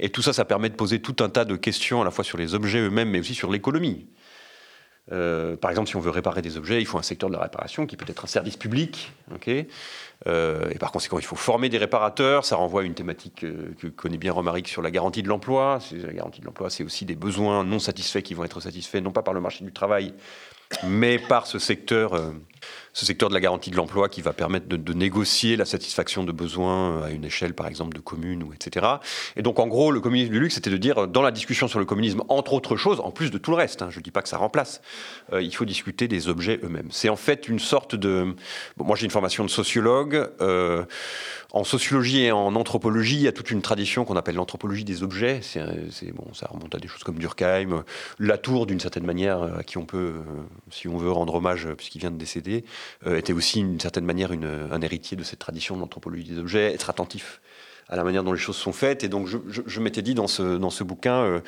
et 0.00 0.10
tout 0.10 0.22
ça, 0.22 0.32
ça 0.32 0.44
permet 0.44 0.70
de 0.70 0.74
poser 0.74 1.00
tout 1.00 1.16
un 1.22 1.28
tas 1.28 1.44
de 1.44 1.56
questions 1.56 2.00
à 2.00 2.04
la 2.04 2.10
fois 2.10 2.24
sur 2.24 2.38
les 2.38 2.54
objets 2.54 2.80
eux-mêmes, 2.80 3.10
mais 3.10 3.20
aussi 3.20 3.34
sur 3.34 3.50
l'économie. 3.50 4.06
Euh, 5.12 5.56
par 5.56 5.70
exemple, 5.70 5.88
si 5.88 5.96
on 5.96 6.00
veut 6.00 6.10
réparer 6.10 6.40
des 6.40 6.56
objets, 6.56 6.80
il 6.80 6.86
faut 6.86 6.98
un 6.98 7.02
secteur 7.02 7.28
de 7.28 7.34
la 7.34 7.42
réparation 7.42 7.86
qui 7.86 7.96
peut 7.96 8.06
être 8.08 8.24
un 8.24 8.28
service 8.28 8.56
public. 8.56 9.12
Euh, 10.26 10.70
et 10.70 10.78
par 10.78 10.92
conséquent, 10.92 11.18
il 11.18 11.24
faut 11.24 11.36
former 11.36 11.68
des 11.68 11.78
réparateurs. 11.78 12.44
Ça 12.44 12.56
renvoie 12.56 12.82
à 12.82 12.84
une 12.84 12.94
thématique 12.94 13.44
euh, 13.44 13.74
que 13.78 13.88
connaît 13.88 14.18
bien 14.18 14.32
Romaric 14.32 14.68
sur 14.68 14.82
la 14.82 14.90
garantie 14.90 15.22
de 15.22 15.28
l'emploi. 15.28 15.80
La 15.92 16.12
garantie 16.12 16.40
de 16.40 16.46
l'emploi, 16.46 16.70
c'est 16.70 16.84
aussi 16.84 17.04
des 17.04 17.16
besoins 17.16 17.64
non 17.64 17.78
satisfaits 17.78 18.22
qui 18.22 18.34
vont 18.34 18.44
être 18.44 18.60
satisfaits, 18.60 18.98
non 18.98 19.12
pas 19.12 19.22
par 19.22 19.34
le 19.34 19.40
marché 19.40 19.64
du 19.64 19.72
travail, 19.72 20.14
mais 20.86 21.18
par 21.18 21.46
ce 21.46 21.58
secteur 21.58 22.14
ce 22.92 23.06
secteur 23.06 23.28
de 23.28 23.34
la 23.34 23.40
garantie 23.40 23.70
de 23.70 23.76
l'emploi 23.76 24.08
qui 24.08 24.20
va 24.20 24.32
permettre 24.32 24.66
de, 24.66 24.92
négocier 24.92 25.56
la 25.56 25.64
satisfaction 25.64 26.24
de 26.24 26.32
besoins 26.32 26.98
euh, 26.98 27.04
à 27.04 27.10
une 27.10 27.24
échelle, 27.24 27.54
par 27.54 27.66
exemple, 27.66 27.94
de 27.94 28.00
communes, 28.00 28.44
etc. 28.54 28.86
Et 29.36 29.42
donc, 29.42 29.58
en 29.58 29.66
gros, 29.66 29.92
le 29.92 30.00
communisme 30.00 30.32
du 30.32 30.40
luxe, 30.40 30.54
c'était 30.54 30.70
de 30.70 30.76
dire, 30.76 31.06
dans 31.06 31.22
la 31.22 31.30
discussion 31.30 31.68
sur 31.68 31.78
le 31.78 31.84
communisme, 31.84 32.22
entre 32.28 32.52
autres 32.52 32.76
choses, 32.76 33.00
en 33.00 33.10
plus 33.10 33.30
de 33.30 33.38
tout 33.38 33.52
le 33.52 33.56
reste, 33.56 33.82
hein, 33.82 33.88
je 33.90 33.98
ne 33.98 34.02
dis 34.02 34.10
pas 34.10 34.22
que 34.22 34.28
ça 34.28 34.36
remplace, 34.36 34.80
euh, 35.32 35.42
il 35.42 35.54
faut 35.54 35.64
discuter 35.64 36.08
des 36.08 36.28
objets 36.28 36.58
eux-mêmes. 36.62 36.88
C'est 36.90 37.08
en 37.08 37.16
fait 37.16 37.48
une 37.48 37.60
sorte 37.60 37.94
de... 37.94 38.34
moi, 38.76 38.96
j'ai 38.96 39.04
une 39.04 39.10
formation 39.10 39.44
de 39.44 39.50
sociologue. 39.50 40.28
Euh, 40.40 40.84
en 41.52 41.64
sociologie 41.64 42.22
et 42.22 42.32
en 42.32 42.54
anthropologie, 42.54 43.16
il 43.16 43.22
y 43.22 43.28
a 43.28 43.32
toute 43.32 43.50
une 43.50 43.60
tradition 43.62 44.04
qu'on 44.04 44.14
appelle 44.14 44.36
l'anthropologie 44.36 44.84
des 44.84 45.02
objets. 45.02 45.40
C'est, 45.42 46.12
bon, 46.12 46.32
ça 46.32 46.46
remonte 46.48 46.74
à 46.76 46.78
des 46.78 46.86
choses 46.86 47.02
comme 47.02 47.18
Durkheim, 47.18 47.84
Latour, 48.20 48.66
d'une 48.66 48.78
certaine 48.78 49.04
manière, 49.04 49.42
à 49.58 49.64
qui 49.64 49.76
on 49.76 49.84
peut, 49.84 50.14
si 50.70 50.86
on 50.86 50.96
veut, 50.96 51.10
rendre 51.10 51.34
hommage, 51.34 51.66
puisqu'il 51.76 51.98
vient 51.98 52.12
de 52.12 52.18
décéder. 52.18 52.64
Euh, 53.06 53.16
était 53.16 53.32
aussi 53.32 53.60
d'une 53.60 53.80
certaine 53.80 54.04
manière 54.04 54.30
un 54.32 54.80
héritier 54.82 55.16
de 55.16 55.24
cette 55.24 55.38
tradition 55.38 55.76
de 55.76 55.80
l'anthropologie 55.80 56.24
des 56.24 56.38
objets, 56.38 56.72
être 56.72 56.90
attentif 56.90 57.40
à 57.88 57.96
la 57.96 58.04
manière 58.04 58.22
dont 58.22 58.32
les 58.32 58.38
choses 58.38 58.56
sont 58.56 58.72
faites. 58.72 59.04
Et 59.04 59.08
donc 59.08 59.26
je, 59.26 59.80
m'étais 59.80 60.02
dit 60.02 60.14
dans 60.14 60.28
ce, 60.28 60.56
dans 60.56 60.70
ce 60.70 60.84
bouquin, 60.84 61.24
euh, 61.24 61.40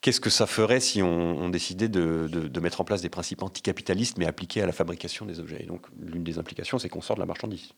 qu'est-ce 0.00 0.20
que 0.20 0.30
ça 0.30 0.46
ferait 0.46 0.80
si 0.80 1.02
on, 1.02 1.48
décidait 1.48 1.88
de, 1.88 2.28
de, 2.30 2.60
mettre 2.60 2.80
en 2.80 2.84
place 2.84 3.02
des 3.02 3.08
principes 3.08 3.42
anticapitalistes 3.42 4.16
mais 4.16 4.26
appliqués 4.26 4.62
à 4.62 4.66
la 4.66 4.72
fabrication 4.72 5.26
des 5.26 5.40
objets. 5.40 5.58
Et 5.60 5.66
donc 5.66 5.86
l'une 6.00 6.22
des 6.22 6.38
implications, 6.38 6.78
c'est 6.78 6.88
qu'on 6.88 7.02
sort 7.02 7.16
de 7.16 7.20
la 7.20 7.26
marchandise. 7.26 7.72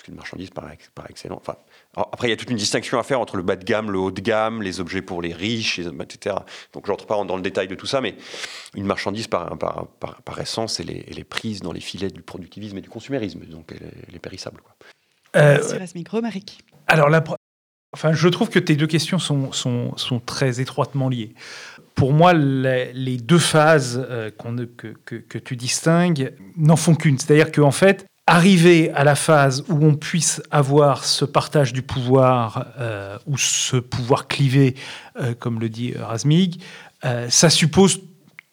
Parce 0.00 0.06
qu'une 0.06 0.16
marchandise, 0.16 0.48
par, 0.48 0.64
par 0.94 1.10
excellent. 1.10 1.36
Enfin, 1.36 1.56
après, 1.94 2.28
il 2.28 2.30
y 2.30 2.32
a 2.32 2.36
toute 2.38 2.48
une 2.48 2.56
distinction 2.56 2.98
à 2.98 3.02
faire 3.02 3.20
entre 3.20 3.36
le 3.36 3.42
bas 3.42 3.56
de 3.56 3.64
gamme, 3.64 3.90
le 3.90 3.98
haut 3.98 4.10
de 4.10 4.22
gamme, 4.22 4.62
les 4.62 4.80
objets 4.80 5.02
pour 5.02 5.20
les 5.20 5.34
riches, 5.34 5.78
etc. 5.78 6.36
Donc, 6.72 6.86
je 6.86 6.90
n'entre 6.90 7.04
pas 7.04 7.22
dans 7.22 7.36
le 7.36 7.42
détail 7.42 7.68
de 7.68 7.74
tout 7.74 7.84
ça, 7.84 8.00
mais 8.00 8.14
une 8.74 8.86
marchandise, 8.86 9.26
par, 9.26 9.58
par, 9.58 9.88
par, 10.24 10.40
essence, 10.40 10.80
elle 10.80 10.90
est, 10.90 11.04
elle 11.10 11.18
est, 11.18 11.24
prise 11.24 11.60
dans 11.60 11.72
les 11.72 11.80
filets 11.80 12.08
du 12.08 12.22
productivisme 12.22 12.78
et 12.78 12.80
du 12.80 12.88
consumérisme. 12.88 13.40
Donc, 13.40 13.74
elle 13.78 14.14
est, 14.14 14.18
périssable. 14.18 14.62
Quoi. 14.62 14.74
Euh, 15.36 15.58
Merci 15.78 16.02
Romaric. 16.10 16.64
Alors, 16.86 17.10
la, 17.10 17.22
enfin, 17.92 18.14
je 18.14 18.28
trouve 18.28 18.48
que 18.48 18.58
tes 18.58 18.76
deux 18.76 18.86
questions 18.86 19.18
sont, 19.18 19.52
sont, 19.52 19.94
sont 19.98 20.18
très 20.18 20.62
étroitement 20.62 21.10
liées. 21.10 21.34
Pour 21.94 22.14
moi, 22.14 22.32
les, 22.32 23.18
deux 23.18 23.38
phases 23.38 24.02
euh, 24.08 24.30
que, 24.30 24.94
que, 25.04 25.16
que, 25.16 25.36
tu 25.36 25.56
distingues 25.56 26.32
n'en 26.56 26.76
font 26.76 26.94
qu'une. 26.94 27.18
C'est-à-dire 27.18 27.52
qu'en 27.52 27.70
fait, 27.70 28.06
arriver 28.26 28.90
à 28.92 29.04
la 29.04 29.14
phase 29.14 29.64
où 29.68 29.84
on 29.84 29.94
puisse 29.94 30.42
avoir 30.50 31.04
ce 31.04 31.24
partage 31.24 31.72
du 31.72 31.82
pouvoir 31.82 32.66
euh, 32.78 33.18
ou 33.26 33.36
ce 33.36 33.76
pouvoir 33.76 34.28
clivé, 34.28 34.76
euh, 35.20 35.34
comme 35.38 35.60
le 35.60 35.68
dit 35.68 35.94
Razmig, 35.98 36.62
ça 37.30 37.48
suppose 37.48 37.98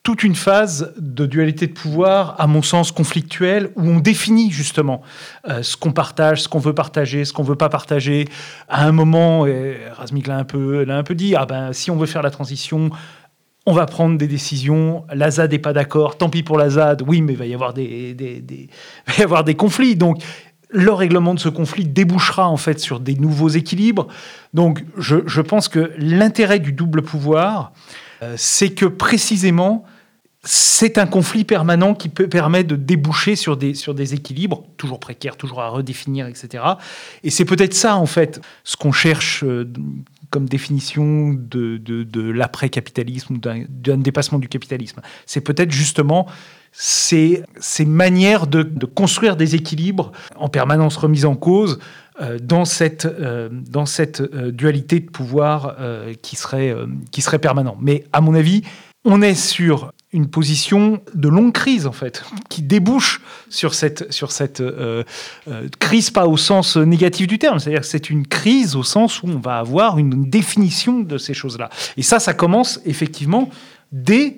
toute 0.08 0.24
une 0.24 0.36
phase 0.36 0.94
de 0.98 1.26
dualité 1.26 1.68
de 1.68 1.74
pouvoir, 1.74 2.40
à 2.40 2.48
mon 2.48 2.62
sens 2.62 2.94
conflictuelle, 2.94 3.72
où 3.76 3.82
on 3.82 4.00
définit 4.00 4.52
justement 4.52 5.02
euh, 5.50 5.62
ce 5.64 5.76
qu'on 5.76 5.92
partage, 5.92 6.44
ce 6.44 6.48
qu'on 6.48 6.60
veut 6.60 6.74
partager, 6.74 7.26
ce 7.26 7.34
qu'on 7.34 7.44
veut 7.44 7.58
pas 7.58 7.68
partager. 7.68 8.24
À 8.70 8.86
un 8.86 8.94
moment, 8.94 9.46
et 9.48 9.78
l'a 10.26 10.38
un 10.38 10.46
peu, 10.46 10.86
un 10.88 11.04
peu 11.04 11.14
dit, 11.14 11.36
ah 11.36 11.46
ben 11.46 11.74
si 11.74 11.92
on 11.92 11.98
veut 11.98 12.06
faire 12.06 12.22
la 12.22 12.32
transition, 12.32 12.90
on 13.68 13.74
va 13.74 13.86
prendre 13.86 14.18
des 14.18 14.28
décisions. 14.28 15.04
La 15.14 15.30
ZAD 15.30 15.52
n'est 15.52 15.60
pas 15.60 15.74
d'accord, 15.74 16.18
tant 16.18 16.30
pis 16.30 16.42
pour 16.42 16.58
la 16.58 16.70
ZAD. 16.72 17.04
Oui, 17.06 17.22
mais 17.22 17.34
il 17.34 17.38
va 17.38 17.46
y 17.46 17.54
avoir 17.54 17.74
des, 19.44 19.56
conflits. 19.56 19.98
Donc 19.98 20.24
le 20.70 20.92
règlement 20.92 21.34
de 21.34 21.40
ce 21.40 21.50
conflit 21.50 21.86
débouchera 21.86 22.48
en 22.48 22.58
fait 22.58 22.80
sur 22.80 23.02
des 23.02 23.16
nouveaux 23.16 23.50
équilibres. 23.50 24.08
Donc 24.54 24.86
je, 24.98 25.42
pense 25.42 25.68
que 25.68 25.92
l'intérêt 25.98 26.60
du 26.60 26.72
double 26.72 27.02
pouvoir, 27.02 27.74
euh, 28.24 28.36
c'est 28.38 28.70
que 28.70 28.86
précisément 28.86 29.86
c'est 30.44 30.98
un 30.98 31.08
conflit 31.08 31.44
permanent 31.44 31.94
qui 31.94 32.08
permettre 32.08 32.70
de 32.70 32.78
déboucher 32.78 33.36
sur 33.36 33.58
des, 33.58 33.74
sur 33.74 33.94
des 33.94 34.14
équilibres, 34.14 34.64
toujours 34.78 35.00
précaires, 35.00 35.36
toujours 35.36 35.62
à 35.62 35.68
redéfinir, 35.68 36.26
etc. 36.28 36.64
Et 37.24 37.32
c'est 37.32 37.44
peut-être 37.44 37.74
ça, 37.74 37.98
en 37.98 38.06
fait, 38.06 38.40
ce 38.64 38.78
qu'on 38.78 38.94
cherche 38.94 39.44
euh, 39.44 39.70
comme 40.30 40.48
définition 40.48 41.34
de, 41.34 41.78
de, 41.78 42.32
l'après-capitalisme 42.32 43.38
d'un 43.38 43.98
dépassement 43.98 44.40
du 44.40 44.48
capitalisme. 44.48 45.02
C'est 45.26 45.42
peut-être 45.42 45.72
justement 45.72 46.28
ces, 46.72 47.44
ces 47.60 47.86
manières 47.86 48.48
de, 48.48 48.64
de, 48.64 48.86
construire 48.86 49.36
des 49.36 49.56
équilibres 49.56 50.12
en 50.36 50.50
permanence 50.50 50.98
remis 50.98 51.26
en 51.26 51.36
cause 51.36 51.80
euh, 52.22 52.40
dans 52.40 52.66
cette, 52.66 53.06
euh, 53.06 53.50
dans 53.52 53.86
cette 53.86 54.22
dualité 54.22 55.00
de 55.00 55.10
pouvoir 55.10 55.76
qui, 56.22 56.36
serait, 56.36 56.76
qui 57.12 57.22
serait 57.22 57.40
permanent. 57.40 57.78
Mais 57.82 58.04
à 58.14 58.22
mon 58.22 58.36
avis, 58.36 58.64
on 59.06 59.22
est 59.22 59.36
sur 59.36 59.92
une 60.14 60.30
position 60.30 61.02
de 61.14 61.28
longue 61.28 61.54
crise, 61.54 61.86
en 61.86 61.92
fait, 61.92 62.24
qui 62.50 62.62
débouche 62.62 63.22
sur 63.50 63.74
cette, 63.74 64.12
sur 64.12 64.32
cette 64.32 64.62
euh, 64.62 65.04
euh, 65.50 65.68
crise, 65.80 66.12
pas 66.12 66.28
au 66.28 66.38
sens 66.38 66.78
négatif 66.78 67.28
du 67.28 67.40
terme, 67.40 67.60
c'est-à-dire 67.60 67.82
que 67.82 67.88
c'est 67.88 68.10
une 68.10 68.26
crise 68.26 68.76
au 68.76 68.84
sens 68.84 69.22
où 69.22 69.28
on 69.28 69.40
va 69.40 69.58
avoir 69.60 69.98
une 69.98 70.30
définition 70.30 71.02
de 71.02 71.18
ces 71.18 71.34
choses-là. 71.34 71.70
Et 71.98 72.04
ça, 72.04 72.20
ça 72.20 72.34
commence 72.34 72.80
effectivement 72.86 73.50
dès 73.92 74.38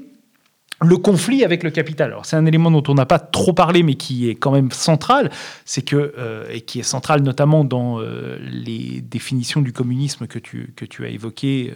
le 0.82 0.98
conflit 0.98 1.44
avec 1.44 1.64
le 1.64 1.72
capital. 1.72 2.12
Alors 2.12 2.26
c'est 2.26 2.36
un 2.36 2.46
élément 2.46 2.72
dont 2.72 2.84
on 2.88 2.94
n'a 2.94 3.06
pas 3.06 3.20
trop 3.20 3.54
parlé, 3.54 3.84
mais 3.84 3.96
qui 3.96 4.30
est 4.30 4.36
quand 4.36 4.52
même 4.52 4.72
central, 4.72 5.30
c'est 5.66 5.82
que 5.82 6.14
euh, 6.18 6.46
et 6.50 6.62
qui 6.62 6.80
est 6.80 6.84
central 6.84 7.22
notamment 7.22 7.64
dans 7.64 8.00
euh, 8.00 8.38
les 8.42 9.02
définitions 9.02 9.62
du 9.62 9.74
communisme 9.74 10.28
que 10.28 10.40
tu 10.40 10.74
que 10.76 10.86
tu 10.86 11.06
as 11.06 11.10
évoquées 11.10 11.74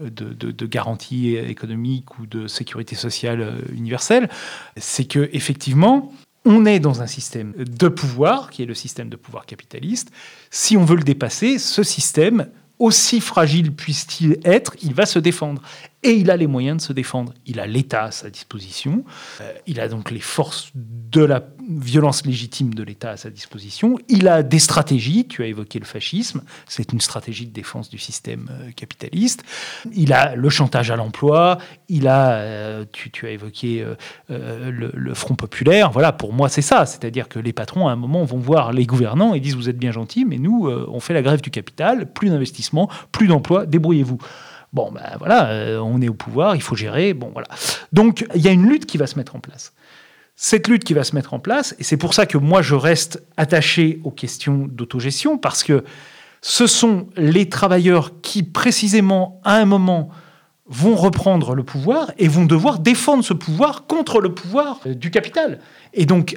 euh, 0.00 0.10
de, 0.10 0.32
de, 0.32 0.66
garantie 0.66 1.36
économique 1.36 2.18
ou 2.18 2.26
de 2.26 2.46
sécurité 2.46 2.94
sociale 2.94 3.54
universelle, 3.72 4.28
c'est 4.76 5.04
que 5.04 5.30
effectivement 5.32 6.12
on 6.44 6.66
est 6.66 6.80
dans 6.80 7.02
un 7.02 7.06
système 7.06 7.52
de 7.56 7.88
pouvoir 7.88 8.50
qui 8.50 8.62
est 8.62 8.66
le 8.66 8.74
système 8.74 9.08
de 9.08 9.16
pouvoir 9.16 9.46
capitaliste. 9.46 10.10
Si 10.50 10.76
on 10.76 10.84
veut 10.84 10.96
le 10.96 11.02
dépasser, 11.02 11.58
ce 11.58 11.82
système 11.82 12.48
aussi 12.78 13.20
fragile 13.20 13.72
puisse-t-il 13.72 14.38
être, 14.44 14.76
il 14.82 14.94
va 14.94 15.06
se 15.06 15.18
défendre. 15.18 15.62
Et 16.04 16.12
il 16.12 16.30
a 16.30 16.36
les 16.36 16.46
moyens 16.46 16.76
de 16.76 16.82
se 16.82 16.92
défendre. 16.92 17.34
Il 17.44 17.58
a 17.58 17.66
l'État 17.66 18.04
à 18.04 18.10
sa 18.12 18.30
disposition, 18.30 19.04
euh, 19.40 19.52
il 19.66 19.80
a 19.80 19.88
donc 19.88 20.12
les 20.12 20.20
forces 20.20 20.70
de 20.74 21.24
la 21.24 21.42
violence 21.68 22.24
légitime 22.24 22.72
de 22.72 22.84
l'État 22.84 23.10
à 23.10 23.16
sa 23.16 23.30
disposition, 23.30 23.98
il 24.08 24.28
a 24.28 24.44
des 24.44 24.60
stratégies, 24.60 25.26
tu 25.26 25.42
as 25.42 25.46
évoqué 25.46 25.80
le 25.80 25.84
fascisme, 25.84 26.42
c'est 26.68 26.92
une 26.92 27.00
stratégie 27.00 27.46
de 27.46 27.52
défense 27.52 27.90
du 27.90 27.98
système 27.98 28.48
euh, 28.50 28.70
capitaliste, 28.70 29.42
il 29.92 30.12
a 30.12 30.36
le 30.36 30.48
chantage 30.48 30.92
à 30.92 30.96
l'emploi, 30.96 31.58
il 31.88 32.06
a, 32.06 32.30
euh, 32.30 32.84
tu, 32.92 33.26
as 33.26 33.30
évoqué 33.30 33.84
le, 34.28 35.14
Front 35.14 35.34
populaire, 35.34 35.90
voilà, 35.90 36.12
pour 36.12 36.32
moi 36.32 36.48
c'est 36.48 36.62
ça, 36.62 36.86
c'est-à-dire 36.86 37.28
que 37.28 37.40
les 37.40 37.52
patrons 37.52 37.88
à 37.88 37.92
un 37.92 37.96
moment 37.96 38.24
vont 38.24 38.38
voir 38.38 38.72
les 38.72 38.86
gouvernants 38.86 39.34
et 39.34 39.40
disent 39.40 39.56
vous 39.56 39.68
êtes 39.68 39.78
bien 39.78 39.90
gentils, 39.90 40.24
mais 40.24 40.38
nous 40.38 40.68
on 40.70 41.00
fait 41.00 41.14
la 41.14 41.22
grève 41.22 41.40
du 41.40 41.50
capital, 41.50 42.12
plus 42.12 42.30
d'investissement, 42.30 42.88
plus 43.10 43.26
d'emplois, 43.26 43.66
débrouillez-vous. 43.66 44.18
Bon, 44.72 44.90
ben 44.92 45.16
voilà, 45.18 45.48
euh, 45.50 45.78
on 45.78 46.00
est 46.02 46.08
au 46.08 46.14
pouvoir, 46.14 46.54
il 46.54 46.62
faut 46.62 46.76
gérer. 46.76 47.14
Bon, 47.14 47.30
voilà. 47.32 47.48
Donc, 47.92 48.26
il 48.34 48.42
y 48.42 48.48
a 48.48 48.52
une 48.52 48.68
lutte 48.68 48.86
qui 48.86 48.98
va 48.98 49.06
se 49.06 49.16
mettre 49.16 49.34
en 49.34 49.40
place. 49.40 49.72
Cette 50.36 50.68
lutte 50.68 50.84
qui 50.84 50.94
va 50.94 51.04
se 51.04 51.14
mettre 51.14 51.34
en 51.34 51.40
place, 51.40 51.74
et 51.78 51.84
c'est 51.84 51.96
pour 51.96 52.14
ça 52.14 52.26
que 52.26 52.38
moi 52.38 52.62
je 52.62 52.74
reste 52.74 53.22
attaché 53.36 54.00
aux 54.04 54.10
questions 54.10 54.68
d'autogestion, 54.70 55.38
parce 55.38 55.64
que 55.64 55.84
ce 56.42 56.66
sont 56.66 57.08
les 57.16 57.48
travailleurs 57.48 58.20
qui, 58.20 58.44
précisément, 58.44 59.40
à 59.42 59.56
un 59.56 59.64
moment, 59.64 60.10
vont 60.66 60.94
reprendre 60.94 61.54
le 61.54 61.64
pouvoir 61.64 62.12
et 62.18 62.28
vont 62.28 62.44
devoir 62.44 62.78
défendre 62.78 63.24
ce 63.24 63.32
pouvoir 63.32 63.86
contre 63.86 64.20
le 64.20 64.34
pouvoir 64.34 64.80
euh, 64.86 64.94
du 64.94 65.10
capital. 65.10 65.60
Et 65.94 66.04
donc, 66.04 66.36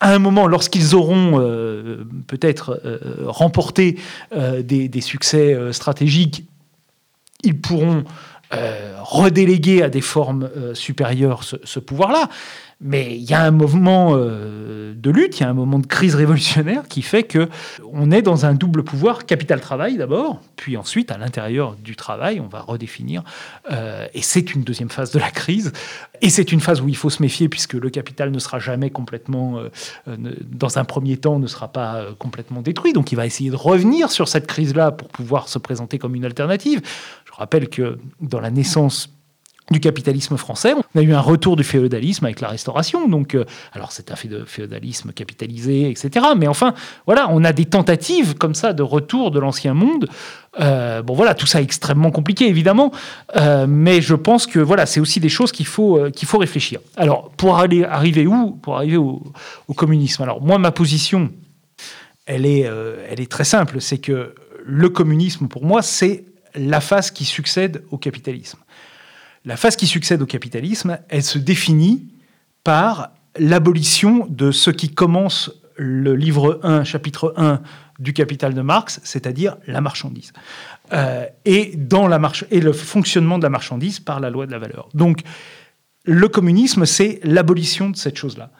à 0.00 0.14
un 0.14 0.18
moment, 0.18 0.46
lorsqu'ils 0.46 0.94
auront 0.94 1.38
euh, 1.38 2.04
peut-être 2.28 2.80
remporté 3.26 3.98
des, 4.32 5.00
succès 5.00 5.56
stratégiques 5.72 6.48
ils 7.44 7.60
pourront 7.60 8.04
euh, 8.54 8.94
redéléguer 9.02 9.82
à 9.82 9.90
des 9.90 10.00
formes 10.00 10.48
euh, 10.56 10.74
supérieures 10.74 11.44
ce 11.44 11.78
pouvoir-là. 11.78 12.28
Mais 12.80 13.16
il 13.16 13.28
y 13.28 13.34
a 13.34 13.42
un 13.42 13.50
mouvement 13.50 14.10
euh, 14.12 14.94
de 14.94 15.10
lutte, 15.10 15.40
il 15.40 15.42
y 15.42 15.46
a 15.46 15.48
un 15.48 15.54
moment 15.54 15.80
de 15.80 15.86
crise 15.86 16.14
révolutionnaire 16.14 16.86
qui 16.86 17.02
fait 17.02 17.24
que 17.24 17.48
on 17.92 18.12
est 18.12 18.22
dans 18.22 18.46
un 18.46 18.54
double 18.54 18.84
pouvoir 18.84 19.26
capital-travail 19.26 19.96
d'abord, 19.96 20.40
puis 20.54 20.76
ensuite 20.76 21.10
à 21.10 21.18
l'intérieur 21.18 21.74
du 21.74 21.96
travail, 21.96 22.38
on 22.38 22.46
va 22.46 22.60
redéfinir. 22.60 23.24
Euh, 23.72 24.06
et 24.14 24.22
c'est 24.22 24.54
une 24.54 24.62
deuxième 24.62 24.90
phase 24.90 25.10
de 25.10 25.18
la 25.18 25.32
crise. 25.32 25.72
Et 26.22 26.30
c'est 26.30 26.52
une 26.52 26.60
phase 26.60 26.80
où 26.80 26.88
il 26.88 26.96
faut 26.96 27.10
se 27.10 27.20
méfier 27.20 27.48
puisque 27.48 27.74
le 27.74 27.90
capital 27.90 28.30
ne 28.30 28.38
sera 28.38 28.60
jamais 28.60 28.90
complètement, 28.90 29.58
euh, 29.58 30.16
dans 30.48 30.78
un 30.78 30.84
premier 30.84 31.16
temps, 31.16 31.40
ne 31.40 31.48
sera 31.48 31.72
pas 31.72 32.06
complètement 32.16 32.62
détruit. 32.62 32.92
Donc 32.92 33.10
il 33.10 33.16
va 33.16 33.26
essayer 33.26 33.50
de 33.50 33.56
revenir 33.56 34.12
sur 34.12 34.28
cette 34.28 34.46
crise-là 34.46 34.92
pour 34.92 35.08
pouvoir 35.08 35.48
se 35.48 35.58
présenter 35.58 35.98
comme 35.98 36.14
une 36.14 36.24
alternative. 36.24 36.80
Je 37.24 37.32
rappelle 37.32 37.68
que 37.68 37.98
dans 38.20 38.40
la 38.40 38.52
naissance 38.52 39.17
du 39.70 39.80
capitalisme 39.80 40.36
français. 40.36 40.74
On 40.94 40.98
a 40.98 41.02
eu 41.02 41.12
un 41.12 41.20
retour 41.20 41.56
du 41.56 41.64
féodalisme 41.64 42.24
avec 42.24 42.40
la 42.40 42.48
Restauration. 42.48 43.08
Donc, 43.08 43.34
euh, 43.34 43.44
alors 43.72 43.92
c'est 43.92 44.10
un 44.10 44.16
féodalisme 44.16 45.12
capitalisé, 45.12 45.90
etc. 45.90 46.26
Mais 46.36 46.48
enfin, 46.48 46.74
voilà, 47.06 47.28
on 47.30 47.44
a 47.44 47.52
des 47.52 47.66
tentatives 47.66 48.34
comme 48.34 48.54
ça 48.54 48.72
de 48.72 48.82
retour 48.82 49.30
de 49.30 49.38
l'ancien 49.38 49.74
monde. 49.74 50.08
Euh, 50.60 51.02
bon, 51.02 51.14
voilà, 51.14 51.34
tout 51.34 51.46
ça 51.46 51.60
est 51.60 51.64
extrêmement 51.64 52.10
compliqué, 52.10 52.48
évidemment. 52.48 52.92
Euh, 53.36 53.66
mais 53.68 54.00
je 54.00 54.14
pense 54.14 54.46
que 54.46 54.58
voilà, 54.58 54.86
c'est 54.86 55.00
aussi 55.00 55.20
des 55.20 55.28
choses 55.28 55.52
qu'il 55.52 55.66
faut, 55.66 56.00
qu'il 56.12 56.26
faut 56.26 56.38
réfléchir. 56.38 56.80
Alors, 56.96 57.30
pour 57.36 57.58
aller 57.58 57.84
arriver 57.84 58.26
où 58.26 58.52
Pour 58.62 58.76
arriver 58.76 58.96
au, 58.96 59.22
au, 59.68 59.74
communisme? 59.74 60.22
Alors, 60.22 60.42
moi, 60.42 60.58
ma 60.58 60.70
position, 60.70 61.30
elle 62.26 62.46
est, 62.46 62.60
elle 63.10 63.20
est 63.20 63.30
très 63.30 63.44
simple. 63.44 63.80
C'est 63.80 63.98
que 63.98 64.34
le 64.64 64.88
communisme, 64.88 65.48
pour 65.48 65.64
moi, 65.64 65.82
c'est 65.82 66.24
la 66.54 66.80
phase 66.80 67.10
qui 67.10 67.24
succède 67.24 67.84
au 67.90 67.98
capitalisme. 67.98 68.58
La 69.44 69.56
phase 69.56 69.76
qui 69.76 69.86
succède 69.86 70.22
au 70.22 70.26
capitalisme, 70.26 70.98
elle 71.08 71.22
se 71.22 71.38
définit 71.38 72.08
par 72.64 73.10
l'abolition 73.38 74.26
de 74.28 74.50
ce 74.50 74.70
qui 74.70 74.90
commence 74.90 75.50
le 75.76 76.16
livre 76.16 76.60
1, 76.64 76.84
chapitre 76.84 77.34
1 77.36 77.60
du 78.00 78.12
Capital 78.12 78.54
de 78.54 78.60
Marx, 78.60 79.00
c'est-à-dire 79.04 79.56
la 79.66 79.80
marchandise. 79.80 80.32
Euh, 80.92 81.26
et, 81.44 81.72
dans 81.76 82.08
la 82.08 82.20
et 82.50 82.60
le 82.60 82.72
fonctionnement 82.72 83.38
de 83.38 83.44
la 83.44 83.50
marchandise 83.50 84.00
par 84.00 84.20
la 84.20 84.30
loi 84.30 84.46
de 84.46 84.52
la 84.52 84.58
valeur. 84.58 84.88
Donc, 84.94 85.22
le 86.04 86.28
communisme, 86.28 86.86
c'est 86.86 87.20
l'abolition 87.22 87.90
de 87.90 87.96
cette 87.96 88.16
chose-là 88.16 88.50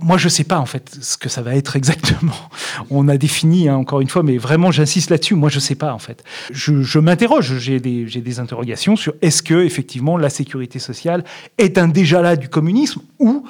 moi, 0.00 0.18
je 0.18 0.24
ne 0.24 0.30
sais 0.30 0.44
pas 0.44 0.58
en 0.58 0.66
fait 0.66 0.96
ce 1.00 1.16
que 1.16 1.28
ça 1.28 1.42
va 1.42 1.54
être 1.54 1.76
exactement. 1.76 2.36
On 2.90 3.08
a 3.08 3.16
défini, 3.16 3.68
hein, 3.68 3.76
encore 3.76 4.00
une 4.00 4.08
fois, 4.08 4.22
mais 4.22 4.38
vraiment, 4.38 4.70
j'insiste 4.70 5.10
là-dessus. 5.10 5.34
Moi, 5.34 5.48
je 5.48 5.56
ne 5.56 5.60
sais 5.60 5.74
pas 5.74 5.92
en 5.92 5.98
fait. 5.98 6.24
Je, 6.50 6.98
m'interroge, 6.98 7.58
j'ai 7.58 7.80
des, 7.80 8.40
interrogations 8.40 8.96
sur 8.96 9.14
est-ce 9.20 9.42
que 9.42 9.64
effectivement 9.64 10.16
la 10.16 10.30
sécurité 10.30 10.78
sociale 10.78 11.24
est 11.58 11.76
un 11.76 11.88
déjà 11.88 12.22
là 12.22 12.36
du 12.36 12.48
communisme 12.48 13.02
ou 13.18 13.44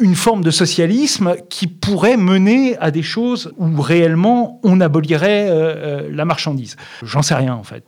une 0.00 0.16
forme 0.16 0.42
de 0.42 0.50
socialisme 0.50 1.36
qui 1.48 1.68
pourrait 1.68 2.16
mener 2.16 2.76
à 2.78 2.90
des 2.90 3.02
choses 3.02 3.52
où 3.58 3.80
réellement 3.80 4.60
on 4.64 4.80
abolirait 4.80 5.48
euh, 5.48 5.52
euh, 5.52 6.08
la 6.10 6.24
marchandise. 6.24 6.76
J'en 7.02 7.22
sais 7.22 7.34
rien 7.34 7.54
en 7.54 7.62
fait. 7.62 7.84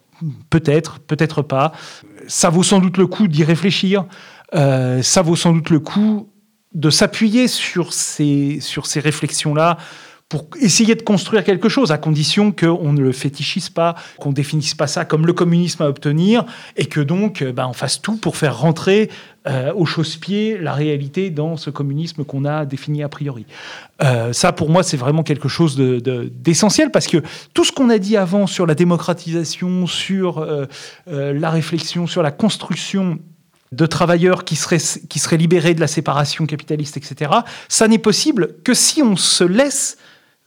Peut-être, 0.51 1.01
peut-être 1.01 1.43
pas. 1.43 1.73
Ça 2.29 2.51
vaut 2.51 2.63
sans 2.63 2.79
doute 2.79 2.97
le 2.97 3.09
coup 3.09 3.27
d'y 3.27 3.43
réfléchir. 3.43 4.05
Euh, 4.55 5.03
ça 5.03 5.23
vaut 5.23 5.35
sans 5.35 5.53
doute 5.53 5.71
le 5.71 5.81
coup 5.81 6.29
de 6.75 6.91
s'appuyer 6.91 7.49
sur 7.49 7.93
ces, 7.93 8.59
sur 8.61 8.87
ces 8.87 9.01
réflexions-là 9.01 9.79
pour 10.29 10.47
essayer 10.61 10.95
de 10.95 11.03
construire 11.03 11.45
quelque 11.45 11.69
chose, 11.69 11.93
à 11.93 11.99
condition 11.99 12.51
qu'on 12.51 12.93
ne 12.93 13.01
le 13.01 13.13
fétichise 13.13 13.69
pas, 13.69 13.95
qu'on 14.19 14.33
définisse 14.33 14.75
pas 14.75 14.87
ça 14.87 15.05
comme 15.05 15.27
le 15.27 15.33
communisme 15.33 15.83
à 15.83 15.89
obtenir, 15.89 16.45
et 16.77 16.87
que 16.87 17.01
donc 17.01 17.43
euh, 17.43 17.53
ben, 17.53 17.69
on 17.69 17.73
fasse 17.73 18.01
tout 18.01 18.17
pour 18.17 18.37
faire 18.37 18.59
rentrer 18.59 19.11
euh, 19.47 19.73
au 19.75 19.85
chausse-pied 19.85 20.59
la 20.59 20.73
réalité 20.73 21.31
dans 21.31 21.57
ce 21.57 21.69
communisme 21.69 22.25
qu'on 22.25 22.47
a 22.47 22.65
défini 22.65 23.03
a 23.03 23.09
priori. 23.09 23.45
Euh, 24.03 24.33
ça, 24.33 24.53
pour 24.53 24.71
moi, 24.71 24.83
c'est 24.83 24.97
vraiment 24.97 25.23
quelque 25.23 25.49
chose 25.49 25.77
d'essentiel, 25.77 26.91
parce 26.91 27.07
que 27.07 27.19
tout 27.53 27.65
ce 27.65 27.71
qu'on 27.71 27.91
a 27.91 27.99
dit 27.99 28.17
avant 28.17 28.47
sur 28.47 28.67
la 28.67 28.75
démocratisation, 28.75 29.87
sur 29.87 30.45
la 31.07 31.51
réflexion, 31.51 32.07
sur 32.07 32.23
la 32.23 32.33
construction 32.33 33.19
de 33.75 33.87
travailleurs 33.87 34.45
qui 34.45 34.57
seraient, 34.57 34.79
qui 35.09 35.21
libérés 35.37 35.75
de 35.75 35.81
la 35.81 35.87
séparation 35.87 36.47
capitaliste, 36.47 36.97
etc., 36.97 37.31
ça 37.69 37.89
n'est 37.89 37.99
possible 37.99 38.57
que 38.65 38.75
si 38.75 39.03
on 39.03 39.17
se 39.17 39.45
laisse 39.45 39.99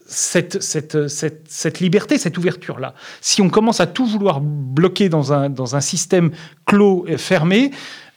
cette, 0.07 0.61
cette, 0.61 1.09
cette, 1.09 1.79
liberté, 1.79 2.17
cette 2.17 2.37
ouverture-là. 2.37 2.93
Si 3.19 3.41
on 3.41 3.49
commence 3.49 3.81
à 3.81 3.87
tout 3.87 4.05
vouloir 4.05 4.39
bloquer 4.39 5.09
dans 5.09 5.33
un, 5.33 5.49
dans 5.49 5.75
un 5.75 5.81
système 5.81 6.31
clos 6.65 7.05
et 7.07 7.17
fermé, 7.17 7.71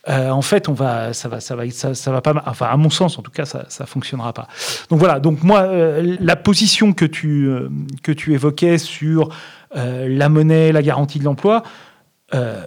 euh, 0.09 0.31
en 0.31 0.41
fait, 0.41 0.69
on 0.69 0.73
va, 0.73 1.13
ça 1.13 1.29
va, 1.29 1.41
ça 1.41 1.57
va, 1.57 1.69
ça, 1.71 2.11
va 2.11 2.23
pas, 2.23 2.43
enfin, 2.47 2.67
à 2.67 2.77
mon 2.77 2.91
sens, 2.91 3.19
en 3.19 3.23
tout 3.23 3.31
cas, 3.31 3.45
ça, 3.45 3.67
ça 3.69 3.87
fonctionnera 3.87 4.33
pas. 4.33 4.49
Donc 4.89 4.99
voilà. 4.99 5.21
Donc 5.21 5.43
moi, 5.43 5.61
euh, 5.63 6.17
la 6.21 6.37
position 6.37 6.93
que 6.93 7.05
tu, 7.05 7.49
euh, 7.49 7.69
que 8.03 8.13
tu 8.13 8.33
évoquais 8.33 8.79
sur 8.79 9.31
la 9.73 10.29
monnaie, 10.29 10.73
la 10.73 10.83
garantie 10.83 11.21
de 11.21 11.25
l'emploi, 11.25 11.63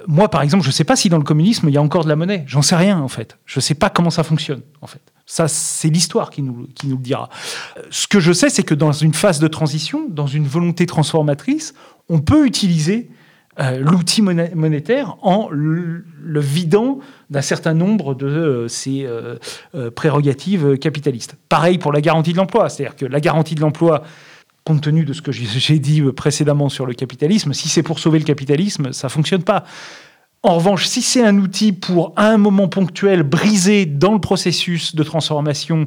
moi, 0.07 0.29
par 0.29 0.41
exemple, 0.41 0.63
je 0.63 0.69
ne 0.69 0.73
sais 0.73 0.83
pas 0.83 0.95
si 0.95 1.09
dans 1.09 1.17
le 1.17 1.23
communisme 1.23 1.69
il 1.69 1.73
y 1.73 1.77
a 1.77 1.81
encore 1.81 2.03
de 2.03 2.09
la 2.09 2.15
monnaie. 2.15 2.43
J'en 2.47 2.61
sais 2.61 2.75
rien, 2.75 2.99
en 2.99 3.07
fait. 3.07 3.37
Je 3.45 3.59
ne 3.59 3.61
sais 3.61 3.75
pas 3.75 3.89
comment 3.89 4.09
ça 4.09 4.23
fonctionne, 4.23 4.61
en 4.81 4.87
fait. 4.87 5.01
Ça, 5.25 5.47
c'est 5.47 5.89
l'histoire 5.89 6.29
qui 6.29 6.41
nous, 6.41 6.67
le 6.83 6.95
dira. 6.97 7.29
Ce 7.89 8.07
que 8.07 8.19
je 8.19 8.33
sais, 8.33 8.49
c'est 8.49 8.63
que 8.63 8.75
dans 8.75 8.91
une 8.91 9.13
phase 9.13 9.39
de 9.39 9.47
transition, 9.47 10.07
dans 10.09 10.27
une 10.27 10.45
volonté 10.45 10.85
transformatrice, 10.85 11.73
on 12.09 12.19
peut 12.19 12.45
utiliser 12.45 13.09
euh, 13.59 13.79
l'outil 13.79 14.21
monétaire 14.21 15.15
en 15.21 15.47
le, 15.49 16.03
vidant 16.39 16.99
d'un 17.29 17.41
certain 17.41 17.73
nombre 17.73 18.15
de 18.15 18.25
euh, 18.25 18.67
ses 18.67 19.05
euh, 19.05 19.37
prérogatives 19.91 20.77
capitalistes. 20.77 21.35
Pareil 21.49 21.77
pour 21.77 21.93
la 21.93 22.01
garantie 22.01 22.33
de 22.33 22.37
l'emploi, 22.37 22.67
c'est-à-dire 22.69 22.95
que 22.95 23.05
la 23.05 23.19
garantie 23.19 23.55
de 23.55 23.61
l'emploi, 23.61 24.03
compte 24.63 24.81
tenu 24.81 25.05
de 25.05 25.13
ce 25.13 25.21
que 25.21 25.31
j'ai 25.31 25.79
dit 25.79 26.01
précédemment 26.01 26.69
sur 26.69 26.85
le 26.85 26.93
capitalisme, 26.93 27.53
si 27.53 27.69
c'est 27.69 27.83
pour 27.83 27.99
sauver 27.99 28.19
le 28.19 28.25
capitalisme, 28.25 28.93
ça 28.93 29.09
fonctionne 29.09 29.43
pas. 29.43 29.65
En 30.41 30.55
revanche, 30.55 30.87
si 30.87 31.01
c'est 31.01 31.23
un 31.23 31.37
outil 31.37 31.71
pour, 31.71 32.13
à 32.15 32.27
un 32.27 32.37
moment 32.37 32.67
ponctuel, 32.67 33.23
briser 33.23 33.85
dans 33.85 34.13
le 34.13 34.19
processus 34.19 34.95
de 34.95 35.03
transformation 35.03 35.85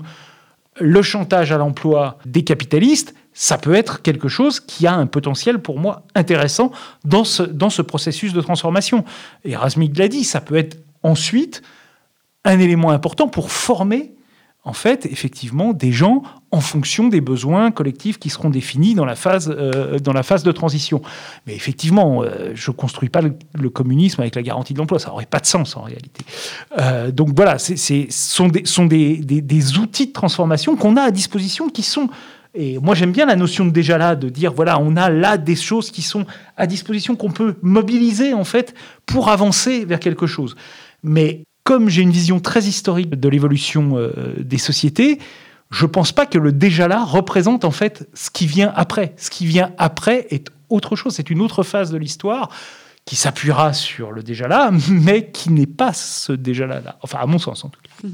le 0.81 1.03
chantage 1.03 1.53
à 1.53 1.59
l'emploi 1.59 2.19
des 2.27 2.43
capitalistes, 2.43 3.15
ça 3.33 3.59
peut 3.59 3.75
être 3.75 4.03
quelque 4.03 4.29
chose 4.29 4.61
qui 4.61 4.87
a 4.87 4.95
un 4.95 5.07
potentiel 5.07 5.59
pour 5.59 5.79
moi 5.79 6.03
intéressant 6.15 6.73
dans 7.05 7.25
ce, 7.25 7.43
dans 7.43 7.71
ce 7.71 7.83
processus 7.83 8.33
de 8.33 8.41
transformation. 8.41 9.05
Et 9.45 9.57
Razmig 9.57 9.97
l'a 9.97 10.09
dit, 10.09 10.25
ça 10.25 10.41
peut 10.41 10.57
être 10.57 10.79
ensuite 11.03 11.63
un 12.45 12.59
élément 12.59 12.91
important 12.91 13.29
pour 13.29 13.51
former 13.51 14.16
en 14.67 14.73
fait, 14.73 15.07
effectivement, 15.07 15.73
des 15.73 15.93
gens 15.93 16.25
en 16.51 16.61
fonction 16.61 17.07
des 17.07 17.21
besoins 17.21 17.71
collectifs 17.71 18.19
qui 18.19 18.31
seront 18.31 18.51
définis 18.51 18.97
dans 18.97 19.05
la 19.05 19.15
phase, 19.15 19.49
euh, 19.57 20.01
dans 20.01 20.13
la 20.13 20.25
phase 20.25 20.43
de 20.43 20.51
transition. 20.51 21.03
Mais 21.47 21.55
effectivement, 21.55 22.25
euh, 22.25 22.51
je 22.55 22.73
ne 22.73 22.77
construis 22.77 23.09
pas 23.09 23.21
le, 23.23 23.71
communisme 23.71 24.23
avec 24.23 24.35
la 24.35 24.43
garantie 24.43 24.75
de 24.75 24.79
l'emploi, 24.79 24.99
ça 24.99 25.11
n'aurait 25.11 25.27
pas 25.27 25.39
de 25.39 25.47
sens 25.47 25.77
en 25.77 25.83
réalité. 25.83 26.25
Euh, 26.79 27.13
donc 27.13 27.29
voilà, 27.37 27.59
ce 27.59 27.77
sont, 28.11 28.49
des, 28.49 28.65
sont 28.65 28.87
des, 28.87 29.19
des, 29.19 29.79
outils 29.79 30.09
de 30.09 30.13
transformation 30.13 30.75
qu'on 30.75 30.97
a 30.97 31.03
à 31.03 31.11
disposition 31.13 31.69
qui 31.69 31.83
sont... 31.83 32.09
Et 32.53 32.79
moi, 32.79 32.97
j'aime 32.97 33.13
bien 33.13 33.27
la 33.27 33.37
notion 33.37 33.67
de 33.67 33.71
déjà 33.71 33.99
là, 33.99 34.17
de 34.17 34.29
dire, 34.31 34.53
voilà, 34.53 34.81
on 34.81 34.97
a 34.97 35.11
là 35.11 35.39
des 35.39 35.57
choses 35.57 35.93
qui 35.93 36.03
sont 36.03 36.27
à 36.57 36.67
disposition, 36.67 37.15
qu'on 37.15 37.31
peut 37.31 37.55
mobiliser, 37.63 38.35
en 38.35 38.45
fait, 38.45 38.75
pour 39.05 39.29
avancer 39.29 39.85
vers 39.85 40.01
quelque 40.01 40.27
chose. 40.27 40.57
Mais 41.05 41.45
comme 41.67 41.89
j'ai 41.89 42.03
une 42.03 42.13
vision 42.13 42.39
très 42.39 42.63
historique 42.63 43.11
de 43.11 43.29
l'évolution 43.29 43.99
euh, 43.99 44.37
des 44.39 44.57
sociétés, 44.57 45.19
je 45.71 45.85
ne 45.85 45.91
pense 45.91 46.13
pas 46.13 46.25
que 46.25 46.39
le 46.39 46.53
déjà 46.53 46.87
là 46.87 47.05
représente 47.05 47.65
en 47.65 47.73
fait 47.73 48.09
ce 48.15 48.31
qui 48.31 48.47
vient 48.47 48.73
après. 48.77 49.15
Ce 49.17 49.31
qui 49.31 49.47
vient 49.47 49.73
après 49.77 50.29
est 50.31 50.49
autre 50.69 50.95
chose, 50.95 51.15
c'est 51.17 51.29
une 51.29 51.41
autre 51.41 51.65
phase 51.65 51.91
de 51.91 51.99
l'histoire 51.99 52.51
qui 53.05 53.17
s'appuiera 53.17 53.73
sur 53.73 54.13
le 54.13 54.23
déjà 54.23 54.47
là, 54.47 54.71
mais 54.91 55.33
qui 55.33 55.51
n'est 55.51 55.67
pas 55.67 55.93
ce 55.93 56.33
déjà 56.33 56.69
là. 56.69 56.99
Enfin, 57.03 57.19
à 57.19 57.27
mon 57.27 57.39
sens 57.39 57.65
en 57.65 57.69
tout 57.69 57.81
cas. 57.83 58.09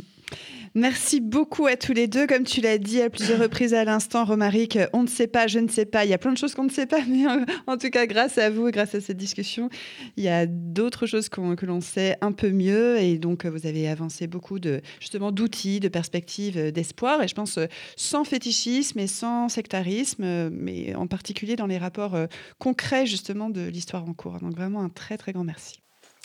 Merci 0.75 1.21
beaucoup 1.21 1.67
à 1.67 1.77
tous 1.77 1.93
les 1.93 2.07
deux. 2.07 2.27
Comme 2.27 2.45
tu 2.45 2.63
l'as 2.63 2.79
dit 2.79 3.03
à 3.03 3.11
plusieurs 3.11 3.39
reprises 3.39 3.75
à 3.75 3.85
l'instant, 3.85 4.25
Romaric, 4.25 4.79
on 4.95 5.03
ne 5.03 5.07
sait 5.07 5.27
pas, 5.27 5.47
je 5.47 5.59
ne 5.59 5.69
sais 5.69 5.85
pas. 5.85 6.07
Il 6.07 6.11
y 6.11 6.15
a 6.15 6.19
plein 6.19 6.33
de 6.33 6.39
choses 6.39 6.55
qu'on 6.55 6.65
ne 6.65 6.71
sait 6.71 6.87
pas, 6.87 7.03
mais 7.09 7.27
euh, 7.27 7.45
en 7.67 7.77
tout 7.77 7.91
cas, 7.91 8.07
grâce 8.07 8.39
à 8.39 8.49
vous 8.49 8.69
et 8.69 8.71
grâce 8.71 8.95
à 8.95 9.03
cette 9.03 9.19
discussion, 9.19 9.69
il 10.17 10.25
y 10.25 10.29
a 10.29 10.47
d'autres 10.47 11.05
choses 11.07 11.29
que 11.29 11.67
l'on 11.67 11.81
sait 11.83 12.17
un 12.23 12.33
peu 12.33 12.51
mieux. 12.51 12.99
Et 13.01 13.19
donc, 13.19 13.45
vous 13.45 13.67
avez 13.67 13.87
avancé 13.87 14.27
beaucoup 14.27 14.59
de, 14.59 14.81
justement 14.99 15.31
d'outils, 15.31 15.79
de 15.79 15.89
perspectives, 15.89 16.57
euh, 16.57 16.71
d'espoir. 16.71 17.23
Et 17.23 17.29
je 17.29 17.35
pense 17.35 17.59
euh, 17.59 17.67
sans 17.97 18.25
fétichisme 18.25 18.99
et 18.99 19.07
sans 19.07 19.51
sectarisme, 19.51 20.49
mais 20.51 20.95
en 20.95 21.07
particulier 21.07 21.57
dans 21.57 21.67
les 21.67 21.79
rapports 21.79 22.17
concrets 22.59 23.07
justement 23.07 23.51
de 23.51 23.61
l'histoire 23.61 24.09
en 24.09 24.15
cours. 24.15 24.39
Donc 24.41 24.55
vraiment 24.55 24.83
un 24.83 24.89
très 24.89 25.19
très 25.19 25.33
grand 25.33 25.45
merci. 25.45 25.81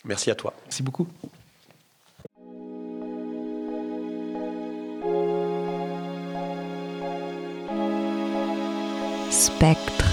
Merci 0.05 0.31
à 0.31 0.35
toi. 0.35 0.53
Merci 0.65 0.83
beaucoup. 0.83 1.07
Spectre. 9.29 10.06